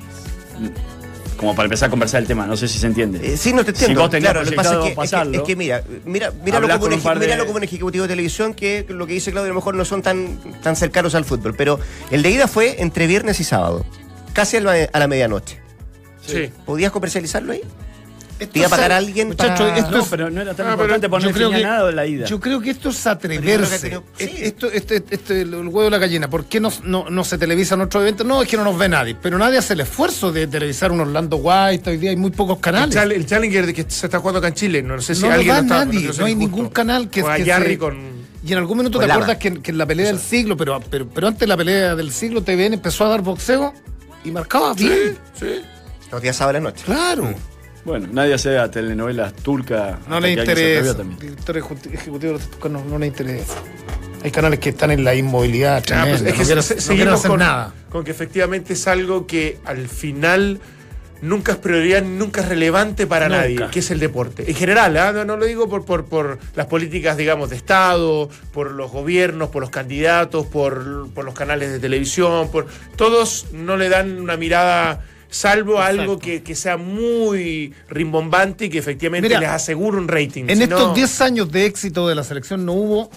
Como 1.36 1.54
para 1.56 1.66
empezar 1.66 1.88
a 1.88 1.90
conversar 1.90 2.20
el 2.22 2.26
tema. 2.28 2.46
No 2.46 2.56
sé 2.56 2.68
si 2.68 2.78
se 2.78 2.86
entiende. 2.86 3.34
Eh, 3.34 3.36
sí, 3.36 3.52
no 3.52 3.64
te 3.64 3.70
entiendo. 3.72 3.94
Si 4.00 4.02
vos 4.02 4.10
tenías 4.10 4.30
claro, 4.32 4.44
lo 4.44 4.50
que 4.50 4.56
pasa 4.56 4.74
es 4.74 4.78
que, 4.78 4.84
es 4.84 4.90
que- 4.90 4.96
pasarlo, 4.96 5.38
es 5.38 5.42
que 5.42 5.56
mira, 5.56 5.82
mira, 6.04 6.30
míralo, 6.44 6.64
Hablás 6.64 6.78
como 6.78 6.84
un, 6.86 6.90
con 6.90 6.92
un 6.92 6.98
eje- 6.98 7.02
par 7.04 7.18
de- 7.18 7.26
míralo 7.26 7.46
como 7.46 7.56
un 7.58 7.64
ejecutivo 7.64 8.02
de 8.02 8.08
televisión 8.08 8.54
que 8.54 8.86
lo 8.88 9.06
que 9.06 9.14
dice 9.14 9.30
Claudio 9.32 9.46
a 9.46 9.54
lo 9.54 9.54
mejor 9.56 9.74
no 9.74 9.84
son 9.84 10.02
tan, 10.02 10.38
tan 10.62 10.76
cercanos 10.76 11.14
al 11.14 11.24
fútbol. 11.24 11.54
Pero 11.56 11.80
el 12.10 12.22
de 12.22 12.30
ida 12.30 12.46
fue 12.48 12.80
entre 12.82 13.06
viernes 13.06 13.40
y 13.40 13.44
sábado. 13.44 13.84
Casi 14.32 14.58
a 14.58 14.60
la, 14.60 14.72
a 14.92 14.98
la 14.98 15.08
medianoche. 15.08 15.58
sí. 16.24 16.50
¿Podías 16.64 16.92
comercializarlo 16.92 17.52
ahí? 17.52 17.62
Esto 18.42 18.52
¿Te 18.52 18.58
iba 18.60 18.66
a 18.66 18.70
pagar 18.70 18.92
alguien 18.92 19.34
para- 19.34 19.54
esto 19.76 19.90
no, 19.90 19.98
es- 20.02 20.08
pero 20.08 20.30
no 20.30 20.40
era 20.40 20.54
tan 20.54 20.66
Ah, 20.66 20.72
importante 20.72 21.08
creo 21.32 21.48
definía 21.50 21.56
que- 21.58 21.62
nada 21.64 21.86
de 21.86 21.92
la 21.92 22.06
ida. 22.06 22.26
Yo 22.26 22.40
creo 22.40 22.60
que 22.60 22.70
esto 22.70 22.90
es 22.90 22.96
creo 23.02 23.18
que 23.18 23.26
atreverse. 23.26 23.78
tenido- 23.80 24.04
sí. 24.18 24.24
E- 24.24 24.46
Esto, 24.46 24.70
este, 24.70 25.04
este, 25.10 25.40
el 25.42 25.54
huevo 25.54 25.82
de 25.84 25.90
la 25.90 25.98
gallina. 25.98 26.28
¿Por 26.28 26.44
qué 26.46 26.60
no, 26.60 26.70
no, 26.84 27.08
no 27.10 27.24
se 27.24 27.38
televisa 27.38 27.74
en 27.74 27.82
otro 27.82 28.00
evento? 28.02 28.24
No, 28.24 28.42
es 28.42 28.48
que 28.48 28.56
no 28.56 28.64
nos 28.64 28.78
ve 28.78 28.88
nadie. 28.88 29.14
Pero 29.20 29.38
nadie 29.38 29.58
hace 29.58 29.72
el 29.74 29.80
esfuerzo 29.80 30.32
de 30.32 30.46
televisar 30.46 30.92
un 30.92 31.00
Orlando 31.00 31.36
White. 31.36 31.90
Hoy 31.90 31.96
día 31.98 32.10
hay 32.10 32.16
muy 32.16 32.30
pocos 32.30 32.56
El, 32.56 32.62
canales. 32.62 32.94
chal- 32.94 33.12
el 33.12 33.26
Challenger 33.26 33.66
de 33.66 33.74
que 33.74 33.84
se 33.88 34.06
está 34.06 34.18
jugando 34.18 34.38
acá 34.38 34.48
en 34.48 34.54
Chile, 34.54 34.82
no 34.82 35.00
sé 35.00 35.14
si 35.14 35.22
no 35.22 35.28
lo 35.28 35.34
alguien 35.34 35.54
lo 35.54 35.62
está- 35.62 35.84
nadie. 35.84 36.10
No 36.18 36.24
hay 36.24 36.34
ningún 36.34 36.68
canal 36.68 37.08
que, 37.10 37.22
Juega 37.22 37.36
que 37.36 37.44
se- 37.70 37.78
con. 37.78 38.22
Y 38.44 38.52
en 38.52 38.58
algún 38.58 38.78
minuto 38.78 38.98
te 38.98 39.06
Lama. 39.06 39.22
acuerdas 39.22 39.38
que, 39.38 39.62
que 39.62 39.70
en 39.70 39.78
la 39.78 39.86
pelea 39.86 40.06
del 40.06 40.18
siglo, 40.18 40.56
pero, 40.56 40.80
pero, 40.90 41.08
pero 41.08 41.28
antes 41.28 41.40
de 41.40 41.46
la 41.46 41.56
pelea 41.56 41.94
del 41.94 42.10
siglo, 42.12 42.42
TVN 42.42 42.74
empezó 42.74 43.04
a 43.06 43.08
dar 43.10 43.20
boxeo 43.22 43.72
y 44.24 44.30
marcaba 44.32 44.74
bien. 44.74 45.16
Sí. 45.38 45.60
Los 46.10 46.20
días 46.20 46.36
sábado 46.36 46.58
en 46.58 46.64
la 46.64 46.70
noche. 46.70 46.82
Claro. 46.84 47.32
Bueno, 47.84 48.08
nadie 48.12 48.34
hace 48.34 48.58
a 48.58 48.70
telenovelas 48.70 49.32
turcas. 49.34 49.98
No 50.08 50.20
le 50.20 50.32
interesa. 50.32 50.94
Director 51.02 51.56
ejecu- 51.56 51.92
ejecutivo 51.92 52.32
de 52.34 52.38
los 52.38 52.50
Tucán 52.50 52.72
no, 52.74 52.84
no 52.84 52.98
le 52.98 53.06
interesa. 53.08 53.54
Hay 54.24 54.30
canales 54.30 54.60
que 54.60 54.68
están 54.68 54.92
en 54.92 55.02
la 55.02 55.14
inmovilidad 55.16 55.82
Ah, 55.92 56.04
pues 56.08 56.22
es 56.22 56.48
que 56.48 56.54
no 56.54 56.62
se- 56.62 56.76
no 56.76 56.80
seguimos 56.80 57.14
hacer 57.14 57.30
con, 57.30 57.40
nada. 57.40 57.74
con 57.90 58.04
que 58.04 58.12
efectivamente 58.12 58.74
es 58.74 58.86
algo 58.86 59.26
que 59.26 59.58
al 59.64 59.88
final 59.88 60.60
nunca 61.22 61.52
es 61.52 61.58
prioridad, 61.58 62.02
nunca 62.04 62.42
es 62.42 62.48
relevante 62.48 63.08
para 63.08 63.28
Nunca. 63.28 63.40
nadie, 63.42 63.66
que 63.72 63.80
es 63.80 63.90
el 63.90 63.98
deporte. 63.98 64.48
En 64.48 64.54
general, 64.56 64.96
¿ah? 64.96 65.12
no, 65.12 65.24
no 65.24 65.36
lo 65.36 65.44
digo 65.46 65.68
por, 65.68 65.84
por, 65.84 66.04
por 66.04 66.38
las 66.54 66.66
políticas, 66.66 67.16
digamos, 67.16 67.50
de 67.50 67.56
Estado, 67.56 68.28
por 68.52 68.70
los 68.70 68.92
gobiernos, 68.92 69.48
por 69.48 69.60
los 69.62 69.70
candidatos, 69.70 70.46
por, 70.46 71.08
por 71.12 71.24
los 71.24 71.34
canales 71.34 71.72
de 71.72 71.80
televisión, 71.80 72.48
por 72.52 72.66
todos 72.94 73.46
no 73.52 73.76
le 73.76 73.88
dan 73.88 74.20
una 74.20 74.36
mirada 74.36 75.04
salvo 75.32 75.80
algo 75.80 76.18
que, 76.18 76.42
que 76.42 76.54
sea 76.54 76.76
muy 76.76 77.72
rimbombante 77.88 78.66
y 78.66 78.68
que 78.68 78.78
efectivamente 78.78 79.28
Mira, 79.28 79.40
les 79.40 79.48
asegure 79.48 79.96
un 79.96 80.06
rating. 80.06 80.44
En 80.48 80.58
Si 80.58 80.62
estos 80.64 80.88
no- 80.88 80.94
10 80.94 81.20
años 81.22 81.50
de 81.50 81.64
éxito 81.66 82.06
de 82.06 82.14
la 82.14 82.22
selección 82.22 82.64
no 82.66 82.74
hubo 82.74 83.10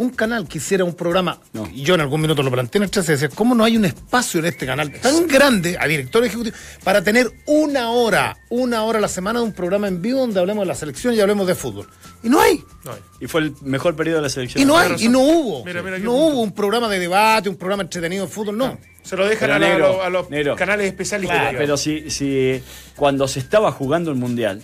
un 0.00 0.10
canal 0.10 0.48
que 0.48 0.58
hiciera 0.58 0.82
un 0.84 0.94
programa, 0.94 1.40
No. 1.52 1.68
y 1.72 1.82
yo 1.82 1.94
en 1.94 2.00
algún 2.00 2.20
minuto 2.20 2.42
lo 2.42 2.50
planteé 2.50 2.78
en 2.78 2.84
el 2.84 2.90
13, 2.90 3.12
decía, 3.12 3.28
¿cómo 3.28 3.54
no 3.54 3.64
hay 3.64 3.76
un 3.76 3.84
espacio 3.84 4.40
en 4.40 4.46
este 4.46 4.64
canal 4.66 4.90
tan 5.00 5.26
grande 5.28 5.76
a 5.78 5.86
director 5.86 6.24
ejecutivo 6.24 6.56
para 6.82 7.02
tener 7.04 7.30
una 7.46 7.90
hora, 7.90 8.36
una 8.48 8.82
hora 8.84 8.98
a 8.98 9.00
la 9.02 9.08
semana 9.08 9.40
de 9.40 9.44
un 9.46 9.52
programa 9.52 9.88
en 9.88 10.00
vivo 10.02 10.20
donde 10.20 10.40
hablemos 10.40 10.62
de 10.62 10.66
la 10.68 10.74
selección 10.74 11.14
y 11.14 11.20
hablemos 11.20 11.46
de 11.46 11.54
fútbol? 11.54 11.86
Y 12.22 12.28
no 12.28 12.40
hay. 12.40 12.62
No 12.84 12.92
hay. 12.92 12.98
Y 13.20 13.26
fue 13.26 13.42
el 13.42 13.54
mejor 13.62 13.94
periodo 13.96 14.16
de 14.16 14.22
la 14.22 14.28
selección. 14.30 14.62
Y 14.62 14.64
no 14.66 14.76
hay, 14.78 14.88
razón. 14.88 15.06
y 15.06 15.08
no 15.10 15.20
hubo. 15.20 15.64
Mira, 15.64 15.82
mira 15.82 15.96
qué 15.98 16.02
no 16.02 16.12
punto. 16.12 16.26
hubo 16.26 16.40
un 16.42 16.52
programa 16.54 16.88
de 16.88 16.98
debate, 16.98 17.48
un 17.48 17.56
programa 17.56 17.82
entretenido 17.82 18.24
de 18.26 18.32
fútbol, 18.32 18.56
no. 18.56 18.78
Se 19.02 19.16
lo 19.16 19.26
dejan 19.26 19.48
Pero 19.48 19.54
a, 19.54 19.58
la- 19.58 19.68
negro, 19.68 19.86
a 19.86 19.88
los, 19.90 20.06
a 20.06 20.10
los 20.10 20.30
negro. 20.30 20.56
canales. 20.56 20.94
Claro, 20.94 21.20
digamos. 21.22 21.54
pero 21.58 21.76
si, 21.76 22.10
si 22.10 22.62
cuando 22.96 23.28
se 23.28 23.38
estaba 23.40 23.72
jugando 23.72 24.10
el 24.10 24.16
mundial, 24.16 24.62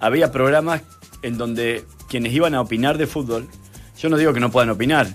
había 0.00 0.30
programas 0.30 0.82
en 1.22 1.36
donde 1.38 1.84
quienes 2.08 2.32
iban 2.32 2.54
a 2.54 2.60
opinar 2.60 2.96
de 2.98 3.06
fútbol, 3.06 3.48
yo 4.00 4.08
no 4.08 4.16
digo 4.16 4.32
que 4.32 4.40
no 4.40 4.50
puedan 4.50 4.70
opinar, 4.70 5.06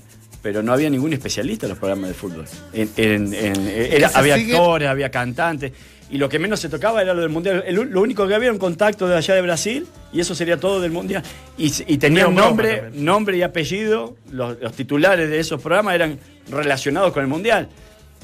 pero 0.42 0.62
no 0.62 0.74
había 0.74 0.90
ningún 0.90 1.14
especialista 1.14 1.66
en 1.66 1.72
los 1.72 1.80
programas 1.80 2.10
de 2.10 2.14
fútbol. 2.14 2.46
En- 2.74 2.90
en- 2.98 3.34
en- 3.34 3.68
era- 3.68 4.10
se 4.10 4.18
había 4.18 4.36
actores, 4.36 4.90
había 4.90 5.10
cantantes. 5.10 5.72
Y 6.10 6.18
lo 6.18 6.30
que 6.30 6.38
menos 6.38 6.60
se 6.60 6.70
tocaba 6.70 7.02
era 7.02 7.14
lo 7.14 7.22
del 7.22 7.30
mundial. 7.30 7.64
El- 7.66 7.76
lo 7.76 8.02
único 8.02 8.28
que 8.28 8.36
había 8.36 8.48
era 8.48 8.54
un 8.54 8.60
contacto 8.60 9.08
de 9.08 9.16
allá 9.16 9.34
de 9.36 9.42
Brasil 9.42 9.88
y 10.12 10.20
eso 10.20 10.36
sería 10.36 10.58
todo 10.58 10.80
del 10.80 10.92
mundial. 10.92 11.24
Y, 11.58 11.68
y 11.88 11.98
tenía 11.98 12.28
Medio 12.28 12.30
un 12.30 12.36
broma 12.36 12.48
nombre, 12.50 12.84
nombre 12.94 13.38
y 13.38 13.42
apellido. 13.42 14.16
Los, 14.32 14.60
los 14.62 14.74
titulares 14.74 15.30
de 15.30 15.40
esos 15.40 15.60
programas 15.62 15.96
eran 15.96 16.20
relacionados 16.52 17.14
con 17.14 17.24
el 17.24 17.30
mundial. 17.30 17.68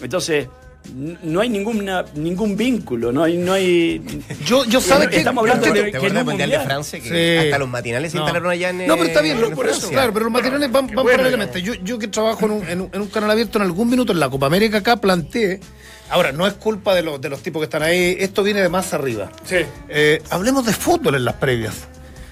Entonces, 0.04 0.48
no 0.95 1.41
hay 1.41 1.49
ninguna, 1.49 2.06
ningún 2.15 2.56
vínculo, 2.58 3.12
no 3.12 3.23
hay, 3.23 3.38
no 3.38 3.54
hay. 3.54 4.02
Yo, 4.45 4.65
yo 4.65 4.82
¿sabes 4.82 5.10
Estamos 5.12 5.43
qué? 5.45 5.52
hablando 5.52 5.73
de- 5.73 5.91
¿Te 5.91 5.99
que 5.99 6.08
en 6.08 6.17
un 6.17 6.25
Mundial 6.25 6.49
de. 6.49 6.60
Francia? 6.60 6.99
Que 6.99 7.10
Sí. 7.41 7.45
hasta 7.47 7.60
los 7.60 7.69
matinales 7.69 8.12
se 8.12 8.17
No. 8.17 8.23
instalaron 8.23 8.52
allá 8.52 8.69
en 8.69 8.88
No, 8.88 8.95
pero 8.95 9.08
está 9.08 9.21
bien, 9.21 9.38
en 9.38 9.49
no, 9.49 9.56
por 9.56 9.67
eso, 9.67 9.89
claro, 9.89 10.12
pero 10.13 10.25
los 10.25 10.34
materiales 10.34 10.71
van, 10.71 10.88
van 10.88 10.95
bueno, 10.95 11.12
paralelamente. 11.17 11.62
Yo, 11.62 11.73
yo 11.75 11.99
que 11.99 12.08
trabajo 12.08 12.45
en 12.45 12.52
un, 12.52 12.67
en, 12.67 12.82
un, 12.82 12.89
en 12.93 13.02
un 13.02 13.08
canal 13.08 13.32
abierto 13.32 13.58
en 13.58 13.63
algún 13.65 13.89
minuto 13.89 14.12
en 14.13 14.19
la 14.19 14.30
Copa 14.30 14.45
América 14.47 14.78
acá 14.80 14.97
planteé. 14.97 15.60
Ahora, 16.12 16.32
no 16.32 16.47
es 16.47 16.54
culpa 16.56 16.95
de 16.95 17.04
los, 17.04 17.21
de 17.21 17.30
los 17.30 17.41
tipos 17.43 17.60
que 17.60 17.65
están 17.65 17.84
ahí, 17.84 18.17
esto 18.19 18.41
viene 18.41 18.62
de 18.62 18.69
más 18.69 18.93
arriba. 18.93 19.32
Sí. 19.43 19.58
Eh, 19.89 20.21
hablemos 20.32 20.65
de 20.65 20.73
fútbol 20.73 21.15
en 21.15 21.23
las 21.25 21.36
previas. 21.36 21.88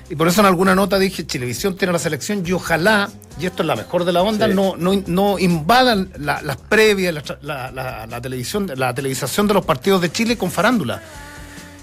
Y 0.09 0.15
por 0.15 0.27
eso 0.29 0.39
en 0.39 0.47
alguna 0.47 0.73
nota 0.73 0.97
dije, 0.97 1.25
Chilevisión 1.27 1.75
tiene 1.75 1.91
la 1.91 1.99
selección 1.99 2.41
y 2.45 2.53
ojalá, 2.53 3.09
y 3.39 3.45
esto 3.45 3.63
es 3.63 3.67
la 3.67 3.75
mejor 3.75 4.05
de 4.05 4.13
la 4.13 4.21
onda, 4.23 4.47
Sí. 4.47 4.53
no, 4.53 4.75
no, 4.77 5.03
no 5.05 5.37
invadan 5.37 6.09
la- 6.17 6.41
las 6.41 6.55
previas, 6.57 7.13
la, 7.13 7.23
tra- 7.23 7.37
la- 7.41 7.71
la- 7.71 8.07
la 8.07 8.21
televisión, 8.21 8.71
la 8.75 8.93
televisación 8.93 9.47
de 9.47 9.53
los 9.55 9.65
partidos 9.65 10.01
de 10.01 10.09
Chile 10.11 10.37
con 10.37 10.49
farándula. 10.49 11.01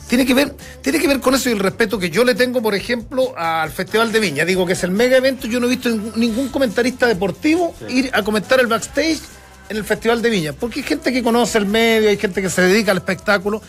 Tiene 0.08 0.24
que 0.24 0.32
ver, 0.34 0.54
tiene 0.80 0.98
que 1.00 1.08
ver 1.08 1.20
con 1.20 1.34
eso 1.34 1.48
y 1.50 1.52
el 1.52 1.58
respeto 1.58 1.98
que 1.98 2.08
yo 2.10 2.24
le 2.24 2.34
tengo, 2.34 2.62
por 2.62 2.74
ejemplo, 2.74 3.34
al 3.36 3.70
Festival 3.70 4.10
de 4.12 4.20
Viña. 4.20 4.44
Digo 4.44 4.64
que 4.66 4.74
es 4.74 4.84
el 4.84 4.90
mega 4.90 5.16
evento. 5.16 5.46
Yo 5.46 5.60
no 5.60 5.66
he 5.66 5.70
visto 5.70 5.88
ningún- 5.90 6.12
ningún 6.16 6.48
comentarista 6.48 7.06
deportivo 7.06 7.74
ir 7.88 8.10
a 8.14 8.22
comentar 8.22 8.58
el 8.60 8.66
backstage 8.66 9.20
en 9.68 9.76
el 9.78 9.84
Festival 9.84 10.20
de 10.22 10.30
Viña. 10.30 10.52
Porque 10.52 10.80
hay 10.80 10.86
gente 10.86 11.12
que 11.12 11.22
conoce 11.22 11.56
el 11.58 11.66
medio, 11.66 12.08
hay 12.10 12.16
gente 12.18 12.40
que 12.42 12.50
se 12.50 12.62
dedica 12.62 12.90
al 12.92 12.98
espectáculo. 12.98 13.60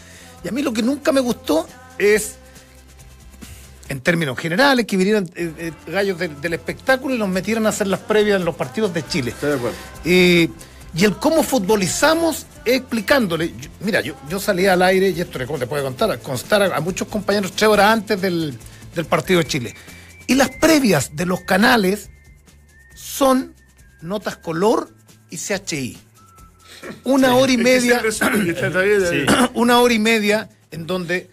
Y 0.44 0.48
a 0.50 0.52
mí 0.52 0.62
lo 0.62 0.72
que 0.74 0.82
nunca 0.82 1.12
me 1.14 1.22
gustó 1.22 1.68
es 1.98 2.36
en 3.90 4.02
términos 4.02 4.38
generales, 4.38 4.86
que 4.86 4.98
vinieran 4.98 5.26
eh, 5.36 5.52
eh, 5.58 5.72
gallos 5.88 6.18
del, 6.18 6.40
del 6.42 6.54
espectáculo 6.54 7.14
y 7.16 7.20
nos 7.20 7.30
metieran 7.30 7.66
a 7.66 7.70
hacer 7.70 7.88
las 7.88 8.00
previas 8.00 8.40
en 8.40 8.46
los 8.46 8.56
partidos 8.56 8.94
de 8.94 9.06
Chile. 9.08 9.32
Estoy 9.32 9.50
de 9.52 9.56
acuerdo. 9.58 9.78
Y, 10.04 10.50
y 10.96 11.04
el 11.06 11.16
cómo 11.18 11.44
futbolizamos 11.44 12.46
explicándole. 12.66 13.50
Yo- 13.50 13.70
mira, 13.82 14.02
yo, 14.02 14.16
yo 14.30 14.40
salía 14.40 14.74
al 14.74 14.82
aire, 14.82 15.10
y 15.10 15.22
esto 15.22 15.38
le 15.38 15.46
puede 15.46 15.84
contar, 15.84 16.18
constar 16.20 16.62
a, 16.64 16.76
a 16.78 16.80
muchos 16.82 17.08
compañeros 17.08 17.52
tres 17.52 17.70
horas 17.70 17.88
antes 17.92 18.20
del, 18.22 18.58
del 18.96 19.06
partido 19.06 19.40
de 19.40 19.46
Chile. 19.48 19.76
Y 20.28 20.34
las 20.36 20.50
previas 20.50 21.16
de 21.16 21.26
los 21.28 21.42
canales 21.42 22.10
son 22.96 23.54
notas 24.02 24.38
color 24.38 24.90
y 25.30 25.38
CHI. 25.38 25.98
Una 27.04 27.36
hora 27.36 27.52
y 27.52 27.58
media 27.58 28.00
Sí. 29.10 29.26
una 29.54 29.80
hora 29.80 29.94
y 29.94 30.00
media 30.00 30.50
en 30.72 30.86
donde, 30.88 31.30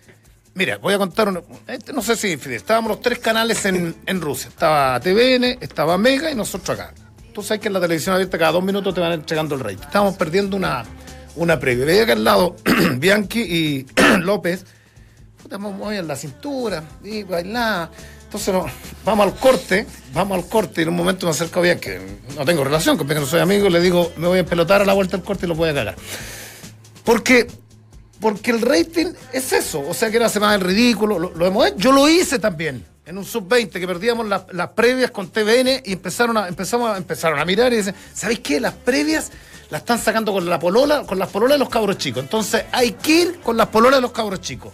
mira, 0.54 0.78
voy 0.78 0.94
a 0.94 0.98
contar, 0.98 1.28
una- 1.28 1.42
este, 1.66 1.92
no 1.92 2.02
sé 2.02 2.16
si 2.16 2.32
estábamos 2.32 2.90
los 2.90 3.00
tres 3.00 3.18
canales 3.18 3.64
en, 3.64 4.20
Rusia, 4.20 4.48
estaba 4.48 4.98
TVN, 5.00 5.58
estaba 5.60 5.98
Mega 5.98 6.30
y 6.30 6.34
nosotros 6.34 6.78
acá. 6.78 6.92
Tú 7.32 7.42
sabes 7.42 7.60
que 7.60 7.68
en 7.68 7.74
la 7.74 7.80
televisión 7.80 8.14
abierta 8.14 8.38
cada 8.38 8.52
dos 8.52 8.62
minutos 8.64 8.94
te 8.94 9.00
van 9.00 9.12
entregando 9.12 9.54
el 9.54 9.60
rey. 9.62 9.76
Estábamos 9.80 10.16
perdiendo 10.16 10.54
una, 10.56 10.84
una 11.36 11.58
previa. 11.58 11.86
Veía 11.86 12.04
que 12.04 12.12
al 12.12 12.24
lado 12.24 12.56
Bianchi 12.96 13.40
y 13.40 13.86
López, 14.20 14.66
puta, 15.42 15.56
movían 15.56 16.06
la 16.06 16.16
cintura 16.16 16.84
y. 17.02 17.20
Entonces 17.20 18.54
vamos 19.04 19.26
al 19.26 19.34
corte, 19.36 19.86
vamos 20.14 20.38
al 20.42 20.48
corte 20.48 20.80
y 20.80 20.84
en 20.84 20.88
un 20.90 20.96
momento 20.96 21.26
me 21.26 21.32
acerco 21.32 21.60
a 21.60 21.62
Bianchi, 21.62 21.90
no 22.36 22.44
tengo 22.46 22.64
relación 22.64 22.96
con 22.96 23.06
Bianchi, 23.06 23.24
no 23.24 23.30
soy 23.30 23.40
amigo, 23.40 23.68
le 23.68 23.78
digo, 23.80 24.10
me 24.16 24.26
voy 24.26 24.38
a 24.38 24.46
pelotar 24.46 24.80
a 24.80 24.84
la 24.86 24.92
vuelta 24.94 25.16
del 25.18 25.24
corte 25.24 25.44
y 25.44 25.48
lo 25.50 25.54
voy 25.54 25.68
a 25.70 25.74
cagar. 25.74 25.96
Porque, 27.04 27.46
porque 28.22 28.52
el 28.52 28.62
rating 28.62 29.08
es 29.32 29.52
eso. 29.52 29.84
O 29.86 29.92
sea, 29.92 30.10
que 30.10 30.16
era 30.16 30.28
semana 30.28 30.52
del 30.52 30.62
ridículo. 30.62 31.18
Lo, 31.18 31.34
lo 31.34 31.44
hemos 31.44 31.66
hecho. 31.66 31.76
Yo 31.76 31.92
lo 31.92 32.08
hice 32.08 32.38
también. 32.38 32.86
En 33.04 33.18
un 33.18 33.24
sub-20 33.24 33.72
que 33.72 33.86
perdíamos 33.86 34.28
las, 34.28 34.44
las 34.52 34.68
previas 34.68 35.10
con 35.10 35.28
TVN 35.28 35.82
y 35.84 35.92
empezaron 35.92 36.36
a, 36.36 36.46
empezamos 36.46 36.96
empezaron 36.96 37.40
a 37.40 37.44
mirar 37.44 37.72
y 37.72 37.78
dicen, 37.78 37.96
¿sabéis 38.14 38.38
qué? 38.38 38.60
Las 38.60 38.74
previas 38.74 39.32
las 39.70 39.80
están 39.80 39.98
sacando 39.98 40.32
con 40.32 40.48
la 40.48 40.60
polola, 40.60 41.02
con 41.02 41.18
las 41.18 41.30
pololas 41.30 41.56
de 41.56 41.58
los 41.58 41.68
cabros 41.68 41.98
chicos. 41.98 42.22
Entonces 42.22 42.64
hay 42.70 42.92
que 42.92 43.12
ir 43.12 43.40
con 43.40 43.56
las 43.56 43.66
pololas 43.66 43.98
de 43.98 44.02
los 44.02 44.12
cabros 44.12 44.40
chicos. 44.40 44.72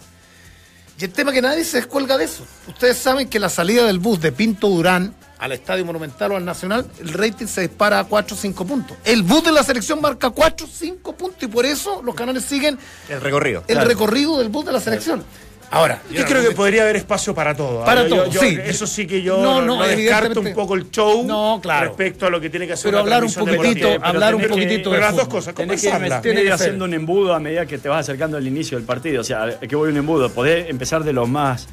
Y 0.99 1.05
el 1.05 1.11
tema 1.11 1.31
que 1.31 1.41
nadie 1.41 1.63
se 1.63 1.77
descuelga 1.77 2.19
de 2.19 2.25
eso. 2.25 2.45
Ustedes 2.67 2.97
saben 2.97 3.27
que 3.27 3.39
la 3.39 3.49
salida 3.49 3.85
del 3.85 3.97
bus 3.97 4.21
de 4.21 4.31
Pinto 4.31 4.67
Durán 4.67 5.15
al 5.39 5.51
Estadio 5.53 5.85
Monumental 5.85 6.33
o 6.33 6.35
al 6.35 6.43
Nacional, 6.45 6.85
el 6.99 7.13
rating 7.13 7.45
se 7.47 7.61
dispara 7.61 7.99
a 7.99 8.03
4 8.03 8.35
o 8.35 8.39
5 8.39 8.65
puntos. 8.65 8.97
El 9.05 9.23
bus 9.23 9.43
de 9.43 9.51
la 9.51 9.63
selección 9.63 10.01
marca 10.01 10.29
4 10.29 10.65
o 10.65 10.69
5 10.69 11.13
puntos 11.15 11.41
y 11.43 11.47
por 11.47 11.65
eso 11.65 12.01
los 12.03 12.13
canales 12.13 12.43
siguen 12.43 12.77
El 13.07 13.21
recorrido. 13.21 13.63
el 13.67 13.79
recorrido 13.81 14.37
del 14.37 14.49
bus 14.49 14.65
de 14.65 14.71
la 14.73 14.79
selección. 14.81 15.23
Ahora, 15.71 16.01
Yo 16.11 16.25
creo 16.25 16.41
que 16.41 16.55
podría 16.55 16.81
haber 16.81 16.95
espacio 16.95 17.35
para 17.35 17.55
todo. 17.55 17.83
¿ah? 17.83 17.85
Para 17.85 18.01
Yo- 18.07 18.09
todo, 18.15 18.25
yo- 18.31 18.41
sí. 18.41 18.57
Eso 18.65 18.87
sí 18.87 19.05
que 19.05 19.21
yo 19.21 19.37
No, 19.37 19.61
no, 19.61 19.77
no, 19.77 19.83
descarto 19.87 20.39
un 20.41 20.51
poco 20.55 20.73
el 20.73 20.89
show 20.89 21.23
No, 21.27 21.59
claro. 21.61 21.89
respecto 21.89 22.25
a 22.25 22.31
lo 22.31 22.41
que 22.41 22.49
tiene 22.49 22.65
que 22.65 22.73
hacer 22.73 22.85
Pero 22.89 22.97
hablar 22.99 23.23
un 23.23 23.31
poquitito, 23.31 23.87
pero 23.87 24.03
hablar 24.05 24.33
un 24.33 24.41
tenés 24.41 24.57
que- 24.57 24.63
poquitito 24.63 24.89
Pero 24.89 25.01
de 25.03 25.07
las 25.07 25.15
dos 25.15 25.27
cosas, 25.27 25.53
Tenés 25.53 25.79
que 25.79 25.87
ir, 25.89 25.93
ir 25.93 26.35
que 26.35 26.41
ser. 26.45 26.51
haciendo 26.53 26.85
un 26.85 26.93
embudo 26.95 27.35
a 27.35 27.39
medida 27.39 27.67
que 27.67 27.77
te 27.77 27.87
vas 27.87 27.99
acercando 27.99 28.35
al 28.37 28.47
inicio 28.47 28.79
del 28.79 28.85
partido. 28.87 29.21
O 29.21 29.23
sea, 29.23 29.43
a- 29.43 29.59
que 29.59 29.75
voy 29.75 29.91
un 29.91 29.97
embudo. 29.97 30.31
Podés 30.31 30.69
empezar 30.71 31.03
de 31.03 31.13
lo 31.13 31.27
más. 31.27 31.67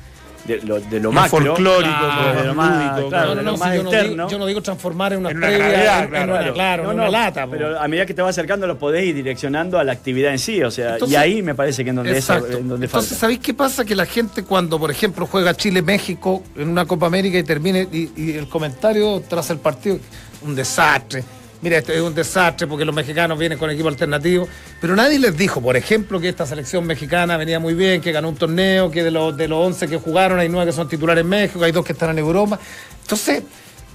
De 0.46 0.62
lo, 0.62 0.80
de 0.80 1.00
lo 1.00 1.12
Más 1.12 1.32
macro. 1.32 1.46
folclórico, 1.54 1.92
Ah, 1.94 2.34
de 2.36 2.44
lo 2.46 2.54
más, 2.54 2.94
lúdico, 2.94 3.08
claro, 3.10 3.24
No, 3.26 3.30
de 3.30 3.36
no, 3.36 3.42
lo 3.42 3.50
no, 3.52 3.56
más 3.58 3.70
si 3.70 3.76
yo, 3.76 3.82
no 3.82 3.90
digo, 3.90 4.28
yo 4.28 4.38
no 4.38 4.46
digo 4.46 4.62
transformar 4.62 5.12
en 5.12 5.18
una 5.20 5.30
En 5.30 5.36
una 5.38 5.46
previa, 5.46 5.68
gravedad, 5.68 6.02
en, 6.04 6.08
claro, 6.10 6.24
en 6.24 6.30
una, 6.30 6.38
claro. 6.38 6.54
claro, 6.54 6.82
No, 6.84 6.90
en 6.92 6.96
no, 6.96 7.02
una 7.04 7.10
lata. 7.10 7.44
po. 7.46 7.50
Pero 7.52 7.80
a 7.80 7.88
medida 7.88 8.06
que 8.06 8.14
te 8.14 8.22
vas 8.22 8.30
acercando 8.30 8.66
lo 8.66 8.78
podés 8.78 9.04
ir 9.04 9.14
direccionando 9.14 9.78
a 9.78 9.84
la 9.84 9.92
actividad 9.92 10.32
en 10.32 10.38
sí. 10.38 10.62
O 10.62 10.70
sea, 10.70 10.94
Entonces- 10.94 11.12
y 11.12 11.16
ahí 11.16 11.42
me 11.42 11.54
parece 11.54 11.82
que 11.84 11.90
es 11.90 11.96
donde, 11.96 12.16
esa- 12.16 12.34
Exacto. 12.36 12.58
en 12.58 12.68
donde 12.68 12.86
Entonces, 12.86 13.10
falta. 13.10 13.20
¿sabéis 13.20 13.40
qué 13.40 13.54
pasa? 13.54 13.84
Que 13.84 13.94
la 13.96 14.06
gente 14.06 14.44
cuando, 14.44 14.78
por 14.78 14.90
ejemplo, 14.90 15.26
juega 15.26 15.54
Chile-México 15.54 16.42
en 16.56 16.68
una 16.68 16.84
Copa 16.86 17.06
América 17.06 17.38
y 17.38 17.42
termine, 17.42 17.88
y, 17.92 18.10
y 18.16 18.32
el 18.36 18.48
comentario 18.48 19.22
tras 19.28 19.50
el 19.50 19.58
partido, 19.58 19.98
un 20.42 20.54
desastre. 20.54 21.24
Mira, 21.62 21.78
esto 21.78 21.92
es 21.92 22.00
un 22.00 22.14
desastre 22.14 22.66
porque 22.66 22.84
los 22.84 22.94
mexicanos 22.94 23.38
vienen 23.38 23.58
con 23.58 23.70
equipo 23.70 23.88
alternativo. 23.88 24.46
Pero 24.80 24.94
nadie 24.94 25.18
les 25.18 25.36
dijo, 25.36 25.60
por 25.60 25.76
ejemplo, 25.76 26.20
que 26.20 26.28
esta 26.28 26.44
selección 26.46 26.86
mexicana 26.86 27.36
venía 27.36 27.58
muy 27.58 27.74
bien, 27.74 28.00
que 28.00 28.12
ganó 28.12 28.28
un 28.28 28.36
torneo, 28.36 28.90
que 28.90 29.02
de 29.02 29.10
los, 29.10 29.36
de 29.36 29.48
los 29.48 29.66
11 29.66 29.88
que 29.88 29.96
jugaron 29.96 30.38
hay 30.38 30.48
9 30.48 30.70
que 30.70 30.76
son 30.76 30.88
titulares 30.88 31.22
en 31.22 31.28
México, 31.28 31.64
hay 31.64 31.72
dos 31.72 31.84
que 31.84 31.92
están 31.92 32.10
en 32.10 32.18
Europa. 32.18 32.58
Entonces, 33.02 33.42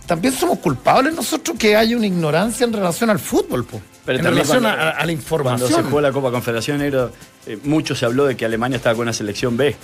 también 0.08 0.34
somos 0.34 0.60
culpables 0.60 1.14
nosotros 1.14 1.56
que 1.58 1.76
haya 1.76 1.96
una 1.96 2.08
ignorancia 2.08 2.66
en 2.66 2.74
relación 2.74 3.10
al 3.10 3.20
fútbol, 3.20 3.64
po. 3.66 3.80
Pero 4.06 4.18
en 4.20 4.26
relación 4.26 4.64
cuando- 4.64 4.82
a, 4.82 4.90
a 4.90 5.06
la 5.06 5.12
información. 5.12 5.60
Cuando 5.60 5.78
se 5.78 5.84
jugó 5.84 6.02
la 6.02 6.12
Copa 6.12 6.32
Confederación 6.32 6.80
Negro, 6.80 7.12
eh, 7.46 7.60
mucho 7.64 7.94
se 7.96 8.06
habló 8.06 8.26
de 8.26 8.36
que 8.36 8.44
Alemania 8.46 8.78
estaba 8.78 8.96
con 8.96 9.04
una 9.04 9.14
selección 9.14 9.56
B. 9.56 9.76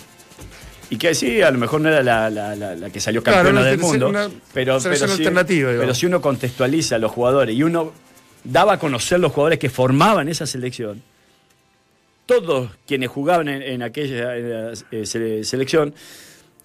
Y 0.89 0.97
que 0.97 1.13
sí, 1.13 1.41
a 1.41 1.51
lo 1.51 1.57
mejor 1.57 1.81
no 1.81 1.89
era 1.89 2.01
la, 2.01 2.29
la- 2.29 2.55
la- 2.55 2.75
la 2.75 2.89
que 2.89 2.99
salió 2.99 3.21
Claro, 3.21 3.39
campeona 3.39 3.63
del 3.65 3.77
mundo. 3.79 4.07
una 4.09 4.29
pero, 4.53 4.77
pero, 4.81 5.07
si, 5.07 5.23
pero 5.23 5.93
si 5.93 6.05
uno 6.05 6.21
contextualiza 6.21 6.95
a 6.95 6.99
los 6.99 7.11
jugadores 7.11 7.55
y 7.55 7.63
uno 7.63 7.91
daba 8.43 8.73
a 8.73 8.79
conocer 8.79 9.19
los 9.19 9.31
jugadores 9.33 9.59
que 9.59 9.69
formaban 9.69 10.29
esa 10.29 10.45
selección, 10.45 11.01
todos 12.25 12.71
quienes 12.85 13.09
jugaban 13.09 13.47
en, 13.47 13.61
en 13.61 13.81
aquella 13.83 14.35
eh, 14.37 14.73
sele- 15.03 15.43
selección 15.43 15.93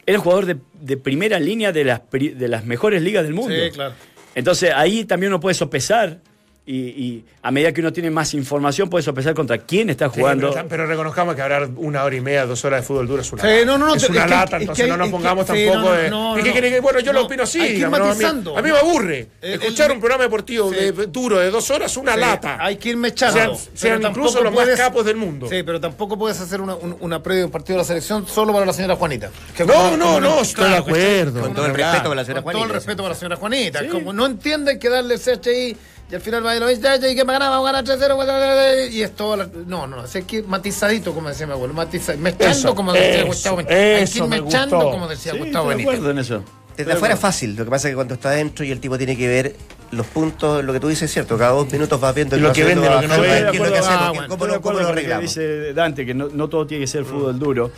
eran 0.07 0.20
jugadores 0.20 0.49
de, 0.57 0.57
de 0.81 0.97
primera 0.97 1.39
línea 1.39 1.70
de 1.73 1.85
las, 1.85 2.01
de 2.11 2.49
las 2.49 2.64
mejores 2.64 3.03
ligas 3.03 3.23
del 3.25 3.35
mundo. 3.35 3.55
Sí, 3.55 3.70
claro. 3.73 3.95
Entonces 4.35 4.73
ahí 4.75 5.05
también 5.05 5.33
uno 5.33 5.41
puede 5.41 5.55
sopesar 5.55 6.18
y, 6.65 6.77
y 6.77 7.25
a 7.43 7.51
medida 7.51 7.73
que 7.73 7.81
uno 7.81 7.93
tiene 7.93 8.09
más 8.09 8.35
información 8.35 8.89
puede 8.89 9.03
sopesar 9.03 9.35
contra 9.35 9.59
quién 9.59 9.91
está 9.91 10.09
Sí, 10.09 10.21
jugando. 10.21 10.53
pero, 10.53 10.69
pero 10.69 10.87
reconozcamos 10.87 11.35
que 11.35 11.43
hablar 11.43 11.69
una 11.77 12.05
hora 12.05 12.15
y 12.15 12.21
media, 12.21 12.47
dos 12.47 12.65
horas 12.65 12.83
de 12.83 12.87
fútbol 12.87 13.09
duro 13.09 13.21
es 13.23 13.33
una 13.33 13.43
Sí, 13.43 13.49
lata. 13.49 13.65
no, 13.65 13.79
no, 13.79 13.87
no, 13.89 13.95
es 13.97 14.03
es 14.05 14.11
una 14.11 14.25
que- 14.25 14.31
lata, 14.31 14.57
es 14.57 14.61
entonces 14.63 14.85
que 14.85 14.91
no 14.91 14.97
nos 14.97 15.07
es 15.07 15.11
que- 15.11 15.17
pongamos 15.17 15.47
sí, 15.47 15.53
tampoco 15.53 15.75
no, 15.77 15.83
no, 15.85 15.93
de. 15.93 16.11
no, 16.11 16.39
¿Y 16.39 16.43
qué 16.43 16.49
no. 16.49 16.53
quiere 16.53 16.71
que- 16.71 16.81
Bueno, 16.81 17.01
yo 17.01 17.13
lo 17.13 17.21
No, 17.21 17.27
opino 17.27 17.43
así. 17.43 17.59
hay 17.59 17.67
que 17.67 17.71
ir 17.73 17.77
digamos, 17.79 17.99
¿no? 17.99 18.05
a, 18.05 18.09
mí, 18.09 18.15
matizando. 18.15 18.59
a 18.59 18.63
mí 18.63 18.71
me 18.71 18.79
aburre. 18.79 19.27
El- 19.41 19.53
Escuchar 19.55 19.87
el- 19.91 19.97
un 19.97 20.01
programa 20.01 20.23
deportivo 20.23 20.71
Sí. 20.71 20.77
de, 20.77 20.93
duro 21.09 21.39
de 21.41 21.51
dos 21.51 21.69
horas, 21.73 21.97
una 21.97 22.15
Sí, 22.15 22.21
lata. 22.21 22.59
Hay 22.61 22.77
que 22.77 22.91
ir 22.91 22.97
mechando. 22.97 23.59
Sean- 23.75 24.01
incluso 24.03 24.41
los 24.41 24.53
más 24.55 24.69
capos 24.77 25.05
del 25.05 25.17
mundo. 25.17 25.49
Sí, 25.51 25.65
pero 25.65 25.81
tampoco 25.81 26.17
puedes 26.17 26.41
hacer 26.41 26.61
una, 26.61 26.77
un- 26.77 26.97
una 27.01 27.21
previa 27.23 27.41
de 27.41 27.45
un 27.47 27.51
partido 27.51 27.77
de 27.79 27.83
la 27.83 27.87
selección 27.89 28.25
solo 28.29 28.53
para 28.53 28.65
la 28.67 28.73
señora 28.73 28.95
Juanita. 28.95 29.31
Que 29.57 29.65
No, 29.65 29.73
como- 29.75 29.97
no, 29.97 30.05
como 30.05 30.21
no, 30.21 30.41
estoy 30.43 30.71
de 30.71 30.77
acuerdo. 30.77 31.41
Con 31.41 31.55
todo 31.55 31.67
el 31.67 31.75
respeto 31.75 32.05
con 32.09 32.17
la 32.17 32.25
señora 32.25 32.43
Con 32.43 32.53
Juanita. 32.53 32.63
todo 32.67 32.73
el 32.73 32.75
respeto 32.75 32.97
para 33.03 33.09
la 33.15 33.19
señora 33.19 33.37
Juanita. 33.37 33.89
Como 33.89 34.13
no 34.13 34.27
entienden 34.27 34.79
que 34.79 34.89
darle 34.89 35.15
el 35.15 35.21
CHI 35.21 35.77
y 36.11 36.14
al 36.14 36.20
final 36.20 36.44
va 36.44 36.50
a 36.50 36.57
ir 36.57 36.61
lo 36.62 36.70
ya, 36.70 36.96
ya, 36.96 37.09
y 37.09 37.14
que 37.14 37.24
me 37.24 37.32
ganaba, 37.32 37.57
vamos 37.61 37.70
a 37.70 37.72
ganar 37.72 37.98
3-0, 37.98 37.98
bla, 38.14 38.24
bla, 38.24 38.24
bla, 38.24 38.55
bla, 38.55 38.86
y 38.86 39.03
es 39.03 39.16
todo. 39.16 39.36
la- 39.36 39.48
No, 39.66 39.86
no, 39.86 40.00
así 40.00 40.22
que 40.22 40.42
matizadito, 40.42 41.14
como 41.14 41.28
decía 41.30 41.46
mi 41.46 41.53
abuelo. 41.53 41.72
Matiza, 41.74 42.14
mechando, 42.16 42.46
Eso, 42.50 42.74
como 42.74 42.92
decía 42.92 43.18
eso, 43.20 43.26
Gustavo 43.28 43.57
Benítez. 43.57 43.76
Hay 43.78 43.96
que 43.96 44.03
eso 44.03 44.24
ir 44.24 44.30
me 44.30 44.40
mechando, 44.42 44.76
gustó. 44.76 44.90
como 44.90 45.09
decía 45.09 45.32
Sí, 45.32 45.38
Gustavo 45.38 45.70
estoy 45.70 45.70
de 45.70 45.76
Benítez. 45.76 45.94
acuerdo 45.94 46.11
en 46.11 46.18
eso. 46.18 46.44
Desde 46.76 46.92
afuera 46.94 47.14
es 47.14 47.20
fácil, 47.20 47.55
lo 47.55 47.64
que 47.64 47.70
pasa 47.70 47.88
es 47.88 47.92
que 47.92 47.96
cuando 47.96 48.14
está 48.14 48.30
adentro 48.30 48.64
y 48.64 48.70
el 48.70 48.80
tipo 48.80 48.96
tiene 48.96 49.14
que 49.16 49.28
ver 49.28 49.57
los 49.90 50.07
puntos, 50.07 50.64
lo 50.64 50.72
que 50.72 50.80
tú 50.80 50.88
dices 50.88 51.03
es 51.05 51.12
cierto, 51.12 51.36
cada 51.36 51.50
dos 51.53 51.70
minutos 51.70 52.00
vas 52.00 52.14
viendo 52.14 52.36
lo 52.38 52.50
que 52.53 52.64
vende, 52.64 52.88
lo 52.88 52.98
que 53.00 53.09
no 53.09 53.20
vende. 53.20 53.38
es 53.38 53.44
lo 53.44 53.53
que 53.53 53.59
de 53.59 53.78
hacemos, 53.78 54.18
Ah, 54.20 54.26
cómo 54.28 54.46
de 54.46 54.82
lo- 54.82 54.88
arreglamos. 54.88 55.22
dice 55.22 55.74
Dante, 55.74 56.07
que 56.07 56.14
no, 56.14 56.28
no 56.28 56.48
todo 56.48 56.66
tiene 56.66 56.84
que 56.84 56.86
ser 56.88 57.05
fútbol 57.05 57.38
duro, 57.38 57.70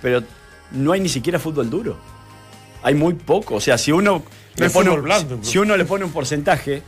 pero 0.00 0.22
no 0.72 0.92
hay 0.92 1.00
ni 1.00 1.10
siquiera 1.10 1.38
fútbol 1.38 1.68
duro. 1.68 1.98
Hay 2.82 2.94
muy 2.94 3.14
poco. 3.14 3.56
O 3.56 3.60
sea, 3.60 3.76
si 3.76 3.92
uno, 3.92 4.22
No 4.56 4.64
le 4.64 4.70
pone, 4.70 4.90
un- 4.90 5.02
blando, 5.02 5.38
si 5.42 5.58
uno 5.58 5.76
le 5.76 5.84
pone 5.84 6.06
un 6.06 6.10
porcentaje, 6.12 6.82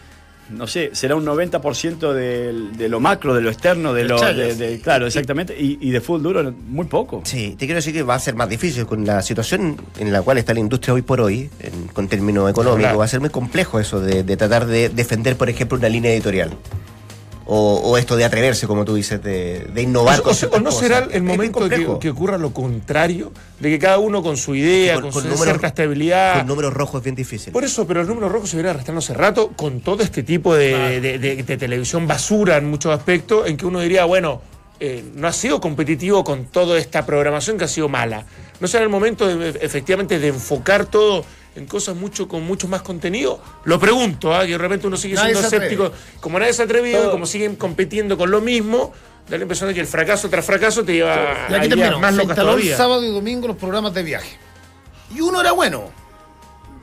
no 0.50 0.66
sé, 0.66 0.90
será 0.92 1.16
un 1.16 1.24
90% 1.24 2.12
del- 2.12 2.76
de, 2.76 2.88
lo 2.88 3.00
macro, 3.00 3.34
de 3.34 3.40
lo 3.40 3.50
externo, 3.50 3.92
de 3.94 4.04
lo. 4.04 4.20
De- 4.20 4.54
de- 4.54 4.80
claro, 4.80 5.06
exactamente. 5.06 5.56
Y, 5.58 5.78
y 5.80 5.90
de 5.90 6.00
fútbol 6.00 6.22
duro, 6.22 6.54
muy 6.68 6.86
poco. 6.86 7.22
Sí, 7.24 7.50
te 7.58 7.66
quiero 7.66 7.76
decir 7.76 7.92
que 7.92 8.02
va 8.02 8.14
a 8.14 8.18
ser 8.18 8.34
más 8.34 8.48
difícil 8.48 8.86
con 8.86 9.04
la 9.06 9.22
situación 9.22 9.76
en 9.98 10.12
la 10.12 10.22
cual 10.22 10.38
está 10.38 10.52
la 10.54 10.60
industria 10.60 10.94
hoy 10.94 11.02
por 11.02 11.20
hoy, 11.20 11.50
en- 11.60 11.88
con 11.88 12.08
términos 12.08 12.50
económicos, 12.50 12.80
Claro. 12.80 12.98
va 12.98 13.04
a 13.04 13.08
ser 13.08 13.20
muy 13.20 13.30
complejo 13.30 13.80
eso 13.80 14.00
de, 14.00 14.22
de 14.22 14.36
tratar 14.36 14.66
de 14.66 14.88
defender, 14.88 15.36
por 15.36 15.48
ejemplo, 15.48 15.78
una 15.78 15.88
línea 15.88 16.12
editorial. 16.12 16.50
O, 17.52 17.80
o 17.82 17.98
esto 17.98 18.14
de 18.16 18.24
atreverse, 18.24 18.68
como 18.68 18.84
tú 18.84 18.94
dices, 18.94 19.20
de, 19.20 19.66
de 19.74 19.82
innovar. 19.82 20.20
O, 20.20 20.22
no 20.58 20.64
cosas. 20.70 20.78
será 20.78 21.08
el 21.10 21.24
momento 21.24 21.68
que, 21.68 21.84
que 22.00 22.10
ocurra 22.10 22.38
lo 22.38 22.52
contrario, 22.54 23.32
de 23.58 23.70
que 23.70 23.78
cada 23.80 23.98
uno 23.98 24.22
con 24.22 24.36
su 24.36 24.54
idea, 24.54 24.94
Con- 24.94 25.02
con, 25.04 25.10
con 25.12 25.22
su 25.22 25.28
números- 25.30 25.44
cierta 25.44 25.66
estabilidad. 25.66 26.38
Con 26.38 26.46
números 26.46 26.72
rojos 26.72 27.00
es 27.00 27.04
bien 27.04 27.16
difícil. 27.16 27.52
Por 27.52 27.64
eso, 27.64 27.88
pero 27.88 28.02
el 28.02 28.06
número 28.06 28.28
rojo 28.28 28.46
se 28.46 28.54
viene 28.56 28.68
arrastrando 28.70 29.00
hace 29.00 29.14
rato 29.14 29.48
con 29.56 29.80
todo 29.80 30.04
este 30.04 30.22
tipo 30.22 30.54
de, 30.54 31.00
de- 31.00 31.18
de- 31.18 31.42
de 31.42 31.56
televisión 31.56 32.06
basura 32.06 32.56
en 32.56 32.70
muchos 32.70 32.96
aspectos, 32.96 33.48
en 33.48 33.56
que 33.56 33.66
uno 33.66 33.80
diría, 33.80 34.04
bueno, 34.04 34.40
eh, 34.78 35.02
no 35.16 35.26
ha 35.26 35.32
sido 35.32 35.60
competitivo 35.60 36.22
con 36.22 36.44
toda 36.44 36.78
esta 36.78 37.04
programación 37.04 37.58
que 37.58 37.64
ha 37.64 37.68
sido 37.68 37.88
mala. 37.88 38.26
¿No 38.60 38.68
será 38.68 38.84
el 38.84 38.90
momento 38.90 39.26
de, 39.26 39.48
efectivamente 39.60 40.20
de 40.20 40.28
enfocar 40.28 40.86
todo 40.86 41.24
en 41.56 41.66
cosas 41.66 41.96
mucho 41.96 42.28
con 42.28 42.42
mucho 42.44 42.68
más 42.68 42.82
contenido? 42.82 43.40
Lo 43.64 43.78
pregunto, 43.78 44.34
¿ah? 44.34 44.44
que 44.44 44.52
de 44.52 44.58
repente 44.58 44.86
uno 44.86 44.96
sigue 44.96 45.14
Nadie 45.14 45.30
siendo 45.34 45.46
atreve. 45.46 45.66
escéptico. 45.74 45.92
Como 46.20 46.38
nadie 46.38 46.52
se 46.52 46.62
ha 46.62 46.64
atrevido, 46.64 47.02
Todo. 47.02 47.10
como 47.12 47.26
siguen 47.26 47.56
compitiendo 47.56 48.16
con 48.18 48.30
lo 48.30 48.40
mismo, 48.40 48.92
Da 49.28 49.36
la 49.36 49.42
impresión 49.42 49.68
de 49.68 49.74
que 49.74 49.80
el 49.80 49.86
fracaso 49.86 50.28
tras 50.28 50.44
fracaso 50.44 50.82
te 50.82 50.92
lleva 50.94 51.14
Y 51.48 51.54
a 51.54 51.58
aquí 51.58 51.68
terminó. 51.68 52.00
más 52.00 52.10
Se 52.16 52.22
locas 52.22 52.36
el 52.38 52.44
todavía. 52.44 52.76
sábado 52.76 53.04
y 53.04 53.12
domingo 53.12 53.46
los 53.46 53.56
programas 53.56 53.94
de 53.94 54.02
viaje. 54.02 54.36
Y 55.14 55.20
uno 55.20 55.40
era 55.40 55.52
bueno. 55.52 55.84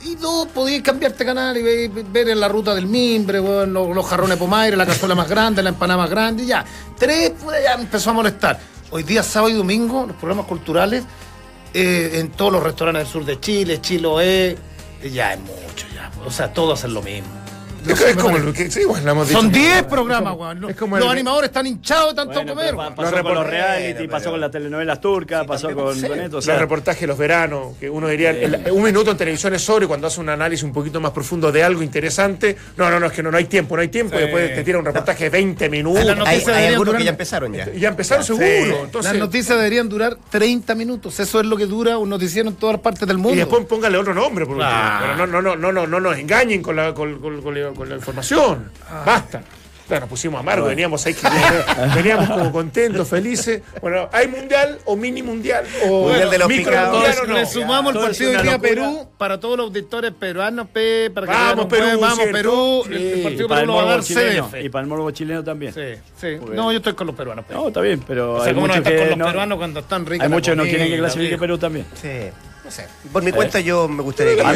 Y 0.05 0.15
dos, 0.15 0.47
podías 0.49 0.81
cambiarte 0.81 1.25
canal 1.25 1.57
y 1.57 1.61
ver, 1.61 1.89
ver 2.05 2.29
en 2.29 2.39
la 2.39 2.47
ruta 2.47 2.73
del 2.73 2.85
mimbre, 2.85 3.39
los, 3.41 4.05
jarrones 4.05 4.37
pomaire, 4.37 4.77
la 4.77 4.85
cazuela 4.85 5.13
más 5.15 5.27
grande, 5.27 5.61
la 5.61 5.69
empanada 5.69 5.97
más 5.97 6.09
grande, 6.09 6.43
y 6.43 6.45
ya. 6.45 6.63
Tres, 6.97 7.33
pues 7.43 7.61
ya 7.61 7.73
empezó 7.73 8.11
a 8.11 8.13
molestar. 8.13 8.59
Hoy 8.91 9.03
día, 9.03 9.23
sábado 9.23 9.49
y 9.51 9.57
domingo, 9.57 10.05
los 10.05 10.15
programas 10.15 10.45
culturales, 10.45 11.03
eh, 11.73 12.19
en 12.19 12.29
todos 12.29 12.51
los 12.51 12.63
restaurantes 12.63 13.03
del 13.03 13.11
sur 13.11 13.25
de 13.25 13.39
Chile, 13.39 13.81
Chiloé, 13.81 14.57
eh, 15.01 15.09
ya 15.09 15.33
es 15.33 15.39
mucho, 15.39 15.87
ya. 15.93 16.11
O 16.25 16.31
sea, 16.31 16.53
todos 16.53 16.79
hacen 16.79 16.93
lo 16.93 17.01
mismo. 17.01 17.46
Es, 17.93 18.01
es 18.01 18.15
como 18.17 18.37
lo 18.37 18.53
que, 18.53 18.69
sí, 18.71 18.83
bueno, 18.85 19.05
lo 19.05 19.11
hemos 19.11 19.27
dicho. 19.29 19.39
Son 19.41 19.51
10 19.51 19.75
Es 19.77 19.83
programas, 19.83 20.35
weón. 20.37 20.69
es 20.69 20.75
como 20.75 20.97
Los 20.97 21.09
animadores 21.11 21.49
están 21.49 21.67
hinchados 21.67 22.09
de 22.11 22.15
tanto 22.15 22.33
Bueno, 22.33 22.53
comer, 22.53 22.65
pero 22.67 22.77
pa- 22.77 22.95
pasó 22.95 23.11
Los 23.11 23.21
con 23.21 23.33
los 23.35 23.47
reality, 23.47 23.93
Bueno, 23.93 24.11
pasó 24.11 24.23
pero- 24.23 24.31
con 24.31 24.41
las 24.41 24.51
telenovelas 24.51 25.01
turcas, 25.01 25.45
pasó 25.45 25.73
con, 25.73 25.95
sí. 25.95 26.07
con 26.07 26.19
esto. 26.19 26.37
O 26.37 26.41
los 26.41 26.59
reportajes 26.59 27.01
de 27.01 27.07
los 27.07 27.17
veranos, 27.17 27.75
que 27.79 27.89
uno 27.89 28.07
diría, 28.07 28.31
el- 28.31 28.71
un 28.71 28.83
minuto 28.83 29.11
en 29.11 29.17
televisión 29.17 29.53
es 29.53 29.61
sobre 29.61 29.87
cuando 29.87 30.07
hace 30.07 30.19
un 30.19 30.29
análisis 30.29 30.63
un 30.63 30.73
poquito 30.73 30.99
más 30.99 31.11
profundo 31.11 31.51
de 31.51 31.63
algo 31.63 31.81
interesante. 31.83 32.55
No, 32.77 32.89
no, 32.89 32.99
no, 32.99 33.07
es 33.07 33.11
que 33.13 33.23
no, 33.23 33.31
no 33.31 33.37
hay 33.37 33.45
tiempo, 33.45 33.75
no 33.75 33.81
hay 33.81 33.87
tiempo. 33.89 34.15
Sí. 34.15 34.21
Después 34.23 34.55
te 34.55 34.63
tira 34.63 34.79
un 34.79 34.85
reportaje 34.85 35.25
de 35.25 35.29
20 35.29 35.69
minutos. 35.69 36.01
Hay, 36.01 36.07
noticias 36.15 36.27
hay 36.29 36.39
deberían 36.39 36.71
algunos 36.73 36.85
durar- 36.93 36.97
que 36.99 37.03
ya 37.05 37.11
empezaron 37.11 37.53
ya. 37.53 37.69
Y 37.73 37.79
ya 37.79 37.87
empezaron 37.89 38.23
seguro. 38.23 38.83
Entonces, 38.85 39.11
Las 39.11 39.19
noticias 39.19 39.57
deberían 39.57 39.89
durar 39.89 40.17
30 40.29 40.75
minutos. 40.75 41.19
Eso 41.19 41.39
es 41.39 41.45
lo 41.45 41.57
que 41.57 41.65
dura 41.65 41.97
un 41.97 42.09
noticiero 42.09 42.49
en 42.49 42.55
todas 42.55 42.79
partes 42.79 43.07
del 43.07 43.17
mundo. 43.17 43.33
y 43.35 43.37
después 43.37 43.65
póngale 43.65 43.97
otro 43.97 44.13
nombre, 44.13 44.45
por 44.45 44.55
último. 44.57 44.71
Pero 45.01 45.15
no, 45.17 45.27
no, 45.27 45.41
no, 45.41 45.55
no, 45.55 45.71
no, 45.71 45.87
no 45.87 45.99
nos 45.99 46.17
engañen 46.17 46.61
con 46.61 46.75
la, 46.75 46.93
con, 46.93 47.19
con- 47.19 47.41
con 47.41 47.53
la- 47.59 47.71
con 47.77 47.89
la 47.89 47.95
información. 47.95 48.71
Basta. 49.05 49.41
Claro, 49.87 50.01
nos 50.01 50.09
pusimos 50.09 50.37
amargos, 50.41 50.67
veníamos 50.67 51.05
ahí, 51.05 51.13
que- 51.13 51.21
veníamos 51.95 52.27
como 52.29 52.51
contentos, 52.51 53.07
felices. 53.07 53.61
Bueno, 53.81 54.09
¿hay 54.11 54.27
mundial 54.27 54.79
o 54.83 54.97
mini 54.97 55.23
mundial? 55.23 55.63
O 55.87 56.09
Mundial 56.09 56.29
de 56.29 56.37
los 56.39 56.47
micro 56.49 56.73
mundial 56.73 56.91
o 56.91 56.97
Entonces, 56.97 57.27
no? 57.29 57.33
le 57.35 57.45
sumamos 57.45 57.95
el 57.95 58.01
partido 58.01 58.31
de 58.33 58.41
día. 58.43 58.59
Perú 58.59 59.07
para 59.17 59.39
todos 59.39 59.55
los 59.55 59.67
auditores 59.67 60.11
peruanos, 60.11 60.67
pe, 60.73 61.09
para 61.15 61.25
que 61.27 61.31
Vamos, 61.31 61.65
Perú, 61.67 61.85
vamos 62.01 62.15
¿cierto? 62.17 62.33
Perú, 62.33 62.83
Sí. 62.85 62.93
el, 62.95 63.23
partido 63.23 63.47
para 63.47 63.61
Perú 63.61 63.71
el 63.71 63.77
lo 63.79 63.85
va 63.85 63.91
a 63.93 63.95
dar 63.95 64.03
chileno. 64.03 64.49
Y 64.61 64.67
para 64.69 64.81
el 64.81 64.87
morbo 64.89 65.11
chileno 65.11 65.41
también. 65.45 65.73
Sí, 65.73 66.01
sí. 66.19 66.35
No, 66.53 66.69
yo 66.73 66.79
estoy 66.79 66.91
con 66.93 67.07
los 67.07 67.15
peruanos. 67.15 67.45
pe. 67.45 67.53
No, 67.53 67.69
está 67.69 67.79
bien, 67.79 68.03
pero 68.05 68.33
o 68.33 68.39
sea, 68.39 68.49
hay 68.49 68.55
¿cómo 68.55 68.67
no 68.67 68.73
muchos 68.75 68.91
que 68.91 68.97
con 68.99 69.07
los 69.07 69.17
no- 69.19 69.25
peruanos 69.27 69.57
cuando 69.57 69.79
están 69.79 70.05
ricos? 70.05 70.23
hay 70.25 70.29
muchos 70.29 70.51
que 70.51 70.55
no 70.57 70.63
quieren 70.63 70.89
que 70.89 70.97
clasifique? 70.97 71.37
Perú 71.37 71.57
también. 71.57 71.85
Sí, 71.95 72.09
no 72.65 72.71
sé. 72.71 72.87
Por 73.13 73.23
mi 73.23 73.31
cuenta 73.31 73.61
yo 73.61 73.87
me 73.87 74.03
gustaría 74.03 74.35
que... 74.35 74.41
A 74.41 74.51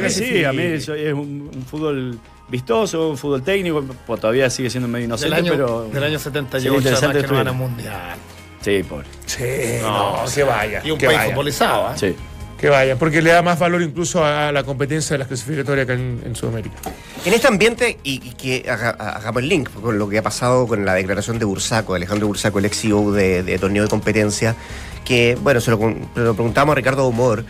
mí, 0.00 0.08
sí, 0.08 0.42
a 0.42 0.52
mí 0.54 0.62
es 0.62 0.88
un 0.88 1.66
fútbol 1.70 2.18
vistoso, 2.48 3.10
un 3.10 3.18
fútbol 3.18 3.42
técnico, 3.42 3.84
pues 4.06 4.20
todavía 4.20 4.48
sigue 4.50 4.70
siendo 4.70 4.88
medio 4.88 5.02
Del 5.04 5.08
inocente, 5.10 5.36
año, 5.36 5.50
pero... 5.52 5.88
del 5.92 6.04
año 6.04 6.18
sería 6.18 6.40
78, 6.42 6.76
interesante 6.76 7.20
que 7.20 7.26
no 7.26 7.34
van 7.34 7.48
a 7.48 7.50
estudiar. 7.50 7.70
mundial. 7.70 8.16
Sí, 8.60 8.82
pobre. 8.82 9.06
Sí, 9.26 9.42
no, 9.82 10.24
que 10.34 10.42
vaya. 10.42 10.80
Y 10.84 10.90
un 10.90 10.98
que 10.98 11.06
país 11.06 11.18
vaya. 11.18 11.30
futbolizado, 11.32 11.86
¿ah? 11.88 11.96
Sí. 11.98 12.14
Que 12.58 12.68
vaya, 12.70 12.96
porque 12.96 13.20
le 13.20 13.30
da 13.30 13.42
más 13.42 13.58
valor 13.58 13.82
incluso 13.82 14.24
a 14.24 14.50
la 14.52 14.62
competencia 14.64 15.14
de 15.14 15.18
las 15.18 15.28
clasificatorias 15.28 15.84
acá 15.84 15.94
en, 15.94 16.22
en 16.24 16.34
Sudamérica. 16.36 16.76
En 17.26 17.34
este 17.34 17.46
ambiente, 17.48 17.98
y, 18.04 18.26
y 18.26 18.32
que 18.34 18.64
haga- 18.70 18.90
hagamos 18.90 19.42
el 19.42 19.48
link 19.50 19.68
con 19.82 19.98
lo 19.98 20.08
que 20.08 20.16
ha 20.18 20.22
pasado 20.22 20.66
con 20.66 20.84
la 20.84 20.94
declaración 20.94 21.38
de 21.38 21.44
Bursaco, 21.44 21.94
Alejandro 21.94 22.26
Bursaco, 22.26 22.58
el 22.60 22.64
ex 22.66 22.80
CEO 22.80 23.12
de, 23.12 23.42
de 23.42 23.58
torneo 23.58 23.82
de 23.82 23.88
competencia, 23.90 24.54
que, 25.04 25.36
bueno, 25.42 25.60
se 25.60 25.72
lo, 25.72 25.78
se 25.78 26.20
lo 26.20 26.32
preguntamos 26.34 26.72
a 26.72 26.76
Ricardo 26.76 27.06
Humor, 27.06 27.44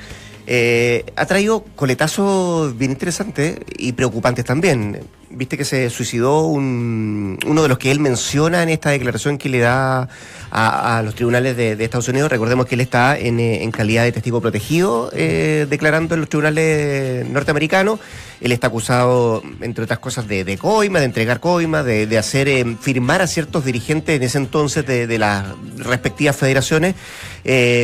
eh, 0.46 1.04
ha 1.16 1.26
traído 1.26 1.64
coletazos 1.76 2.76
bien 2.76 2.90
interesantes 2.90 3.58
y 3.78 3.92
preocupantes 3.92 4.44
también. 4.44 5.00
Viste 5.30 5.56
que 5.56 5.64
se 5.64 5.90
suicidó 5.90 6.42
un- 6.46 7.38
uno 7.46 7.62
de 7.62 7.68
los 7.68 7.76
que 7.78 7.90
él 7.90 7.98
menciona 7.98 8.62
en 8.62 8.68
esta 8.68 8.90
declaración 8.90 9.36
que 9.36 9.48
le 9.48 9.58
da 9.58 10.08
a, 10.52 10.98
a 10.98 11.02
los 11.02 11.16
tribunales 11.16 11.56
de, 11.56 11.72
Estados 11.82 12.06
Unidos. 12.08 12.30
Recordemos 12.30 12.66
que 12.66 12.76
él 12.76 12.82
está 12.82 13.18
en, 13.18 13.40
eh, 13.40 13.68
calidad 13.72 14.04
de 14.04 14.12
testigo 14.12 14.40
protegido 14.40 15.10
eh, 15.12 15.66
declarando 15.68 16.14
en 16.14 16.20
los 16.20 16.28
tribunales 16.28 17.28
norteamericanos. 17.28 17.98
Él 18.40 18.52
está 18.52 18.68
acusado, 18.68 19.42
entre 19.60 19.82
otras 19.84 19.98
cosas, 19.98 20.28
de, 20.28 20.44
de 20.44 20.56
coima, 20.56 21.00
de 21.00 21.06
entregar 21.06 21.40
coima, 21.40 21.82
de, 21.82 22.16
hacer 22.16 22.46
eh, 22.48 22.76
firmar 22.80 23.20
a 23.20 23.26
ciertos 23.26 23.64
dirigentes 23.64 24.14
en 24.16 24.22
ese 24.22 24.38
entonces 24.38 24.86
de, 24.86 25.18
las 25.18 25.46
respectivas 25.78 26.36
federaciones 26.36 26.94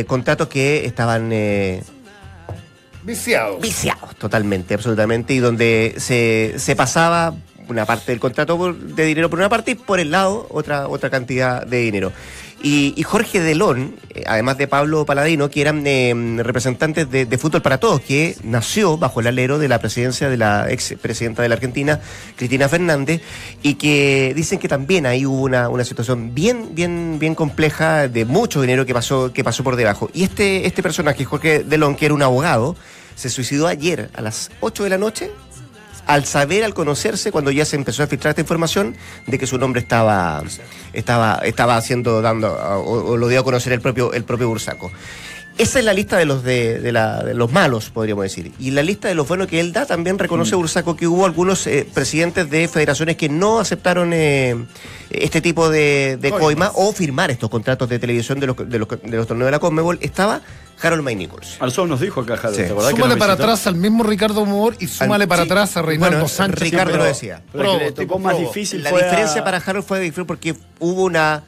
contratos 0.07 0.47
que 0.47 0.85
estaban... 0.85 1.31
eh, 3.01 3.05
Viciado. 3.05 3.57
viciados 3.59 4.15
totalmente, 4.15 4.73
absolutamente, 4.73 5.33
y 5.33 5.39
donde 5.39 5.95
se, 5.97 6.53
se 6.57 6.75
pasaba 6.75 7.33
una 7.67 7.85
parte 7.85 8.11
del 8.11 8.19
contrato 8.19 8.57
por- 8.57 8.75
de 8.77 9.05
dinero 9.05 9.29
por 9.29 9.39
una 9.39 9.47
parte 9.49 9.71
y 9.71 9.75
por 9.75 9.99
el 9.99 10.11
lado 10.11 10.45
otra, 10.49 10.87
otra 10.87 11.09
cantidad 11.09 11.65
de 11.65 11.77
dinero. 11.81 12.11
Y, 12.63 12.93
y 12.95 13.03
Jorge 13.03 13.39
Delón, 13.39 13.95
eh, 14.13 14.23
además 14.27 14.57
de 14.57 14.67
Pablo 14.67 15.05
Paladino, 15.05 15.49
que 15.49 15.61
eran 15.61 15.85
eh, 15.87 16.13
representantes 16.43 17.09
de, 17.09 17.37
Fútbol 17.37 17.61
para 17.61 17.79
Todos, 17.79 18.01
que 18.01 18.35
nació 18.43 18.97
bajo 18.97 19.19
el 19.19 19.27
alero 19.27 19.57
de 19.57 19.67
la 19.67 19.79
presidencia 19.79 20.29
de 20.29 20.37
la 20.37 20.69
ex 20.69 20.93
presidenta 21.01 21.41
de 21.41 21.49
la 21.49 21.55
Argentina, 21.55 21.99
Cristina 22.35 22.69
Fernández, 22.69 23.21
y 23.63 23.75
que 23.75 24.33
dicen 24.35 24.59
que 24.59 24.67
también 24.67 25.07
ahí 25.07 25.25
hubo 25.25 25.41
una, 25.41 25.69
una 25.69 25.83
situación 25.83 26.35
bien, 26.35 26.75
bien, 26.75 27.17
bien 27.17 27.33
compleja 27.33 28.07
de 28.07 28.25
mucho 28.25 28.61
dinero 28.61 28.85
que 28.85 28.93
pasó, 28.93 29.33
que 29.33 29.43
pasó 29.43 29.63
por 29.63 29.75
debajo. 29.75 30.11
Y 30.13 30.23
este, 30.23 30.67
este 30.67 30.83
personaje, 30.83 31.25
Jorge 31.25 31.63
Delón, 31.63 31.95
que 31.95 32.05
era 32.05 32.13
un 32.13 32.21
abogado, 32.21 32.75
se 33.15 33.29
suicidó 33.29 33.67
ayer 33.67 34.09
a 34.13 34.21
las 34.21 34.51
8 34.59 34.83
de 34.83 34.89
la 34.89 34.97
noche 34.97 35.31
al 36.13 36.25
saber, 36.25 36.63
al 36.63 36.73
conocerse, 36.73 37.31
cuando 37.31 37.51
ya 37.51 37.65
se 37.65 37.75
empezó 37.75 38.03
a 38.03 38.07
filtrar 38.07 38.31
esta 38.31 38.41
información, 38.41 38.95
de 39.27 39.37
que 39.39 39.47
su 39.47 39.57
nombre 39.57 39.81
estaba, 39.81 40.43
estaba, 40.93 41.39
estaba 41.43 41.77
haciendo, 41.77 42.21
dando, 42.21 42.51
o, 42.53 43.11
o 43.11 43.17
lo 43.17 43.27
dio 43.27 43.39
a 43.39 43.43
conocer 43.43 43.73
el 43.73 43.81
propio, 43.81 44.13
el 44.13 44.23
propio 44.23 44.47
Bursaco. 44.47 44.91
Esa 45.57 45.79
es 45.79 45.85
la 45.85 45.93
lista 45.93 46.17
de 46.17 46.25
los 46.25 46.43
de, 46.43 46.79
de 46.79 46.91
la- 46.93 47.23
de 47.23 47.33
los 47.33 47.51
malos, 47.51 47.89
podríamos 47.89 48.23
decir. 48.23 48.51
Y 48.57 48.71
la 48.71 48.81
lista 48.83 49.09
de 49.09 49.15
los 49.15 49.27
buenos 49.27 49.47
que 49.47 49.59
él 49.59 49.73
da 49.73 49.85
también 49.85 50.17
reconoce 50.17 50.55
Bursaco 50.55 50.95
que 50.95 51.07
hubo 51.07 51.25
algunos 51.25 51.67
eh, 51.67 51.85
presidentes 51.93 52.49
de 52.49 52.67
federaciones 52.69 53.17
que 53.17 53.27
no 53.29 53.59
aceptaron 53.59 54.11
eh, 54.13 54.55
este 55.09 55.41
tipo 55.41 55.69
de, 55.69 56.17
de 56.19 56.31
coima 56.31 56.71
o 56.73 56.93
firmar 56.93 57.31
estos 57.31 57.49
contratos 57.49 57.89
de 57.89 57.99
televisión 57.99 58.39
de 58.39 58.47
los, 58.47 58.55
de 58.57 58.79
los, 58.79 58.87
de 58.89 59.17
los 59.17 59.27
torneos 59.27 59.47
de 59.47 59.51
la 59.51 59.59
Conmebol. 59.59 59.99
Estaba 60.01 60.41
Harold 60.81 61.03
May 61.03 61.15
Nichols. 61.15 61.57
Alzón 61.59 61.89
nos 61.89 61.99
dijo 61.99 62.21
acá, 62.21 62.37
Jaro, 62.37 62.55
Sí. 62.55 62.61
¿te 62.63 62.69
acordás 62.69 62.89
que 62.89 62.95
Súmale 62.95 63.09
nos 63.15 63.19
para 63.19 63.33
atrás 63.33 63.67
al 63.67 63.75
mismo 63.75 64.03
Ricardo 64.03 64.45
Moore 64.45 64.77
y 64.79 64.87
súmale 64.87 65.23
Al- 65.23 65.27
para 65.27 65.43
sí. 65.43 65.49
atrás 65.49 65.77
a 65.77 65.81
Reinaldo 65.81 66.15
Bueno, 66.17 66.27
Sánchez. 66.27 66.59
Ricardo 66.59 66.91
pero- 66.93 67.03
lo 67.03 67.09
decía. 67.09 67.41
Pero 67.51 67.73
el 67.73 67.79
que 67.79 67.91
tipo 68.01 68.19
más 68.19 68.37
difícil 68.39 68.83
La 68.83 68.89
fue 68.89 69.01
a- 69.01 69.05
diferencia 69.05 69.43
para 69.43 69.57
Harold 69.57 69.85
fue 69.85 69.99
difícil 69.99 70.25
porque 70.25 70.55
hubo 70.79 71.03
una 71.03 71.43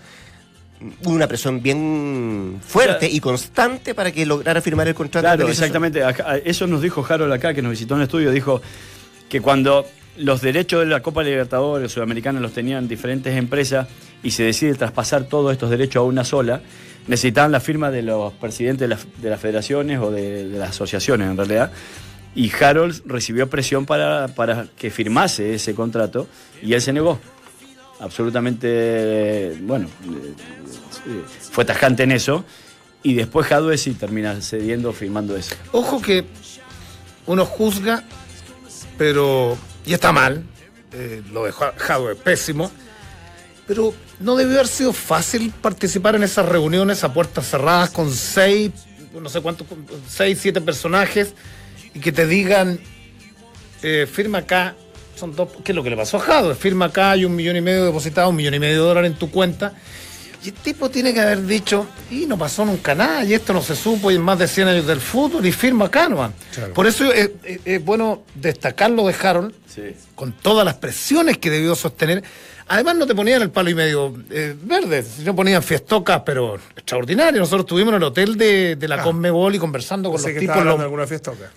una 1.05 1.27
presión 1.27 1.61
bien 1.63 2.59
fuerte 2.67 2.99
Claro. 2.99 3.15
y 3.15 3.19
constante 3.21 3.95
para 3.95 4.11
que 4.11 4.25
lograra 4.25 4.59
firmar 4.61 4.86
el 4.88 4.93
contrato. 4.93 5.25
Claro, 5.25 5.47
exactamente. 5.47 6.01
Eso 6.43 6.67
nos 6.67 6.81
dijo 6.81 7.05
Harold 7.07 7.31
acá, 7.31 7.53
que 7.53 7.61
nos 7.61 7.71
visitó 7.71 7.93
en 7.93 8.01
el 8.01 8.07
estudio. 8.07 8.31
Dijo 8.31 8.61
que 9.29 9.39
cuando 9.39 9.86
los 10.17 10.41
derechos 10.41 10.81
de 10.81 10.88
la 10.88 11.01
Copa 11.01 11.23
Libertadores 11.23 11.89
Sudamericana 11.91 12.41
los 12.41 12.51
tenían 12.51 12.89
diferentes 12.89 13.34
empresas 13.38 13.88
y 14.23 14.31
se 14.31 14.43
decide 14.43 14.73
traspasar 14.75 15.23
todos 15.23 15.53
estos 15.53 15.69
derechos 15.69 16.01
a 16.01 16.03
una 16.03 16.25
sola, 16.25 16.61
necesitaban 17.07 17.51
la 17.51 17.59
firma 17.59 17.91
de 17.91 18.01
los 18.01 18.33
presidentes 18.33 18.81
de 18.81 18.87
las, 18.87 19.05
de 19.21 19.29
las 19.29 19.39
federaciones 19.39 19.99
o 19.99 20.11
de, 20.11 20.43
las 20.45 20.71
asociaciones 20.71 21.29
en 21.29 21.37
realidad. 21.37 21.71
Y 22.35 22.51
Harold 22.51 23.03
recibió 23.05 23.49
presión 23.49 23.85
para, 23.85 24.29
para 24.29 24.67
que 24.77 24.89
firmase 24.89 25.53
ese 25.53 25.75
contrato 25.75 26.27
y 26.61 26.73
él 26.73 26.81
se 26.81 26.93
negó. 26.93 27.19
Absolutamente, 27.99 29.55
bueno, 29.61 29.87
eh, 31.07 31.23
fue 31.51 31.63
tajante 31.63 32.03
en 32.03 32.11
eso. 32.11 32.43
Y 33.03 33.13
después 33.15 33.47
Jadwe 33.47 33.77
sí 33.77 33.93
termina 33.93 34.41
cediendo, 34.41 34.93
firmando 34.93 35.35
eso. 35.35 35.55
Ojo 35.73 36.01
que 36.01 36.25
uno 37.27 37.45
juzga, 37.45 38.03
pero. 38.97 39.57
Y 39.85 39.93
está 39.93 40.11
mal. 40.13 40.43
eh, 40.93 41.21
lo 41.31 41.43
de 41.43 41.49
es 41.51 42.17
pésimo. 42.23 42.71
Pero 43.68 43.93
no 44.20 44.36
debió 44.36 44.55
haber 44.55 44.68
sido 44.68 44.91
fácil 44.93 45.51
participar 45.61 46.16
en 46.16 46.24
esas 46.24 46.45
reuniones 46.47 47.03
a 47.03 47.14
puertas 47.14 47.47
cerradas 47.49 47.89
con 47.91 48.11
seis, 48.11 48.72
no 49.20 49.30
sé 49.30 49.41
cuántos, 49.41 49.68
seis, 50.09 50.38
siete 50.41 50.59
personajes 50.59 51.34
y 51.93 51.99
que 51.99 52.11
te 52.11 52.26
digan, 52.28 52.80
eh, 53.82 54.07
firma 54.11 54.39
acá, 54.39 54.76
son 55.16 55.36
dos, 55.36 55.49
¿qué 55.64 55.72
es 55.72 55.76
lo 55.76 55.84
que 55.84 55.89
le 55.89 55.95
pasó 55.97 56.18
a 56.18 56.22
Jadwe? 56.22 56.55
Firma 56.55 56.86
acá, 56.86 57.11
hay 57.11 57.26
un 57.26 57.36
millón 57.36 57.55
y 57.55 57.61
medio 57.61 57.86
depositado, 57.86 58.30
un 58.30 58.36
millón 58.36 58.53
y 58.55 58.59
medio 58.59 58.82
de 58.82 58.88
dólares 58.88 59.11
en 59.11 59.18
tu 59.18 59.30
cuenta. 59.32 59.74
Y 60.43 60.49
el 60.49 60.55
tipo 60.55 60.89
tiene 60.89 61.14
que 61.14 61.22
haber 61.22 61.45
dicho, 61.45 61.86
y 62.11 62.26
no 62.26 62.38
pasó 62.38 62.66
nunca 62.66 62.93
nada, 62.95 63.24
y 63.24 63.34
esto 63.34 63.53
no 63.53 63.61
se 63.61 63.78
supo, 63.78 64.11
y 64.11 64.16
en 64.16 64.22
más 64.22 64.38
de 64.39 64.47
100 64.49 64.68
años 64.68 64.88
del 64.88 64.99
fútbol, 64.99 65.45
y 65.45 65.53
firma 65.53 65.86
acá 65.86 66.09
nomás. 66.09 66.32
Por 66.74 66.86
eso 66.88 67.14
es, 67.14 67.30
es- 67.45 67.59
es 67.64 67.86
bueno 67.86 68.24
destacar 68.36 68.91
lo 68.91 69.07
de 69.07 69.16
Harold, 69.22 69.53
con 70.16 70.34
todas 70.34 70.66
las 70.66 70.74
presiones 70.76 71.38
que 71.38 71.49
debió 71.49 71.76
sostener. 71.76 72.24
Además 72.74 72.95
no 72.95 73.05
te 73.07 73.13
ponían 73.15 73.41
el 73.41 73.49
palo 73.51 73.69
y 73.69 73.76
medio 73.76 74.13
eh, 74.32 74.55
verde, 74.63 75.03
no 75.24 75.36
ponían 75.36 75.61
fiestocas, 75.63 76.21
pero 76.26 76.55
extraordinario. 76.76 77.39
Nosotros 77.39 77.61
estuvimos 77.65 77.91
en 77.91 77.97
el 77.97 78.03
hotel 78.03 78.38
de, 78.38 78.76
de 78.76 78.88
la 78.88 79.01
Conmebol 79.03 79.53
y 79.55 79.59
conversando 79.59 80.09
con 80.11 80.21
los 80.21 80.32
que 80.32 80.39
tipos, 80.39 80.63
los, 80.63 80.78
de 80.78 80.84
alguna 80.84 81.05
fiesta 81.07 81.32
acá. 81.32 81.51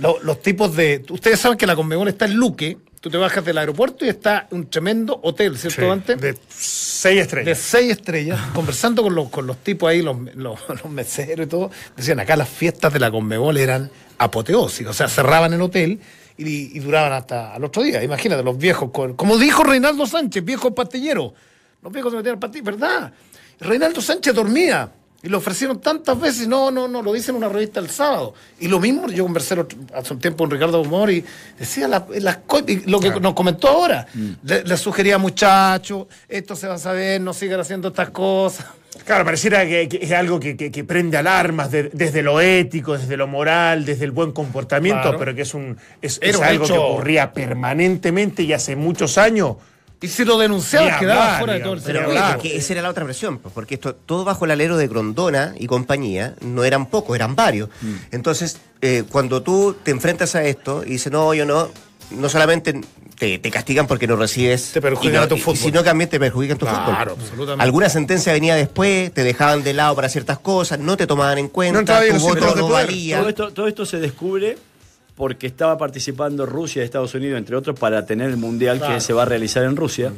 lo- 0.00 0.18
los 0.22 0.40
tipos 0.42 0.74
de... 0.76 1.04
Ustedes 1.10 1.40
saben 1.40 1.58
que 1.58 1.66
la 1.66 1.76
Conmebol 1.76 2.08
está 2.08 2.24
en 2.26 2.34
Luque, 2.34 2.78
Tú 2.98 3.10
te 3.10 3.18
bajas 3.18 3.44
del 3.44 3.56
aeropuerto 3.58 4.04
y 4.04 4.08
está 4.08 4.48
un 4.50 4.68
tremendo 4.68 5.20
hotel, 5.22 5.56
¿cierto, 5.56 5.82
Sí, 5.82 5.86
antes? 5.86 6.20
de 6.20 6.36
seis 6.48 7.16
de 7.16 7.22
estrellas. 7.22 7.58
seis 7.58 7.92
estrellas, 7.92 8.40
conversando 8.52 9.02
con 9.04 9.14
los, 9.14 9.28
con 9.28 9.46
los 9.46 9.58
tipos 9.58 9.88
ahí, 9.88 10.02
los, 10.02 10.16
los, 10.34 10.58
los 10.82 10.90
meseros 10.90 11.46
y 11.46 11.48
todo, 11.48 11.70
decían 11.96 12.18
acá 12.18 12.34
las 12.36 12.48
fiestas 12.48 12.92
de 12.92 12.98
la 12.98 13.10
Conmebol 13.12 13.58
eran 13.58 13.90
apoteósicas, 14.18 14.90
o 14.90 14.94
sea, 14.94 15.08
cerraban 15.08 15.52
el 15.52 15.60
hotel 15.62 16.00
y, 16.38 16.76
y 16.76 16.78
duraban 16.80 17.12
hasta 17.12 17.54
al 17.54 17.64
otro 17.64 17.82
día. 17.82 18.02
Imagínate, 18.02 18.42
los 18.42 18.56
viejos, 18.58 18.90
como 18.90 19.36
dijo 19.38 19.64
Reinaldo 19.64 20.06
Sánchez, 20.06 20.44
viejos 20.44 20.72
pastilleros, 20.72 21.32
los 21.82 21.92
viejos 21.92 22.12
se 22.12 22.16
metían 22.16 22.34
al 22.34 22.38
pastillo, 22.40 22.64
¿verdad? 22.64 23.12
Reinaldo 23.60 24.00
Sánchez 24.00 24.34
dormía. 24.34 24.90
Y 25.22 25.28
lo 25.28 25.38
ofrecieron 25.38 25.80
tantas 25.80 26.20
veces, 26.20 26.46
no, 26.46 26.70
no, 26.70 26.86
no, 26.86 27.02
lo 27.02 27.12
dice 27.12 27.30
en 27.32 27.38
una 27.38 27.48
revista 27.48 27.80
el 27.80 27.90
sábado. 27.90 28.34
Y 28.60 28.68
lo 28.68 28.78
mismo, 28.78 29.08
yo 29.08 29.24
conversé 29.24 29.56
hace 29.94 30.12
un 30.12 30.20
tiempo 30.20 30.44
con 30.44 30.50
Ricardo 30.50 30.80
Humor 30.80 31.10
y 31.10 31.24
decía 31.58 31.88
la- 31.88 32.06
las 32.20 32.38
lo 32.84 33.00
que 33.00 33.10
nos 33.18 33.34
comentó 33.34 33.66
ahora. 33.68 34.06
Le, 34.44 34.62
le 34.62 34.76
sugería, 34.76 35.18
muchachos, 35.18 36.06
esto 36.28 36.54
se 36.54 36.68
va 36.68 36.74
a 36.74 36.78
saber, 36.78 37.20
no 37.20 37.32
sigan 37.34 37.58
haciendo 37.58 37.88
estas 37.88 38.10
cosas. 38.10 38.66
Claro, 39.06 39.24
pareciera 39.24 39.64
que, 39.64 39.88
que 39.88 39.98
es 40.04 40.10
algo 40.10 40.40
que, 40.40 40.56
que- 40.56 40.72
que 40.72 40.82
prende 40.82 41.16
alarmas 41.16 41.70
de- 41.70 41.90
desde 41.92 42.22
lo 42.22 42.40
ético, 42.40 42.98
desde 42.98 43.16
lo 43.16 43.28
moral, 43.28 43.84
desde 43.84 44.04
el 44.04 44.10
buen 44.10 44.32
comportamiento, 44.32 45.02
Claro. 45.02 45.18
pero 45.18 45.34
que 45.34 45.42
es 45.42 45.54
un 45.54 45.78
es, 46.02 46.18
algo 46.42 46.64
hecho- 46.64 46.74
que 46.74 46.78
ocurría 46.80 47.32
permanentemente 47.32 48.42
y 48.42 48.52
hace 48.52 48.74
muchos 48.74 49.16
años. 49.16 49.56
Y 50.00 50.08
si 50.08 50.24
lo 50.24 50.36
denunciaba, 50.38 50.90
Ni 50.90 50.98
quedaba 50.98 51.22
hablar, 51.24 51.38
fuera 51.38 51.52
de 51.54 51.60
todo 51.60 51.72
el 51.74 51.80
Pero 51.80 52.12
esa 52.42 52.72
era 52.74 52.82
la 52.82 52.90
otra 52.90 53.04
presión, 53.04 53.38
pues, 53.38 53.54
porque 53.54 53.74
esto 53.76 53.94
todo 53.94 54.24
bajo 54.24 54.44
el 54.44 54.50
alero 54.50 54.76
de 54.76 54.88
Grondona 54.88 55.54
y 55.58 55.66
compañía 55.68 56.34
no 56.42 56.64
eran 56.64 56.86
pocos, 56.86 57.14
eran 57.16 57.34
varios. 57.34 57.70
Mm. 57.80 57.94
Entonces, 58.10 58.58
eh, 58.82 59.04
cuando 59.10 59.42
tú 59.42 59.74
te 59.82 59.92
enfrentas 59.92 60.34
a 60.34 60.44
esto 60.44 60.82
y 60.84 60.90
dices, 60.90 61.10
no, 61.10 61.32
yo 61.32 61.46
no, 61.46 61.70
no 62.10 62.28
solamente 62.28 62.78
te, 63.18 63.38
te 63.38 63.50
castigan 63.50 63.86
porque 63.86 64.06
no 64.06 64.16
recibes, 64.16 64.72
Te 64.72 64.80
perjudican 64.80 65.14
y 65.14 65.16
no- 65.16 65.22
a 65.22 65.28
tu 65.28 65.36
y- 65.36 65.40
fútbol. 65.40 65.56
sino 65.56 65.82
que 65.82 65.88
también 65.88 66.10
te 66.10 66.18
perjudican 66.20 66.58
tu 66.58 66.66
Claro, 66.66 67.12
fútbol. 67.12 67.24
absolutamente. 67.24 67.62
Alguna 67.64 67.88
sentencia 67.88 68.32
venía 68.32 68.54
después, 68.54 69.12
te 69.12 69.24
dejaban 69.24 69.62
de 69.64 69.72
lado 69.74 69.94
para 69.96 70.08
ciertas 70.08 70.38
cosas, 70.38 70.78
no 70.78 70.96
te 70.96 71.06
tomaban 71.06 71.38
en 71.38 71.48
cuenta, 71.48 72.00
No 72.00 72.18
tu 72.18 72.20
voto 72.20 72.54
no 72.56 72.68
valía. 72.68 73.18
Todo 73.18 73.28
esto, 73.28 73.50
todo 73.52 73.66
esto 73.68 73.86
se 73.86 73.98
descubre 73.98 74.58
porque 75.16 75.46
estaba 75.46 75.78
participando 75.78 76.44
Rusia 76.44 76.82
y 76.82 76.84
Estados 76.84 77.14
Unidos, 77.14 77.38
entre 77.38 77.56
otros, 77.56 77.78
para 77.78 78.04
tener 78.04 78.28
el 78.30 78.36
mundial 78.36 78.78
Claro. 78.78 78.94
que 78.94 79.00
se 79.00 79.12
va 79.14 79.22
a 79.22 79.24
realizar 79.26 79.64
en 79.64 79.74
Rusia. 79.76 80.12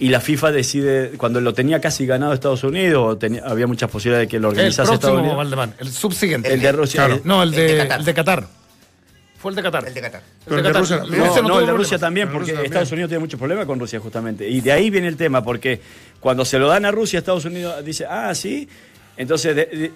Y 0.00 0.10
la 0.10 0.20
FIFA 0.20 0.52
decide, 0.52 1.10
cuando 1.18 1.40
lo 1.40 1.52
tenía 1.52 1.80
casi 1.80 2.06
ganado 2.06 2.32
Estados 2.32 2.62
Unidos, 2.64 3.04
o 3.14 3.18
tenía- 3.18 3.42
había 3.44 3.66
muchas 3.66 3.90
posibilidades 3.90 4.28
de 4.28 4.30
que 4.30 4.38
lo 4.38 4.48
El 4.48 4.54
organizase 4.54 4.94
Estados 4.94 5.18
Unidos. 5.18 5.36
Valdemar, 5.36 5.74
el 5.78 5.90
subsiguiente. 5.92 6.54
El 6.54 6.60
de 6.62 6.72
Rusia. 6.72 7.04
Claro. 7.06 7.20
No, 7.24 7.42
el 7.42 7.48
El 7.50 7.54
de 7.56 7.72
de, 7.74 7.78
Qatar. 7.82 7.98
el 7.98 8.04
de 8.06 8.14
Qatar. 8.14 8.46
Fue 9.38 9.52
el 9.52 9.56
de 9.56 9.62
Qatar. 9.62 9.86
El 9.86 9.94
de 9.94 10.00
Qatar. 10.00 10.22
Pero 10.44 10.56
el 10.58 10.62
de 10.64 10.68
Qatar. 10.68 10.80
Rusia 10.82 10.98
también. 10.98 11.22
No, 11.42 11.42
no, 11.48 11.60
el 11.60 11.66
de. 11.66 11.72
Rusia 11.72 11.98
también, 11.98 12.26
porque 12.28 12.38
Rusia 12.40 12.54
también. 12.54 12.72
Estados 12.72 12.92
Unidos 12.92 13.08
tiene 13.08 13.20
muchos 13.20 13.38
problemas 13.38 13.66
con 13.66 13.78
Rusia, 13.78 14.00
justamente. 14.00 14.48
Y 14.48 14.60
de 14.60 14.72
ahí 14.72 14.90
viene 14.90 15.06
el 15.08 15.16
tema, 15.16 15.42
porque 15.44 15.80
cuando 16.20 16.44
se 16.44 16.58
lo 16.58 16.68
dan 16.68 16.84
a 16.84 16.90
Rusia, 16.90 17.18
Estados 17.20 17.44
Unidos 17.44 17.84
dice, 17.84 18.04
ah, 18.08 18.34
sí. 18.34 18.68
Entonces, 19.16 19.54
de- 19.56 19.66
de- 19.66 19.92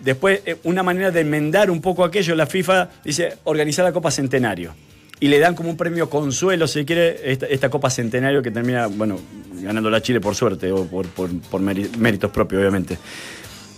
después, 0.00 0.40
eh, 0.44 0.56
una 0.64 0.82
manera 0.82 1.10
de 1.10 1.20
enmendar 1.20 1.70
un 1.70 1.80
poco 1.80 2.04
aquello, 2.04 2.34
la 2.34 2.46
FIFA 2.46 2.90
dice, 3.04 3.36
organizar 3.44 3.84
la 3.84 3.92
Copa 3.92 4.10
Centenario. 4.10 4.74
Y 5.20 5.28
le 5.28 5.38
dan 5.38 5.54
como 5.54 5.70
un 5.70 5.76
premio 5.76 6.10
consuelo, 6.10 6.66
si 6.66 6.84
quiere, 6.84 7.30
esta, 7.32 7.46
esta 7.46 7.68
Copa 7.70 7.88
Centenario 7.90 8.42
que 8.42 8.50
termina, 8.50 8.88
bueno, 8.88 9.20
ganando 9.62 9.88
la 9.88 10.02
Chile 10.02 10.20
por 10.20 10.34
suerte 10.34 10.72
o 10.72 10.84
por, 10.86 11.06
por- 11.06 11.60
méritos 11.60 12.30
propios, 12.32 12.60
obviamente. 12.60 12.98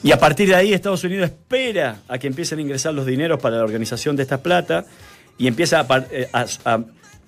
Y 0.05 0.13
a 0.13 0.19
partir 0.19 0.49
de 0.49 0.55
ahí 0.55 0.73
Estados 0.73 1.03
Unidos 1.03 1.25
espera 1.31 1.97
a 2.09 2.19
que 2.19 2.27
empiecen 2.29 2.59
a 2.59 2.63
ingresar 2.63 2.95
los 2.95 3.07
dineros 3.07 3.41
para 3.41 3.57
la 3.57 3.65
organización 3.65 4.15
de 4.17 4.23
esta 4.23 4.43
plata 4.43 4.85
y 5.39 5.47
empieza 5.49 5.81
a, 5.81 6.05
eh, 6.13 6.29
a- 6.33 6.47
a 6.67 6.81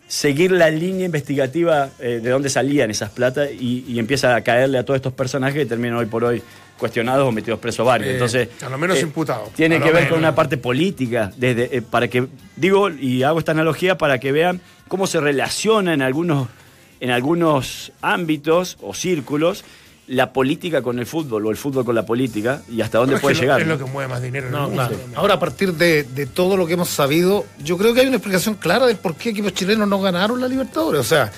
seguir 0.06 0.52
la 0.52 0.70
línea 0.70 1.06
investigativa 1.06 1.88
eh, 1.98 2.20
de 2.22 2.30
dónde 2.30 2.48
salían 2.50 2.90
esas 2.90 3.10
plata 3.10 3.50
y, 3.50 3.84
y 3.88 3.98
empieza 3.98 4.36
a 4.36 4.42
caerle 4.42 4.78
a 4.78 4.84
todos 4.84 4.96
estos 4.96 5.12
personajes 5.14 5.56
que 5.56 5.66
terminan 5.66 5.96
hoy 5.96 6.06
por 6.06 6.22
hoy 6.22 6.40
cuestionados 6.78 7.26
o 7.26 7.32
metidos 7.32 7.58
presos 7.58 7.84
varios. 7.86 8.10
Eh, 8.10 8.12
Entonces, 8.12 8.48
a 8.62 8.68
lo 8.68 8.76
menos 8.78 8.98
eh, 8.98 9.00
imputados. 9.00 9.50
Tiene 9.54 9.78
que 9.78 9.86
ver 9.86 9.94
menos. 9.94 10.10
con 10.10 10.18
una 10.18 10.34
parte 10.34 10.58
política, 10.58 11.32
desde, 11.36 11.80
para 11.82 12.06
que, 12.08 12.26
digo, 12.56 12.90
y 12.90 13.22
hago 13.22 13.38
esta 13.38 13.52
analogía 13.52 13.96
para 13.98 14.20
que 14.20 14.30
vean 14.32 14.60
cómo 14.86 15.06
se 15.06 15.18
relaciona 15.18 15.94
en 15.94 16.02
algunos, 16.02 16.48
en 17.00 17.10
algunos 17.10 17.90
ámbitos 18.02 18.76
o 18.82 18.92
círculos 18.94 19.64
la 20.08 20.32
política 20.32 20.82
con 20.82 20.98
el 21.00 21.06
fútbol 21.06 21.46
o 21.46 21.50
el 21.50 21.56
fútbol 21.56 21.84
con 21.84 21.94
la 21.96 22.06
política 22.06 22.62
y 22.68 22.80
hasta 22.80 22.98
dónde 22.98 23.16
Es 23.16 23.20
puede 23.20 23.34
que 23.34 23.40
llegar. 23.42 23.60
Es 23.60 23.66
¿no? 23.66 23.74
lo 23.76 23.84
que 23.84 23.90
mueve 23.90 24.08
más 24.08 24.22
dinero 24.22 24.46
en 24.48 24.54
el 24.54 24.60
mundo. 24.60 24.74
claro. 24.74 24.96
Ahora, 25.16 25.34
a 25.34 25.40
partir 25.40 25.72
de, 25.74 26.04
de 26.04 26.26
todo 26.26 26.56
lo 26.56 26.64
que 26.66 26.74
hemos 26.74 26.88
sabido, 26.88 27.44
yo 27.58 27.76
creo 27.76 27.92
que 27.92 28.00
hay 28.02 28.06
una 28.06 28.16
explicación 28.16 28.54
clara 28.54 28.86
del 28.86 28.96
por 28.96 29.16
qué 29.16 29.30
equipos 29.30 29.52
chilenos 29.52 29.88
no 29.88 30.00
ganaron 30.00 30.40
la 30.40 30.46
Libertadores. 30.46 31.00
O 31.00 31.04
sea, 31.04 31.32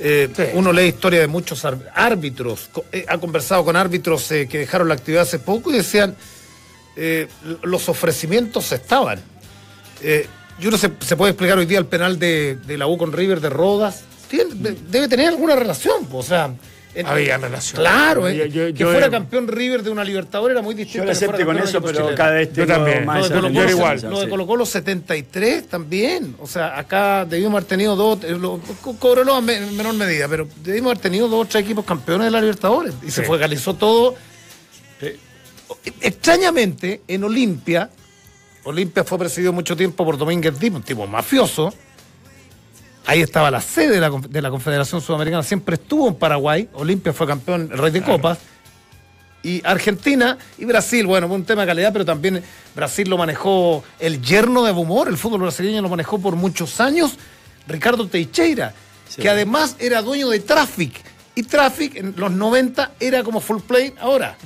eh, 0.00 0.28
Sí. 0.34 0.42
uno 0.54 0.72
lee 0.72 0.86
historia 0.86 1.20
de 1.20 1.28
muchos 1.28 1.64
árbitros, 1.94 2.70
eh, 2.90 3.04
ha 3.08 3.18
conversado 3.18 3.64
con 3.64 3.76
árbitros 3.76 4.32
eh, 4.32 4.48
que 4.48 4.58
dejaron 4.58 4.88
la 4.88 4.94
actividad 4.94 5.22
hace 5.22 5.38
poco 5.38 5.70
y 5.70 5.74
decían, 5.74 6.16
eh, 6.96 7.28
los 7.62 7.88
ofrecimientos 7.88 8.72
estaban. 8.72 9.20
Eh, 10.02 10.26
y 10.60 10.66
uno 10.66 10.76
se, 10.76 10.90
se 11.00 11.16
puede 11.16 11.30
explicar 11.30 11.56
hoy 11.56 11.66
día 11.66 11.78
el 11.78 11.86
penal 11.86 12.18
de, 12.18 12.56
de 12.66 12.76
la 12.78 12.88
U 12.88 12.98
con 12.98 13.12
River 13.12 13.40
de 13.40 13.48
Rodas. 13.48 14.02
Tiene- 14.28 14.54
de- 14.54 14.76
debe 14.90 15.06
tener 15.06 15.28
alguna 15.28 15.54
relación, 15.54 16.08
o 16.10 16.22
sea... 16.24 16.52
en- 16.94 17.06
Había 17.06 17.38
relación. 17.38 17.80
Claro, 17.80 18.28
eh, 18.28 18.36
Yo- 18.36 18.44
yo- 18.46 18.66
que 18.66 18.72
yo 18.74 18.86
fuera 18.86 19.06
era- 19.06 19.10
campeón 19.10 19.48
River 19.48 19.82
de 19.82 19.90
una 19.90 20.04
Libertadores 20.04 20.54
era 20.54 20.62
muy 20.62 20.74
distinto. 20.74 20.98
Yo 20.98 21.02
en 21.04 21.08
campeón 21.46 21.68
eso, 21.68 21.80
pero 21.80 21.98
chileno. 22.00 22.16
cada 22.16 22.30
vez 22.32 22.52
Yo 22.52 22.66
también. 22.66 23.06
más 23.06 23.16
Lo 23.18 23.28
de 23.28 23.34
Colo 23.34 23.70
igual. 23.70 24.00
lo 24.02 24.20
de 24.20 24.28
Colo 24.28 24.46
Colo 24.46 24.66
73 24.66 25.68
también. 25.68 26.36
O 26.38 26.46
sea, 26.46 26.78
acá 26.78 27.24
debimos 27.24 27.52
haber 27.54 27.64
tenido 27.64 27.96
dos, 27.96 28.22
eh, 28.24 28.36
lo- 28.38 28.60
en 28.82 29.40
me- 29.40 29.56
en 29.56 29.76
menor 29.76 29.94
medida, 29.94 30.28
pero 30.28 30.46
debimos 30.62 30.90
haber 30.92 31.02
tenido 31.02 31.28
dos 31.28 31.46
o 31.46 31.48
tres 31.48 31.64
equipos 31.64 31.84
campeones 31.84 32.26
de 32.26 32.30
la 32.30 32.40
Libertadores. 32.40 32.92
Y 33.02 33.10
se 33.10 33.22
Sí. 33.22 33.26
focalizó 33.26 33.74
todo. 33.74 34.14
Extrañamente, 36.00 37.02
en 37.08 37.24
Olimpia, 37.24 37.90
Olimpia 38.64 39.02
fue 39.04 39.18
presidido 39.18 39.52
mucho 39.52 39.76
tiempo 39.76 40.04
por 40.04 40.16
Domínguez 40.18 40.58
Díaz, 40.58 40.74
un 40.76 40.82
tipo 40.82 41.06
mafioso. 41.06 41.74
Ahí 43.06 43.20
estaba 43.20 43.50
la 43.50 43.60
sede 43.60 43.94
de 43.94 44.00
la, 44.00 44.10
conf- 44.10 44.28
de 44.28 44.40
la 44.42 44.50
Confederación 44.50 45.00
Sudamericana, 45.00 45.42
siempre 45.42 45.74
estuvo 45.74 46.08
en 46.08 46.14
Paraguay. 46.14 46.68
Olimpia 46.74 47.12
fue 47.12 47.26
campeón, 47.26 47.68
el 47.72 47.78
rey 47.78 47.90
de 47.90 48.02
copas. 48.02 48.38
Y 49.42 49.60
Argentina 49.66 50.38
y 50.56 50.64
Brasil, 50.66 51.04
bueno, 51.04 51.26
fue 51.26 51.34
un 51.36 51.44
tema 51.44 51.62
de 51.62 51.66
calidad, 51.66 51.92
pero 51.92 52.04
también 52.04 52.42
Brasil 52.76 53.08
lo 53.10 53.18
manejó 53.18 53.82
el 53.98 54.22
yerno 54.22 54.62
de 54.62 54.70
Bumor, 54.70 55.08
el 55.08 55.18
fútbol 55.18 55.40
brasileño 55.40 55.82
lo 55.82 55.88
manejó 55.88 56.20
por 56.20 56.36
muchos 56.36 56.80
años, 56.80 57.16
Ricardo 57.66 58.06
Teixeira, 58.06 58.72
que 59.16 59.28
además 59.28 59.74
era 59.80 60.00
dueño 60.00 60.28
de 60.28 60.38
Traffic. 60.38 60.94
Y 61.34 61.42
Traffic 61.42 61.96
en 61.96 62.14
los 62.16 62.30
90 62.30 62.92
era 63.00 63.24
como 63.24 63.40
full 63.40 63.60
play 63.66 63.92
ahora. 64.00 64.36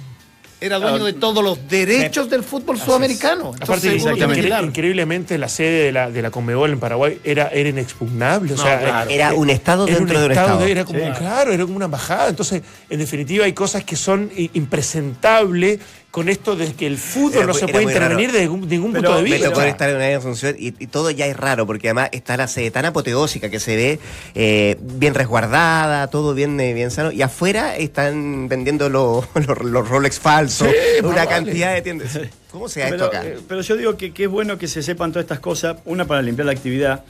Era 0.58 0.78
dueño 0.78 1.04
de 1.04 1.12
todos 1.12 1.44
los 1.44 1.68
derechos 1.68 2.30
del 2.30 2.42
fútbol 2.42 2.80
sudamericano. 2.80 3.52
Aparte, 3.60 3.94
Entonces, 3.94 4.48
dar- 4.48 4.64
increíblemente, 4.64 5.36
la 5.36 5.48
sede 5.48 5.84
de 5.84 5.92
la, 5.92 6.10
de 6.10 6.22
la 6.22 6.30
Conmebol 6.30 6.70
en 6.72 6.80
Paraguay 6.80 7.20
era, 7.24 7.48
era 7.48 7.68
inexpugnable. 7.68 8.54
O 8.54 8.56
No, 8.56 8.62
sea, 8.62 8.78
claro. 8.80 9.10
Era 9.10 9.34
un 9.34 9.50
estado 9.50 9.86
era 9.86 9.96
dentro 9.98 10.18
de 10.18 10.26
un 10.26 10.32
estado. 10.32 10.64
era 10.64 10.84
como, 10.86 10.98
Sí. 10.98 11.04
Claro, 11.18 11.52
era 11.52 11.62
como 11.64 11.76
una 11.76 11.84
embajada. 11.84 12.28
Entonces, 12.30 12.62
en 12.88 12.98
definitiva, 12.98 13.44
hay 13.44 13.52
cosas 13.52 13.84
que 13.84 13.96
son 13.96 14.30
impresentables 14.54 15.78
con 16.16 16.30
esto 16.30 16.56
de 16.56 16.72
que 16.72 16.86
el 16.86 16.96
fútbol 16.96 17.34
Era 17.42 17.46
no 17.48 17.52
se 17.52 17.68
puede 17.68 17.84
intervenir 17.84 18.28
raro. 18.28 18.38
de 18.38 18.44
ningún, 18.46 18.66
ningún 18.66 18.92
Pero 18.94 19.02
punto 19.10 19.16
de 19.18 19.22
Me 19.28 19.30
vista. 19.36 19.50
tocó 19.50 19.60
estar 19.60 19.90
en 19.90 19.96
una 19.96 20.10
en 20.10 20.22
función 20.22 20.56
y, 20.58 20.68
y 20.82 20.86
todo 20.86 21.10
ya 21.10 21.26
es 21.26 21.36
raro, 21.36 21.66
porque 21.66 21.88
además 21.88 22.08
está 22.12 22.38
la 22.38 22.48
sede 22.48 22.70
tan 22.70 22.86
apoteósica 22.86 23.50
que 23.50 23.60
se 23.60 23.76
ve 23.76 23.98
eh, 24.34 24.78
bien 24.80 25.12
resguardada, 25.12 26.06
todo 26.06 26.32
bien, 26.32 26.58
eh, 26.58 26.72
bien 26.72 26.90
sano, 26.90 27.12
y 27.12 27.20
afuera 27.20 27.76
están 27.76 28.48
vendiendo 28.48 28.88
los, 28.88 29.26
los, 29.46 29.60
los 29.62 29.86
Rolex 29.90 30.18
falsos, 30.18 30.68
Sí, 30.68 31.04
una 31.04 31.16
vale. 31.16 31.28
cantidad 31.28 31.74
de 31.74 31.82
tiendas. 31.82 32.18
¿Cómo 32.50 32.70
se 32.70 32.82
ha 32.82 32.86
hecho 32.88 32.96
Pero, 32.96 33.06
acá? 33.08 33.26
eh, 33.26 33.36
pero 33.46 33.60
yo 33.60 33.76
digo 33.76 33.96
que, 33.98 34.14
que 34.14 34.24
es 34.24 34.30
bueno 34.30 34.56
que 34.56 34.68
se 34.68 34.82
sepan 34.82 35.12
todas 35.12 35.24
estas 35.24 35.40
cosas, 35.40 35.76
una 35.84 36.06
para 36.06 36.22
limpiar 36.22 36.46
la 36.46 36.52
actividad, 36.52 37.04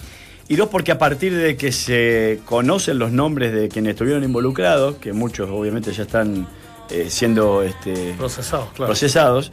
y 0.49 0.57
dos 0.57 0.69
porque 0.69 0.91
a 0.91 0.99
partir 0.99 1.33
de 1.33 1.57
que 1.57 1.71
se 1.71 2.41
conocen 2.45 2.99
los 2.99 3.13
nombres 3.13 3.53
de 3.53 3.69
quienes 3.69 3.91
estuvieron 3.93 4.25
involucrados, 4.25 4.97
que 4.97 5.13
muchos 5.13 5.49
obviamente 5.49 5.93
ya 5.93 6.03
están 6.03 6.49
eh, 6.91 7.07
siendo 7.11 7.63
este, 7.63 8.15
Procesados, 8.19 8.69
claro. 8.75 8.87
procesados, 8.91 9.53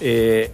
eh, 0.00 0.50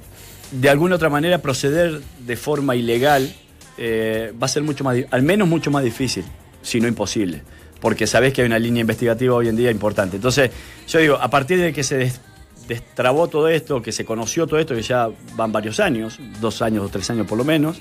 de 0.50 0.68
alguna 0.70 0.96
otra 0.96 1.08
manera 1.08 1.38
proceder 1.42 2.00
de 2.20 2.36
forma 2.36 2.76
ilegal 2.76 3.32
eh, 3.78 4.32
va 4.40 4.46
a 4.46 4.48
ser 4.48 4.62
mucho 4.62 4.84
más, 4.84 4.96
al 5.10 5.22
menos 5.22 5.48
mucho 5.48 5.70
más 5.70 5.82
difícil, 5.84 6.24
si 6.62 6.80
no 6.80 6.88
imposible, 6.88 7.42
porque 7.80 8.06
sabés 8.06 8.32
que 8.32 8.42
hay 8.42 8.46
una 8.46 8.58
línea 8.58 8.80
investigativa 8.80 9.34
hoy 9.34 9.48
en 9.48 9.56
día 9.56 9.70
importante. 9.70 10.16
Entonces, 10.16 10.50
yo 10.88 10.98
digo, 10.98 11.16
a 11.16 11.28
partir 11.28 11.58
de 11.60 11.72
que 11.72 11.82
se 11.82 11.96
des- 11.98 12.20
destrabó 12.68 13.28
todo 13.28 13.48
esto, 13.48 13.82
que 13.82 13.92
se 13.92 14.04
conoció 14.04 14.46
todo 14.46 14.58
esto, 14.58 14.74
que 14.74 14.82
ya 14.82 15.08
van 15.36 15.52
varios 15.52 15.78
años, 15.80 16.18
dos 16.40 16.62
años 16.62 16.84
o 16.84 16.88
tres 16.88 17.08
años 17.10 17.26
por 17.26 17.38
lo 17.38 17.44
menos, 17.44 17.76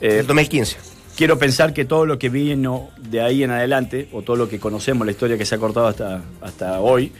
eh, 0.00 0.18
El 0.20 0.26
2015. 0.26 0.76
quiero 1.16 1.38
pensar 1.38 1.72
que 1.72 1.84
todo 1.84 2.06
lo 2.06 2.18
que 2.18 2.28
vino 2.28 2.90
de 2.98 3.20
ahí 3.22 3.42
en 3.42 3.50
adelante, 3.50 4.08
o 4.12 4.22
todo 4.22 4.36
lo 4.36 4.48
que 4.48 4.58
conocemos, 4.60 5.06
la 5.06 5.12
historia 5.12 5.36
que 5.38 5.44
se 5.46 5.54
ha 5.54 5.58
cortado 5.58 5.86
hasta, 5.88 6.22
hasta 6.42 6.80
hoy, 6.80 7.12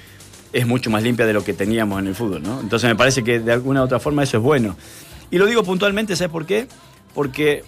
es 0.53 0.67
mucho 0.67 0.91
más 0.91 1.03
limpia 1.03 1.27
de 1.27 1.33
lo 1.33 1.45
que 1.45 1.53
teníamos 1.53 2.01
en 2.01 2.09
el 2.09 2.15
fútbol, 2.15 2.43
¿no? 2.43 2.61
Entonces 2.61 2.89
me 2.89 2.97
parece 2.97 3.23
que 3.23 3.41
de 3.41 3.53
alguna 3.53 3.83
u 3.83 3.85
otra 3.85 4.01
forma 4.01 4.23
eso 4.23 4.39
es 4.39 4.43
bueno. 4.43 4.77
Y 5.31 5.39
lo 5.39 5.47
digo 5.47 5.63
puntualmente, 5.63 6.17
¿sabes 6.17 6.33
por 6.33 6.45
qué? 6.45 6.67
Porque 7.15 7.63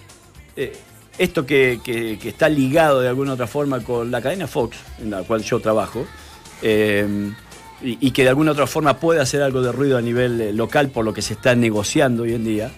eh, 0.55 0.75
esto 1.17 1.45
que, 1.45 1.79
está 2.23 2.49
ligado 2.49 3.01
de 3.01 3.07
alguna 3.07 3.33
otra 3.33 3.47
forma 3.47 3.81
con 3.81 4.11
la 4.11 4.21
cadena 4.21 4.47
Fox, 4.47 4.77
en 4.99 5.11
la 5.11 5.23
cual 5.23 5.43
yo 5.43 5.59
trabajo, 5.59 6.05
eh, 6.61 7.31
y, 7.81 8.11
que 8.11 8.23
de 8.23 8.29
alguna 8.29 8.51
otra 8.51 8.67
forma 8.67 8.97
puede 8.97 9.19
hacer 9.19 9.41
algo 9.41 9.61
de 9.61 9.71
ruido 9.71 9.97
a 9.97 10.01
nivel 10.01 10.39
eh, 10.39 10.53
local 10.53 10.89
por 10.89 11.03
lo 11.03 11.13
que 11.13 11.21
se 11.21 11.33
está 11.33 11.53
negociando 11.53 12.23
hoy 12.23 12.33
en 12.33 12.43
día, 12.45 12.71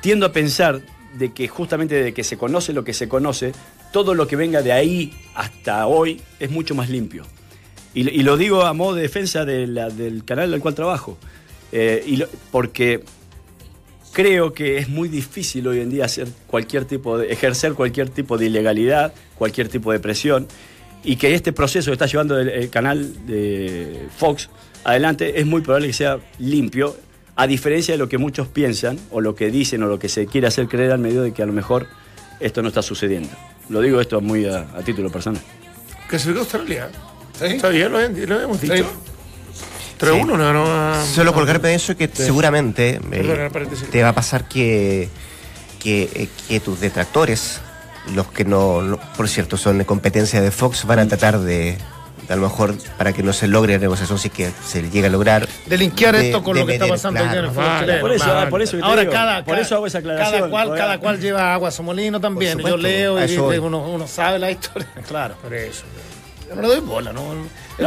tiendo 0.00 0.26
a 0.26 0.32
pensar 0.32 0.82
de 1.14 1.32
que 1.32 1.48
justamente 1.48 2.02
de 2.02 2.12
que 2.12 2.22
se 2.22 2.36
conoce 2.36 2.72
lo 2.72 2.84
que 2.84 2.92
se 2.92 3.08
conoce, 3.08 3.52
todo 3.92 4.14
lo 4.14 4.26
que 4.26 4.36
venga 4.36 4.62
de 4.62 4.72
ahí 4.72 5.12
hasta 5.34 5.86
hoy 5.86 6.20
es 6.38 6.50
mucho 6.50 6.74
más 6.74 6.90
limpio. 6.90 7.24
Y, 7.94 8.08
y 8.10 8.22
lo 8.22 8.36
digo 8.36 8.62
a 8.62 8.72
modo 8.72 8.94
de 8.96 9.02
defensa 9.02 9.44
de 9.44 9.66
la- 9.66 9.88
del 9.90 10.24
canal 10.24 10.52
al 10.52 10.60
cual 10.60 10.74
trabajo. 10.74 11.16
Eh, 11.72 12.02
y 12.06 12.16
lo- 12.16 12.26
porque 12.50 13.02
creo 14.12 14.52
que 14.52 14.78
es 14.78 14.88
muy 14.88 15.08
difícil 15.08 15.66
hoy 15.66 15.80
en 15.80 15.90
día 15.90 16.04
hacer 16.04 16.28
cualquier 16.46 16.84
tipo 16.84 17.18
de, 17.18 17.32
ejercer 17.32 17.74
cualquier 17.74 18.08
tipo 18.10 18.38
de 18.38 18.46
ilegalidad, 18.46 19.12
cualquier 19.36 19.68
tipo 19.68 19.92
de 19.92 19.98
presión, 19.98 20.46
y 21.02 21.16
que 21.16 21.34
este 21.34 21.52
proceso 21.52 21.90
que 21.90 21.94
está 21.94 22.06
llevando 22.06 22.38
el, 22.38 22.48
el 22.48 22.70
canal 22.70 23.26
de 23.26 24.06
Fox 24.16 24.48
adelante 24.84 25.40
es 25.40 25.46
muy 25.46 25.60
probable 25.62 25.88
que 25.88 25.92
sea 25.92 26.18
limpio, 26.38 26.96
a 27.36 27.46
diferencia 27.48 27.94
de 27.94 27.98
lo 27.98 28.08
que 28.08 28.16
muchos 28.18 28.46
piensan, 28.46 28.98
o 29.10 29.20
lo 29.20 29.34
que 29.34 29.50
dicen, 29.50 29.82
o 29.82 29.86
lo 29.86 29.98
que 29.98 30.08
se 30.08 30.26
quiere 30.26 30.46
hacer 30.46 30.68
creer 30.68 30.92
al 30.92 31.00
medio 31.00 31.22
de 31.22 31.32
que 31.32 31.42
a 31.42 31.46
lo 31.46 31.52
mejor 31.52 31.88
esto 32.38 32.62
no 32.62 32.68
está 32.68 32.80
sucediendo. 32.82 33.30
Lo 33.68 33.80
digo 33.80 34.00
esto 34.00 34.20
muy 34.20 34.46
a, 34.46 34.60
a 34.74 34.82
título 34.82 35.10
personal. 35.10 35.42
Clasificó 36.08 36.40
Australia. 36.40 36.88
Sí. 37.38 37.44
Está 37.46 37.68
bien, 37.68 37.90
lo, 37.92 37.98
lo 38.00 38.40
hemos 38.40 38.60
dicho. 38.60 38.74
Sí. 38.76 38.84
3-1 40.00 40.36
no 40.52 40.66
a- 40.66 41.04
Solo 41.04 41.32
colgarme 41.32 41.68
de 41.70 41.74
eso 41.76 41.96
que 41.96 42.08
seguramente 42.12 43.00
eh, 43.12 43.50
te 43.90 44.02
va 44.02 44.08
a 44.10 44.12
pasar 44.14 44.46
que, 44.48 45.08
que, 45.80 46.02
eh, 46.14 46.28
que 46.48 46.60
tus 46.60 46.80
detractores, 46.80 47.60
los 48.14 48.26
que 48.28 48.44
no, 48.44 48.82
no- 48.82 48.98
por 49.16 49.28
cierto, 49.28 49.56
son 49.56 49.78
de 49.78 49.86
competencia 49.86 50.40
de 50.40 50.50
Fox, 50.50 50.84
van 50.84 50.98
a 50.98 51.06
tratar 51.08 51.38
de, 51.38 51.78
de 52.26 52.32
a 52.32 52.36
lo 52.36 52.42
mejor, 52.42 52.74
para 52.98 53.12
que 53.12 53.22
no 53.22 53.32
se 53.32 53.46
logre 53.46 53.74
la 53.74 53.78
negociación, 53.78 54.18
si 54.18 54.28
es 54.28 54.34
que 54.34 54.50
se 54.66 54.82
llega 54.90 55.06
a 55.06 55.10
lograr. 55.10 55.48
de 55.66 55.78
linkear 55.78 56.16
de- 56.16 56.26
esto 56.26 56.42
con 56.42 56.54
de 56.54 56.60
lo 56.60 56.66
que 56.66 56.72
está 56.74 56.88
pasando 56.88 57.20
hoy 57.22 57.28
día 57.28 57.38
en 57.38 57.44
el 57.46 57.50
claro. 57.52 57.54
fútbol 57.54 57.66
Vale, 57.74 57.86
chileno. 57.86 58.00
por 58.00 58.12
eso, 58.12 58.26
mal. 58.26 58.48
por 58.48 58.62
eso 58.62 58.72
que 58.72 58.78
te 58.78 58.84
Ahora 58.84 59.00
digo, 59.02 59.12
cada, 59.12 59.44
por 59.44 59.58
eso 59.58 59.74
hago 59.76 59.86
esa 59.86 59.98
aclaración. 59.98 60.32
Cada 60.34 60.50
cual, 60.50 60.74
cada 60.76 60.98
cual 60.98 61.20
lleva 61.20 61.54
agua 61.54 61.68
a 61.68 61.72
su 61.72 61.82
molino 61.84 62.20
también. 62.20 62.58
Por 62.58 62.62
Yo 62.62 62.76
supuesto, 62.76 62.88
leo 62.88 63.24
y, 63.24 63.36
voy. 63.36 63.58
uno, 63.58 63.78
uno 63.88 64.06
sabe 64.08 64.38
la 64.40 64.50
historia, 64.50 64.88
claro. 65.08 65.36
Por 65.40 65.54
eso. 65.54 65.84
Yo 66.48 66.54
no 66.54 66.62
le 66.62 66.68
doy 66.68 66.80
bola, 66.80 67.12
¿no? 67.12 67.34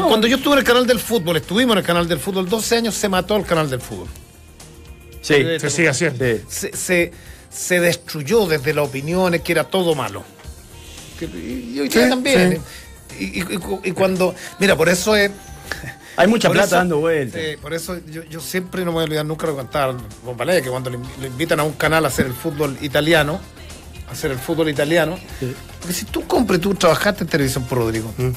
Cuando 0.08 0.28
yo 0.28 0.38
estuve 0.38 0.54
en 0.54 0.60
el 0.60 0.66
canal 0.66 0.86
del 0.88 1.00
fútbol, 1.00 1.38
estuvimos 1.38 1.74
en 1.74 1.80
el 1.80 1.84
canal 1.86 2.08
del 2.08 2.20
fútbol, 2.20 2.50
12 2.50 2.78
años 2.78 2.96
se 2.96 3.08
mató 3.10 3.36
el 3.38 3.46
canal 3.46 3.70
del 3.70 3.82
fútbol. 3.82 4.08
Sí, 5.22 5.36
Se 5.60 5.70
sigue 5.70 5.90
haciendo. 5.90 6.24
Se, 6.50 6.76
se, 6.76 7.12
se 7.50 7.80
destruyó 7.80 8.46
desde 8.48 8.74
las 8.74 8.88
opiniones 8.88 9.42
que 9.42 9.52
era 9.52 9.64
todo 9.66 9.94
malo. 9.96 10.24
Y, 11.22 11.80
hoy 11.80 11.90
Sí, 11.92 12.00
también. 12.10 12.54
¿eh? 12.54 12.62
Y, 13.20 13.24
y- 13.40 13.42
y- 13.42 13.90
y 13.90 13.92
cuando. 13.92 14.36
Mira, 14.60 14.76
por 14.76 14.90
eso 14.90 15.16
es. 15.16 15.32
Hay 16.18 16.28
mucha 16.28 16.50
plata 16.50 16.68
eso- 16.68 16.76
dando 16.78 17.00
vueltas. 17.00 17.42
por 17.62 17.74
eso 17.74 18.00
yo, 18.10 18.24
yo 18.24 18.40
siempre 18.40 18.82
no 18.84 18.88
me 18.92 18.94
voy 18.96 19.02
a 19.02 19.06
olvidar 19.06 19.26
nunca 19.26 19.48
de 19.48 19.54
contar 19.54 19.96
que 20.64 20.70
cuando 20.70 20.90
le, 20.90 20.98
le 21.22 21.28
invitan 21.28 21.60
a 21.60 21.64
un 21.64 21.74
canal 21.74 22.06
a 22.06 22.08
hacer 22.08 22.26
el 22.26 22.34
fútbol 22.34 22.78
italiano, 22.82 23.40
hacer 24.10 24.32
el 24.32 24.40
fútbol 24.40 24.70
italiano, 24.70 25.18
porque 25.80 25.94
si 25.94 26.06
tú 26.06 26.26
compras, 26.28 26.60
tú 26.62 26.74
trabajaste 26.76 27.24
en 27.24 27.30
televisión 27.30 27.64
por 27.66 27.80
Rodrigo. 27.80 28.14
Mm. 28.18 28.28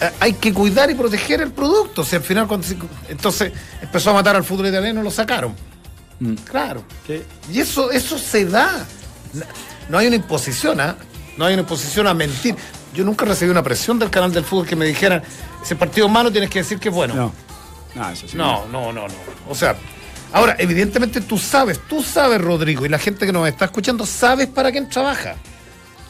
eh, 0.00 0.10
Hay 0.20 0.32
que 0.34 0.52
cuidar 0.52 0.90
y 0.90 0.94
proteger 0.94 1.40
el 1.40 1.50
producto. 1.52 2.02
O 2.02 2.04
sea, 2.04 2.18
al 2.18 2.24
final, 2.24 2.46
cuando 2.46 2.66
se- 2.66 2.76
entonces 3.08 3.52
empezó 3.80 4.10
a 4.10 4.14
matar 4.14 4.36
al 4.36 4.44
fútbol 4.44 4.66
italiano 4.68 5.02
lo 5.02 5.10
sacaron. 5.10 5.54
Mm. 6.20 6.34
Claro. 6.44 6.84
Sí. 7.06 7.22
Y 7.52 7.60
eso, 7.60 7.90
eso 7.90 8.18
se 8.18 8.44
da. 8.46 8.86
No 9.88 9.98
hay 9.98 10.06
una 10.08 10.16
imposición, 10.16 10.80
¿ah? 10.80 10.96
No 11.36 11.44
hay 11.46 11.54
una 11.54 11.62
imposición 11.62 12.06
a 12.06 12.14
mentir. 12.14 12.54
Yo 12.94 13.04
nunca 13.04 13.24
recibí 13.24 13.50
una 13.50 13.62
presión 13.62 13.98
del 13.98 14.10
canal 14.10 14.32
del 14.32 14.44
fútbol 14.44 14.66
que 14.66 14.74
me 14.76 14.84
dijeran, 14.86 15.22
ese 15.62 15.76
partido 15.76 16.06
es 16.06 16.12
malo 16.12 16.30
tienes 16.32 16.50
que 16.50 16.58
decir 16.60 16.78
que 16.78 16.88
es 16.88 16.94
bueno. 16.94 17.14
No. 17.14 17.32
No, 17.94 18.10
eso 18.10 18.26
sí. 18.28 18.36
No, 18.36 18.66
no, 18.66 18.92
no, 18.92 19.06
no. 19.08 19.14
O 19.48 19.54
sea, 19.54 19.76
ahora, 20.32 20.56
evidentemente 20.58 21.20
tú 21.20 21.38
sabes, 21.38 21.80
tú 21.88 22.02
sabes, 22.02 22.40
Rodrigo, 22.40 22.84
y 22.86 22.88
la 22.88 22.98
gente 22.98 23.26
que 23.26 23.32
nos 23.32 23.48
está 23.48 23.66
escuchando, 23.66 24.04
sabes 24.06 24.46
para 24.48 24.70
quién 24.72 24.88
trabaja. 24.88 25.36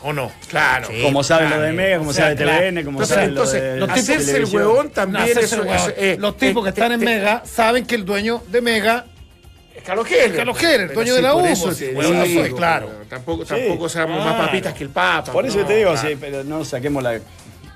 ¿O 0.03 0.13
no? 0.13 0.31
Claro. 0.49 0.89
Como 1.03 1.25
sabe 1.25 1.49
lo 1.49 1.59
de 1.61 1.73
Mega, 1.73 1.99
como 1.99 2.11
O 2.11 2.13
sea, 2.13 2.27
sabe 2.27 2.37
claro. 2.37 2.59
TVN, 2.61 2.85
como 2.85 3.03
Entonces, 3.03 3.15
sabe 3.17 3.27
lo 3.27 3.33
entonces, 3.33 3.63
de 3.63 3.77
los 3.79 3.91
hacerse 3.91 4.37
el 4.37 4.45
huevón 4.45 4.91
también 4.91 5.25
No, 5.35 5.41
eso- 5.41 5.55
el 5.57 5.61
huevón. 5.69 5.93
eh, 5.97 6.17
Los 6.21 6.37
tipos 6.37 6.63
que 6.63 6.69
eh, 6.69 6.73
están 6.73 6.93
en 6.93 7.03
eh, 7.03 7.05
Mega 7.05 7.43
saben 7.45 7.85
que 7.85 7.97
el 7.97 8.05
dueño 8.05 8.41
de 8.47 8.61
Mega 8.61 9.07
Es. 9.75 9.83
Carlos 9.83 10.09
Heller, 10.09 10.89
Pero 10.89 10.95
dueño 10.95 11.15
de 11.15 11.23
la 11.23 11.35
U, 11.35 11.45
eso 11.47 11.65
pues, 11.65 11.79
te 11.79 11.95
huevón 11.95 12.17
no 12.19 12.25
digo, 12.25 12.43
soy, 12.43 12.53
claro. 12.55 12.87
pero 12.93 13.05
Tampoco, 13.09 13.43
Sí. 13.45 13.49
tampoco 13.49 13.89
seamos 13.89 14.19
más 14.25 14.35
Claro. 14.35 14.47
papitas 14.47 14.75
que 14.75 14.85
el 14.85 14.91
Papa. 14.91 15.33
Por 15.33 15.45
eso 15.47 15.59
no, 15.59 15.67
te 15.67 15.77
digo, 15.77 15.93
claro. 15.93 16.09
sí, 16.09 16.17
pero 16.21 16.45
no 16.45 16.65
saquemos 16.65 17.03
la, 17.03 17.13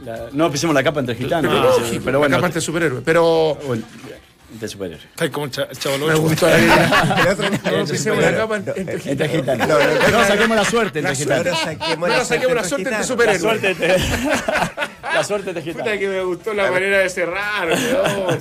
la- 0.05 0.29
no 0.33 0.51
pisemos 0.53 0.75
la 0.75 0.85
capa 0.85 1.01
entre 1.01 1.17
gitanos. 1.17 1.53
Pero, 1.53 1.89
sí, 1.91 2.01
pero 2.05 2.19
bueno. 2.21 2.37
acá 2.37 2.43
parte 2.43 2.61
superhéroe. 2.61 3.01
Pero 3.05 3.57
bueno, 3.67 3.83
entre 4.53 4.69
superhéroes. 4.69 5.07
Ay, 5.19 5.31
como 5.31 5.47
el, 5.47 5.51
cha- 5.53 5.69
el 5.71 5.79
chavo 5.79 5.99
me 5.99 6.15
gustó 6.15 6.49
la 6.49 6.59
idea. 6.59 7.37
Entre 9.07 9.29
gitanos. 9.29 9.69
No, 10.13 10.25
saquemos 10.27 10.57
la 10.57 10.65
suerte 10.65 10.99
entre 11.01 11.13
La 11.13 11.17
gitanos. 11.17 11.47
No 11.47 11.57
saquemos 11.65 12.09
No 12.09 12.17
nos 12.17 12.29
saquemos 12.29 12.55
la 12.57 12.65
suerte 12.65 12.83
entre 12.89 12.99
La 12.99 13.05
superhéroes. 13.05 13.41
suerte 13.43 13.71
entre, 13.71 13.89
la 15.15 15.25
suerte 15.25 15.63
gitanos. 15.63 15.93
que 15.99 16.09
me 16.09 16.23
gustó 16.23 16.55
la 16.55 16.71
manera 16.71 16.99
de 16.99 17.09
cerrar. 17.09 17.69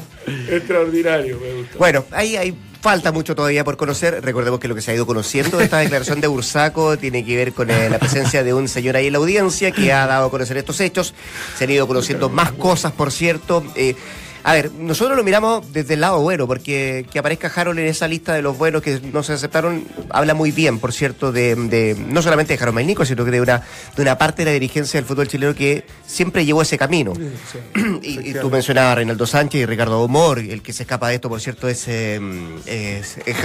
Extraordinario, 0.50 1.40
me 1.40 1.54
gustó. 1.54 1.78
Bueno, 1.78 2.06
ahí 2.12 2.36
hay 2.36 2.56
falta 2.82 3.12
mucho 3.12 3.36
todavía 3.36 3.64
por 3.64 3.78
conocer. 3.78 4.24
Recordemos 4.24 4.60
que 4.60 4.68
lo 4.68 4.76
que 4.76 4.82
se 4.82 4.92
ha 4.92 4.96
ido 4.96 5.06
conociendo 5.06 5.58
de 5.58 5.66
esta 5.66 5.78
declaración 5.80 6.20
de 6.22 6.28
Bursaco 6.28 6.98
tiene 6.98 7.24
que 7.26 7.36
ver 7.36 7.54
con 7.54 7.70
eh, 7.70 7.90
la 7.90 8.00
presencia 8.00 8.44
de 8.44 8.54
un 8.54 8.68
señor 8.68 8.96
ahí 8.96 9.08
en 9.08 9.14
la 9.14 9.20
audiencia 9.20 9.72
que 9.72 9.92
ha 9.94 10.08
dado 10.08 10.28
a 10.28 10.32
conocer 10.32 10.58
estos 10.58 10.80
hechos. 10.80 11.14
Se 11.58 11.66
han 11.66 11.70
ido 11.72 11.88
conociendo 11.88 12.30
más 12.30 12.52
cosas, 12.54 12.92
por 12.92 13.12
cierto. 13.12 13.64
Eh, 13.76 13.96
a 14.44 14.54
ver, 14.54 14.72
nosotros 14.72 15.16
lo 15.18 15.24
miramos 15.24 15.72
desde 15.72 15.94
el 15.96 16.02
lado 16.02 16.20
bueno, 16.22 16.48
porque 16.48 17.06
que 17.12 17.20
aparezca 17.20 17.52
Harold 17.56 17.80
en 17.80 17.86
esa 17.88 18.08
lista 18.08 18.34
de 18.34 18.42
los 18.42 18.58
buenos 18.58 18.82
que 18.82 19.00
no 19.14 19.22
se 19.24 19.34
aceptaron, 19.34 19.84
habla 20.10 20.34
muy 20.34 20.52
bien, 20.52 20.80
por 20.80 20.94
cierto, 20.94 21.32
de, 21.32 21.56
de- 21.56 21.96
no 22.08 22.22
solamente 22.22 22.56
de 22.56 22.62
Harold 22.62 22.76
Mainico, 22.76 23.06
sino 23.06 23.24
que 23.26 23.32
de 23.32 23.42
una, 23.42 23.62
de 23.96 24.02
una 24.02 24.18
parte 24.18 24.44
de 24.44 24.52
la 24.52 24.54
dirigencia 24.54 25.00
del 25.00 25.06
fútbol 25.08 25.28
chileno 25.28 25.54
que 25.54 25.86
siempre 26.06 26.46
llevó 26.46 26.62
ese 26.62 26.78
camino. 26.78 27.14
y, 28.02 28.30
y 28.30 28.34
tú 28.34 28.50
mencionabas 28.50 28.94
a 28.94 28.96
Reinaldo 28.96 29.26
Sánchez 29.28 29.62
y 29.62 29.66
Ricardo 29.66 30.04
Humor, 30.04 30.40
el 30.40 30.62
que 30.62 30.74
se 30.74 30.84
escapa 30.84 31.10
de 31.10 31.16
esto, 31.16 31.30
por 31.30 31.40
cierto, 31.42 31.68
es, 31.68 31.88
eh, 31.88 32.20
es, 32.66 33.18
es. 33.26 33.38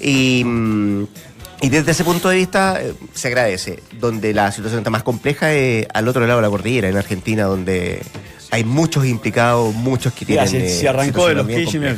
Y, 0.00 0.42
mm, 0.44 1.04
y 1.62 1.68
desde 1.68 1.92
ese 1.92 2.02
punto 2.04 2.28
de 2.28 2.36
vista 2.36 2.80
eh, 2.82 2.92
se 3.14 3.28
agradece. 3.28 3.80
Donde 4.00 4.34
la 4.34 4.50
situación 4.50 4.78
está 4.80 4.90
más 4.90 5.02
compleja 5.04 5.52
es 5.52 5.86
al 5.94 6.08
otro 6.08 6.26
lado 6.26 6.40
de 6.40 6.42
la 6.46 6.50
cordillera, 6.50 6.88
en 6.88 6.96
Argentina, 6.96 7.44
donde 7.44 8.02
hay 8.52 8.64
muchos 8.64 9.04
implicados, 9.06 9.74
muchos 9.74 10.12
que 10.12 10.26
Mira, 10.26 10.44
tienen. 10.44 10.68
se, 10.68 10.76
eh, 10.76 10.80
se 10.80 10.88
arrancó 10.88 11.26
de 11.26 11.34
los 11.34 11.46
bien 11.46 11.60
Kirchner. 11.64 11.96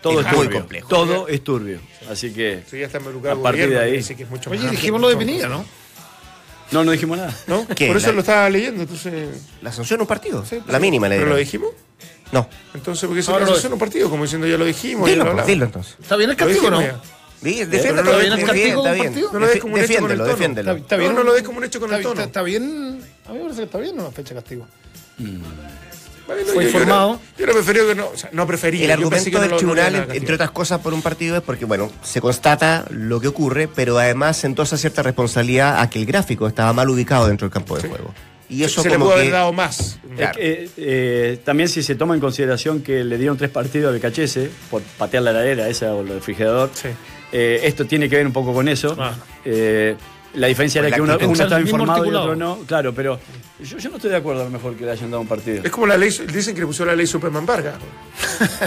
Todo 0.00 0.20
Es 0.20 0.26
es 0.26 0.32
muy 0.32 0.44
turbio. 0.46 0.60
complejo. 0.60 0.88
Todo 0.88 1.28
es 1.28 1.42
turbio. 1.42 1.80
Así 2.08 2.32
que. 2.32 2.62
Sí, 2.70 2.78
ya 2.78 2.86
está 2.86 2.98
A 2.98 3.42
partir 3.42 3.68
de 3.68 3.78
ahí. 3.80 4.02
que 4.02 4.22
es 4.22 4.30
mucho 4.30 4.48
Oye, 4.50 4.70
dijimos 4.70 5.00
lo 5.00 5.08
de 5.08 5.16
Pinilla, 5.16 5.48
¿no? 5.48 5.64
No, 6.70 6.84
no 6.84 6.92
dijimos 6.92 7.18
nada. 7.18 7.36
¿No? 7.48 7.66
¿Qué? 7.76 7.88
Por 7.88 7.96
eso 7.96 8.08
La- 8.08 8.12
lo 8.14 8.20
estaba 8.20 8.48
leyendo, 8.48 8.82
entonces. 8.82 9.28
La 9.62 9.72
sanción 9.72 10.00
a 10.00 10.02
un 10.04 10.06
partido. 10.06 10.44
Sí, 10.44 10.60
la 10.68 10.78
mínima 10.78 11.08
le 11.08 11.16
¿Pero 11.18 11.30
lo 11.30 11.36
dijimos? 11.36 11.70
No. 12.32 12.48
Entonces, 12.74 13.06
porque 13.06 13.20
es 13.20 13.28
lo- 13.28 13.38
la 13.40 13.46
sanción 13.46 13.72
a 13.72 13.74
un 13.74 13.78
partido, 13.80 14.08
como 14.10 14.22
diciendo 14.22 14.46
ya 14.46 14.56
lo 14.56 14.64
dijimos. 14.64 15.06
ya 15.08 15.12
Dilo, 15.14 15.24
lo 15.24 15.30
hablamos. 15.30 15.48
dilo 15.48 15.64
entonces. 15.64 15.96
¿Está 16.00 16.16
bien 16.16 16.30
el 16.30 16.36
Lo 16.36 16.44
castigo 16.44 16.66
o 16.68 16.70
no? 16.70 16.80
ya. 16.82 17.00
Defiéndelo, 17.42 18.02
no 18.02 18.12
lo 18.12 18.18
ven 18.18 18.32
el 18.32 18.44
castigo 18.44 18.80
un 18.82 18.86
está 18.86 18.92
bien. 18.94 19.06
partido. 19.06 19.32
No 19.32 19.38
lo 19.40 19.46
des 19.46 19.60
como 19.60 19.74
un 19.74 19.80
hecho 19.80 20.00
con 20.00 20.10
el 20.10 20.18
tono. 20.18 20.30
Está, 20.32 20.72
está 20.76 20.96
bien. 20.96 21.12
No, 21.12 21.18
no 21.18 21.24
lo 21.24 21.34
des 21.34 21.42
como 21.42 21.58
un 21.58 21.64
hecho 21.64 21.80
con 21.80 21.90
el 21.90 21.96
está, 21.96 22.08
tono. 22.08 22.20
está- 22.20 22.26
está 22.28 22.42
bien. 22.42 23.00
A 23.26 23.32
mí 23.32 23.38
me 23.38 23.42
parece 23.42 23.58
que 23.60 23.64
está 23.64 23.78
bien 23.78 24.00
una 24.00 24.10
fecha 24.10 24.34
de 24.34 24.40
castigo. 24.40 24.66
No, 25.18 25.40
Fue 26.26 26.44
yo- 26.44 26.54
yo 26.54 26.62
informado. 26.62 27.10
era- 27.12 27.36
Yo 27.38 27.44
era 27.44 27.52
preferido 27.52 27.86
que 27.88 27.94
no, 27.94 28.08
o 28.08 28.16
sea, 28.16 28.30
no 28.32 28.46
prefería. 28.46 28.84
El 28.86 28.90
argumento 28.90 29.30
no 29.30 29.40
del 29.40 29.50
no 29.50 29.56
tribunal, 29.58 30.08
entre 30.12 30.34
otras 30.34 30.50
cosas, 30.50 30.80
por 30.80 30.92
un 30.92 31.00
partido 31.02 31.36
es 31.36 31.42
porque, 31.42 31.64
bueno, 31.64 31.90
se 32.02 32.20
constata 32.20 32.84
lo 32.90 33.20
que 33.20 33.28
ocurre, 33.28 33.68
pero 33.68 33.96
además 33.98 34.38
se 34.38 34.48
endosa 34.48 34.76
cierta 34.76 35.02
responsabilidad 35.02 35.80
a 35.80 35.88
que 35.88 36.00
el 36.00 36.06
gráfico 36.06 36.48
estaba 36.48 36.72
mal 36.72 36.90
ubicado 36.90 37.28
dentro 37.28 37.46
del 37.46 37.52
campo 37.52 37.76
de 37.78 37.88
juego. 37.88 38.12
Y 38.48 38.62
eso 38.64 38.80
se 38.82 38.90
le 38.90 38.98
pudo 38.98 39.08
que... 39.14 39.20
haber 39.20 39.32
dado 39.32 39.52
más. 39.52 39.98
Claro. 40.16 40.38
Eh, 40.40 40.68
eh, 40.76 41.38
también 41.44 41.68
si 41.68 41.82
se 41.82 41.94
toma 41.96 42.14
en 42.14 42.20
consideración 42.20 42.80
que 42.80 43.02
le 43.04 43.18
dieron 43.18 43.36
tres 43.36 43.50
partidos 43.50 43.92
al 43.94 44.00
Cachese 44.00 44.50
por 44.70 44.82
patear 44.82 45.22
la 45.24 45.30
heladera 45.30 45.68
esa 45.68 45.92
o 45.94 46.00
el 46.02 46.08
refrigerador, 46.08 46.70
Sí. 46.74 46.88
eh, 47.32 47.60
esto 47.64 47.86
tiene 47.86 48.08
que 48.08 48.16
ver 48.16 48.26
un 48.26 48.32
poco 48.32 48.52
con 48.54 48.68
eso. 48.68 48.94
Claro. 48.94 49.16
La 50.36 50.46
diferencia 50.46 50.78
era 50.80 50.88
la 50.90 50.96
que 50.96 51.02
uno, 51.02 51.16
uno 51.20 51.32
estaba 51.32 51.60
informado 51.60 51.98
y 51.98 52.00
articulado. 52.00 52.24
otro 52.24 52.36
no. 52.36 52.58
Claro, 52.66 52.94
pero 52.94 53.18
yo, 53.58 53.78
yo 53.78 53.90
no 53.90 53.96
estoy 53.96 54.10
de 54.10 54.16
acuerdo 54.16 54.42
a 54.42 54.44
lo 54.44 54.50
mejor 54.50 54.76
que 54.76 54.84
le 54.84 54.90
hayan 54.92 55.10
dado 55.10 55.20
un 55.22 55.26
partido. 55.28 55.62
Es 55.64 55.70
como 55.70 55.86
la 55.86 55.96
ley, 55.96 56.10
dicen 56.32 56.54
que 56.54 56.60
le 56.60 56.66
puso 56.66 56.84
la 56.84 56.94
ley 56.94 57.06
Superman 57.06 57.44
Vargas. 57.46 57.74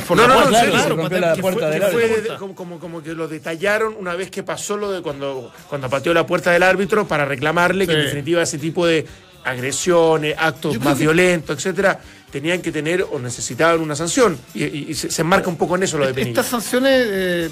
No, 0.09 0.15
no, 0.15 0.27
no, 0.27 0.47
claro, 0.49 0.89
rompió 0.95 1.09
patea- 1.09 1.19
la 1.21 1.35
puerta 1.41 1.69
del 1.69 1.83
árbitro. 1.83 2.37
como, 2.39 2.55
como, 2.55 2.79
como 2.79 3.03
que 3.03 3.13
lo 3.13 3.27
detallaron 3.27 3.95
una 3.99 4.15
vez 4.15 4.29
que 4.31 4.41
pasó 4.43 4.77
lo 4.77 4.91
de 4.91 5.01
cuando, 5.01 5.51
cuando 5.69 5.89
pateó 5.89 6.13
la 6.13 6.25
puerta 6.25 6.51
del 6.51 6.63
árbitro 6.63 7.07
para 7.07 7.23
reclamarle 7.25 7.85
que 7.85 7.93
en 7.93 7.99
definitiva 8.05 8.41
ese 8.41 8.57
tipo 8.57 8.85
de 8.87 9.05
agresiones, 9.43 10.35
actos 10.37 10.79
más 10.79 10.95
que- 10.97 11.03
violentos, 11.03 11.55
etcétera, 11.57 11.99
tenían 12.31 12.61
que 12.61 12.71
tener 12.71 13.03
o 13.03 13.19
necesitaban 13.19 13.79
una 13.81 13.95
sanción. 13.95 14.37
Y, 14.53 14.63
y- 14.65 14.85
y 14.89 14.93
se, 14.93 15.09
se 15.11 15.21
enmarca 15.21 15.49
un 15.49 15.55
poco 15.57 15.75
en 15.75 15.83
eso 15.83 15.97
lo 15.97 16.07
de 16.07 16.13
Penilla. 16.13 16.31
Estas 16.41 16.47
sanciones 16.47 17.05
eh, 17.09 17.49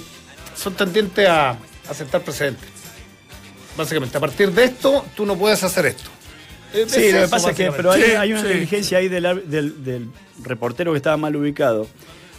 son 0.56 0.74
tendientes 0.74 1.28
a 1.28 1.56
aceptar 1.90 2.22
precedentes. 2.22 2.68
Básicamente, 3.78 4.18
a 4.18 4.22
partir 4.22 4.52
de 4.52 4.64
esto, 4.66 5.06
tú 5.16 5.26
no 5.26 5.38
puedes 5.38 5.64
hacer 5.64 5.86
esto. 5.86 6.10
Eh, 6.74 6.86
Sí, 6.88 7.06
es 7.06 7.14
lo 7.14 7.22
que 7.22 7.28
pasa 7.30 7.52
es 7.52 7.56
que 7.56 7.72
pero 7.72 7.92
hay, 7.92 8.02
Sí, 8.02 8.12
hay 8.12 8.32
una 8.34 8.42
sí. 8.42 8.48
negligencia 8.48 8.98
ahí 8.98 9.08
del, 9.08 9.50
del- 9.50 9.84
del 9.84 10.08
reportero 10.44 10.92
que 10.92 10.98
estaba 10.98 11.16
mal 11.18 11.36
ubicado. 11.36 11.88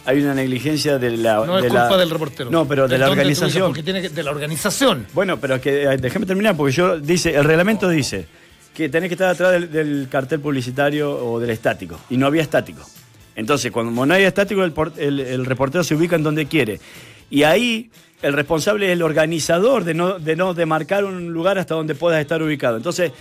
Hay 0.05 0.21
una 0.21 0.33
negligencia 0.33 0.97
de 0.97 1.11
la. 1.17 1.45
No 1.45 1.57
es 1.57 1.63
de 1.63 1.69
culpa 1.69 1.89
la- 1.91 1.97
del 1.97 2.09
reportero. 2.09 2.49
No, 2.51 2.67
pero 2.67 2.87
de 2.87 2.95
¿Es 2.95 2.99
la 2.99 3.09
organización. 3.09 3.67
Porque 3.67 3.83
tiene 3.83 4.01
que, 4.01 4.09
de 4.09 4.23
la 4.23 4.31
organización. 4.31 5.07
Bueno, 5.13 5.39
pero 5.39 5.59
que 5.59 5.83
eh, 5.83 5.97
déjame 5.97 6.25
terminar 6.25 6.55
porque 6.55 6.73
yo 6.73 6.99
dice, 6.99 7.35
el 7.35 7.43
reglamento 7.43 7.89
dice 7.89 8.25
que 8.73 8.87
tenés 8.89 9.09
que 9.09 9.15
estar 9.15 9.29
atrás 9.29 9.51
del, 9.51 9.71
del 9.71 10.07
cartel 10.09 10.39
publicitario 10.39 11.11
o 11.11 11.39
del 11.39 11.49
estático 11.49 11.99
y 12.09 12.17
no 12.17 12.27
había 12.27 12.41
estático. 12.41 12.81
Entonces, 13.35 13.71
cuando 13.71 14.05
no 14.05 14.13
hay 14.13 14.23
estático, 14.23 14.63
el, 14.63 14.71
por- 14.71 14.93
el- 14.97 15.19
el 15.19 15.45
reportero 15.45 15.83
se 15.83 15.95
ubica 15.95 16.15
en 16.15 16.23
donde 16.23 16.45
quiere. 16.45 16.79
Y 17.29 17.43
ahí 17.43 17.89
el 18.21 18.33
responsable 18.33 18.87
es 18.87 18.93
el 18.93 19.01
organizador 19.01 19.83
de 19.83 19.93
no, 19.93 20.19
de 20.19 20.35
no 20.35 20.53
demarcar 20.53 21.05
un 21.05 21.31
lugar 21.31 21.57
hasta 21.57 21.75
donde 21.75 21.95
puedas 21.95 22.19
estar 22.21 22.41
ubicado. 22.43 22.77
Entonces, 22.77 23.11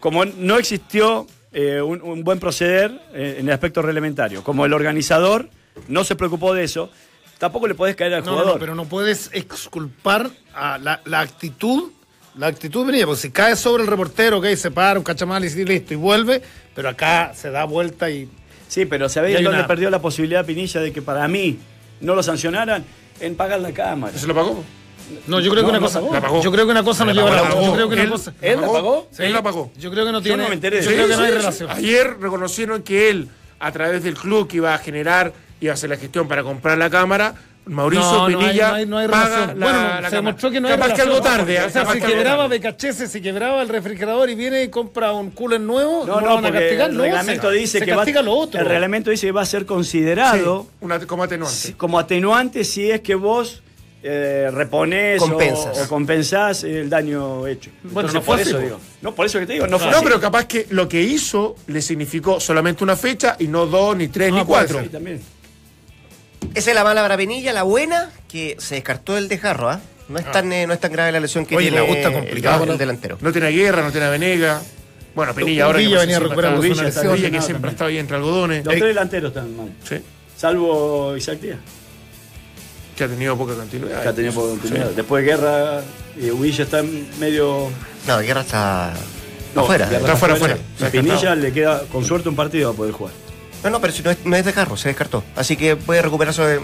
como 0.00 0.24
no 0.24 0.58
existió 0.58 1.26
eh, 1.52 1.80
un, 1.80 2.02
un 2.02 2.22
buen 2.24 2.38
proceder 2.38 2.92
eh, 3.14 3.36
en 3.40 3.46
el 3.48 3.52
aspecto 3.54 3.82
reglamentario, 3.82 4.42
como 4.44 4.64
el 4.66 4.72
organizador 4.72 5.48
no 5.88 6.04
se 6.04 6.14
preocupó 6.16 6.54
de 6.54 6.64
eso, 6.64 6.90
tampoco 7.38 7.66
le 7.66 7.74
podés 7.74 7.96
caer 7.96 8.14
al 8.14 8.20
No, 8.24 8.26
no, 8.26 8.32
jugador. 8.32 8.54
no, 8.54 8.60
pero 8.60 8.74
no 8.74 8.84
puedes 8.84 9.30
exculpar 9.32 10.30
a 10.54 10.78
la, 10.78 11.00
la 11.04 11.20
actitud. 11.20 11.90
La 12.36 12.48
actitud 12.48 12.84
venía, 12.84 13.06
porque 13.06 13.22
si 13.22 13.30
cae 13.30 13.54
sobre 13.54 13.84
el 13.84 13.88
reportero, 13.88 14.40
que 14.40 14.56
se 14.56 14.72
para, 14.72 14.98
un 14.98 15.04
cachamal 15.04 15.44
y 15.44 15.64
listo, 15.64 15.94
y 15.94 15.96
vuelve, 15.96 16.42
pero 16.74 16.88
acá 16.88 17.32
se 17.34 17.50
da 17.50 17.64
vuelta 17.64 18.10
y. 18.10 18.28
Sí, 18.66 18.86
pero 18.86 19.08
¿sabéis 19.08 19.36
dónde 19.36 19.50
una- 19.60 19.66
perdió 19.68 19.88
la 19.88 20.00
posibilidad 20.02 20.44
Pinilla 20.44 20.80
de 20.80 20.92
que 20.92 21.00
para 21.00 21.28
mí 21.28 21.58
no 22.00 22.14
lo 22.16 22.22
sancionaran? 22.24 22.84
En 23.20 23.36
pagar 23.36 23.60
la 23.60 23.72
cámara. 23.72 24.16
¿Se 24.18 24.26
lo 24.26 24.34
pagó? 24.34 24.62
No, 25.26 25.38
yo 25.40 25.50
creo 25.50 25.62
No, 25.62 25.68
que 25.68 25.70
una 25.76 25.80
no 25.80 25.86
cosa. 25.86 26.00
La 26.00 26.20
pagó. 26.20 26.42
Yo 26.42 26.50
creo 26.50 26.64
que 26.66 26.70
una 26.72 26.82
cosa 26.82 27.04
no 27.04 27.12
lleva 27.12 27.30
a 27.30 27.34
la 27.36 27.42
pagó. 27.42 27.56
otra. 27.58 27.66
Yo 27.66 27.74
creo 27.74 27.88
que 27.88 27.94
una 27.94 28.02
Él- 28.04 28.10
cosa. 28.10 28.32
¿Él 28.40 28.60
la 28.60 28.66
pagó? 28.72 29.08
Él 29.18 29.32
la 29.32 29.42
pagó. 29.42 29.72
Yo 29.78 29.90
creo 29.90 30.04
que 30.06 30.12
no 30.12 30.18
Yo 30.18 30.24
tiene. 30.24 30.42
no 30.42 30.48
me 30.48 30.54
enteré 30.54 30.78
de 30.78 30.82
yo 30.84 30.90
eso. 30.90 30.96
creo 30.96 31.08
que 31.08 31.16
no 31.16 31.22
hay 31.22 31.26
Sí, 31.28 31.32
sí, 31.32 31.38
relación. 31.38 31.70
Ayer 31.70 32.16
reconocieron 32.20 32.82
que 32.82 33.10
él, 33.10 33.28
a 33.60 33.70
través 33.72 34.02
del 34.02 34.14
club 34.14 34.48
que 34.48 34.56
iba 34.56 34.74
a 34.74 34.78
generar, 34.78 35.32
iba 35.60 35.72
a 35.72 35.74
hacer 35.74 35.90
la 35.90 35.96
gestión 35.96 36.26
para 36.26 36.42
comprar 36.42 36.78
la 36.78 36.88
cámara, 36.90 37.34
Mauricio 37.66 38.04
No, 38.04 38.28
no 38.28 38.38
hay- 38.40 38.44
Pinilla 38.46 38.68
no 38.68 38.74
hay, 38.74 38.86
no 38.86 38.98
hay 38.98 39.08
paga 39.08 39.24
relación. 39.28 39.60
la, 39.60 39.66
bueno, 39.66 40.00
la 40.02 40.10
se 40.10 40.16
demostró 40.16 40.50
que 40.50 40.60
no 40.60 40.68
hay 40.68 40.74
Capaz 40.74 40.86
que 40.88 40.92
relación. 41.02 41.16
algo 41.16 41.24
tarde. 41.36 41.54
¿eh? 41.56 41.64
O 41.64 41.70
sea, 41.70 41.82
que 41.84 41.88
algo 41.92 42.06
quebraba. 42.06 42.48
BKHS, 42.48 43.08
si 43.08 43.20
quebraba 43.22 43.62
el 43.62 43.68
refrigerador 43.70 44.28
y 44.30 44.34
viene 44.34 44.62
y 44.64 44.68
compra 44.68 45.12
un 45.12 45.30
cooler 45.30 45.60
nuevo, 45.60 46.04
No, 46.06 46.16
no, 46.16 46.20
no, 46.20 46.34
van 46.34 46.44
a 46.44 46.48
porque 46.48 46.60
castigar. 46.60 46.90
el 46.90 46.96
no, 46.96 47.02
reglamento 47.04 47.50
se, 47.50 47.56
dice 47.56 47.78
se 47.78 47.84
que 47.86 47.90
va, 47.92 47.96
castiga 47.98 48.22
lo 48.22 48.32
otro. 48.34 48.60
el 48.60 48.66
reglamento 48.66 49.10
dice 49.10 49.26
que 49.28 49.32
va 49.32 49.42
a 49.42 49.46
ser 49.46 49.64
considerado 49.66 50.62
Sí, 50.64 50.68
una, 50.82 50.98
como 51.06 51.22
atenuante. 51.24 51.56
si- 51.56 51.72
como 51.72 51.98
atenuante 51.98 52.64
si 52.64 52.90
es 52.90 53.00
que 53.00 53.14
vos 53.14 53.62
eh, 54.06 54.50
reponés 54.52 55.22
o- 55.22 55.28
Compensas. 55.30 55.78
O, 55.78 55.88
compensás 55.88 56.64
el 56.64 56.90
daño 56.90 57.46
hecho. 57.46 57.70
Bueno, 57.84 58.10
Entonces, 58.10 58.14
no 58.14 58.20
fue 58.20 58.34
por 58.34 58.40
así, 58.42 58.50
eso 58.50 58.58
digo. 58.58 58.80
No, 59.00 59.14
por 59.14 59.24
eso 59.24 59.38
que 59.38 59.46
te 59.46 59.54
digo, 59.54 59.66
no 59.66 59.78
fue 59.78 59.88
No, 59.90 59.96
así. 59.96 60.04
pero 60.04 60.20
capaz 60.20 60.44
que 60.44 60.66
lo 60.68 60.86
que 60.86 61.00
hizo 61.00 61.56
le 61.68 61.80
significó 61.80 62.38
solamente 62.38 62.84
una 62.84 62.96
fecha 62.96 63.36
y 63.38 63.46
no 63.48 63.64
dos, 63.64 63.96
ni 63.96 64.08
tres, 64.08 64.30
No, 64.30 64.40
ni 64.40 64.44
cuatro. 64.44 64.82
Sí, 64.82 64.90
también. 64.90 65.22
Esa 66.54 66.70
es 66.70 66.74
la 66.76 66.84
mala 66.84 67.02
para 67.02 67.16
Pinilla, 67.16 67.52
la 67.52 67.62
buena, 67.62 68.10
que 68.28 68.56
se 68.58 68.76
descartó 68.76 69.16
el 69.16 69.28
desgarro, 69.28 69.70
¿ah? 69.70 69.80
No 70.08 70.18
es 70.18 70.30
tan, 70.30 70.52
eh, 70.52 70.66
no 70.66 70.74
es 70.74 70.80
tan 70.80 70.92
grave 70.92 71.12
la 71.12 71.20
lesión 71.20 71.46
que 71.46 71.56
Oye, 71.56 71.70
tiene 71.70 71.80
la 71.80 71.86
gusta 71.88 72.08
el- 72.08 72.14
complicado, 72.14 72.62
el, 72.64 72.68
¿no? 72.70 72.76
delantero. 72.76 73.16
No 73.20 73.32
tiene 73.32 73.48
guerra, 73.50 73.82
no 73.82 73.90
tiene 73.90 74.08
Venega. 74.10 74.60
Bueno, 75.14 75.32
Penilla 75.34 75.64
ahora 75.64 75.78
que 75.78 75.84
Villa 75.84 75.96
sé 76.00 76.06
venía 76.06 76.18
recuperando 76.20 76.60
Villa, 76.60 76.84
que 76.84 76.90
siempre 76.92 77.08
también. 77.42 77.64
ha 77.64 77.68
estado 77.70 77.88
ahí 77.90 77.98
entre 77.98 78.16
algodones. 78.16 78.64
Los 78.64 78.74
tres 78.74 78.88
delanteros 78.88 79.28
están 79.30 79.56
mal. 79.56 79.68
Sí, 79.88 79.96
Salvo 80.36 81.16
Isaac 81.16 81.38
Díaz, 81.40 81.58
que 82.96 83.04
ha 83.04 83.08
tenido 83.08 83.36
poca 83.38 83.54
continuidad. 83.54 84.02
que 84.02 84.08
ha 84.08 84.12
tenido 84.12 84.34
poca 84.34 84.48
continuidad. 84.50 84.90
Después 84.90 85.24
de 85.24 85.30
guerra, 85.30 85.78
eh, 86.20 86.32
Villa 86.38 86.64
está 86.64 86.82
medio. 87.18 87.70
No, 88.06 88.18
Guerra 88.18 88.40
está 88.42 88.92
No, 89.54 89.62
afuera. 89.62 89.86
Guerra 89.86 90.00
Está 90.00 90.16
fuera, 90.16 90.36
fuera. 90.36 90.56
A 90.84 90.86
Pinilla 90.90 91.34
le 91.34 91.52
queda, 91.52 91.82
con 91.90 92.04
suerte, 92.04 92.28
un 92.28 92.36
partido 92.36 92.70
a 92.70 92.74
poder 92.74 92.92
jugar. 92.92 93.14
No, 93.64 93.70
no, 93.70 93.80
pero 93.80 93.92
si 93.92 94.02
no 94.02 94.10
es, 94.10 94.18
no 94.24 94.36
es 94.36 94.44
desgarro, 94.44 94.76
se 94.76 94.88
descartó. 94.88 95.24
Así 95.36 95.56
que 95.56 95.74
puede 95.76 96.02
recuperarse. 96.02 96.42
de- 96.42 96.60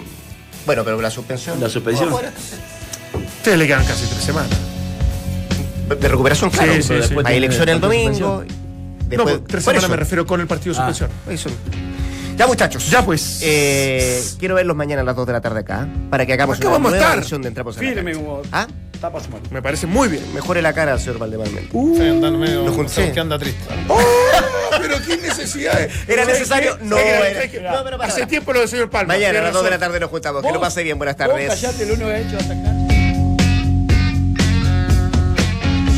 Bueno, 0.66 0.84
pero 0.84 1.00
la 1.00 1.10
suspensión. 1.10 1.58
La 1.60 1.68
suspensión. 1.68 2.12
Ustedes 2.12 3.58
le 3.58 3.66
quedan 3.66 3.84
casi 3.86 4.06
tres 4.06 4.22
semanas. 4.22 4.50
De 5.88 6.08
recuperación, 6.08 6.50
claro. 6.50 6.72
Sí, 6.74 6.82
sí, 6.82 6.88
sí. 6.88 6.94
después 6.94 7.26
Hay 7.26 7.38
elecciones 7.38 7.74
el 7.74 7.80
domingo. 7.80 8.44
no, 8.44 9.08
Después, 9.08 9.38
pues, 9.38 9.44
tres 9.48 9.64
semanas 9.64 9.90
me 9.90 9.96
refiero 9.96 10.24
con 10.26 10.40
el 10.40 10.46
partido 10.46 10.74
de 10.74 10.80
Ah. 10.80 10.92
suspensión. 10.94 11.10
Eso. 11.28 11.50
Ya, 12.36 12.46
muchachos. 12.46 12.88
Ya, 12.88 13.04
pues. 13.04 13.40
Eh, 13.42 14.22
quiero 14.38 14.54
verlos 14.54 14.76
mañana 14.76 15.02
a 15.02 15.04
las 15.04 15.16
2 15.16 15.26
de 15.26 15.32
la 15.32 15.40
tarde 15.40 15.60
acá. 15.60 15.88
Para 16.10 16.24
que 16.26 16.32
hagamos 16.34 16.60
una 16.60 16.70
vamos 16.70 16.92
a 16.92 16.96
estar. 16.96 17.18
edición 17.18 17.42
de 17.42 17.48
Entramos 17.48 17.76
a 17.76 17.82
la 17.82 17.88
Firme 17.92 18.12
Cancha. 18.12 18.68
¿Ah? 19.00 19.06
tapas 19.08 19.28
muertas. 19.28 19.50
Me 19.52 19.62
parece 19.62 19.86
muy 19.86 20.08
bien. 20.08 20.22
Mejore 20.34 20.60
la 20.62 20.72
cara, 20.72 20.98
señor 20.98 21.18
Valdemar 21.18 21.48
Méndez. 21.50 21.70
Sí, 21.72 22.08
anda 22.08 22.30
medio- 22.30 22.64
Lo 22.64 22.72
junté. 22.72 23.12
que 23.12 23.20
anda 23.20 23.38
triste. 23.38 23.62
¡Oh! 23.88 23.98
Pero 24.80 24.96
qué 25.06 25.16
necesidad. 25.16 25.78
¿Era 26.08 26.24
necesario? 26.24 26.78
No, 26.82 26.96
era- 26.98 27.32
¿sabes 27.34 27.50
qué? 27.50 27.60
no, 27.60 27.82
pero 27.84 27.96
para, 27.98 28.08
Hace 28.08 28.20
para. 28.20 28.28
tiempo 28.30 28.52
lo 28.52 28.60
del 28.60 28.68
señor 28.68 28.90
Palma. 28.90 29.14
Mañana 29.14 29.38
a 29.40 29.42
las 29.42 29.52
2 29.52 29.64
de 29.64 29.70
la 29.70 29.78
tarde 29.78 30.00
nos 30.00 30.10
juntamos. 30.10 30.42
Que 30.42 30.52
lo 30.52 30.60
pase 30.60 30.82
bien. 30.82 30.98
Buenas 30.98 31.16
tardes. 31.16 31.48
callate, 31.48 31.86
lo 31.86 31.94
único 31.94 32.08
que 32.08 32.14
ha 32.14 32.18
hecho 32.20 32.36
hasta 32.38 32.52
acá. 32.52 32.89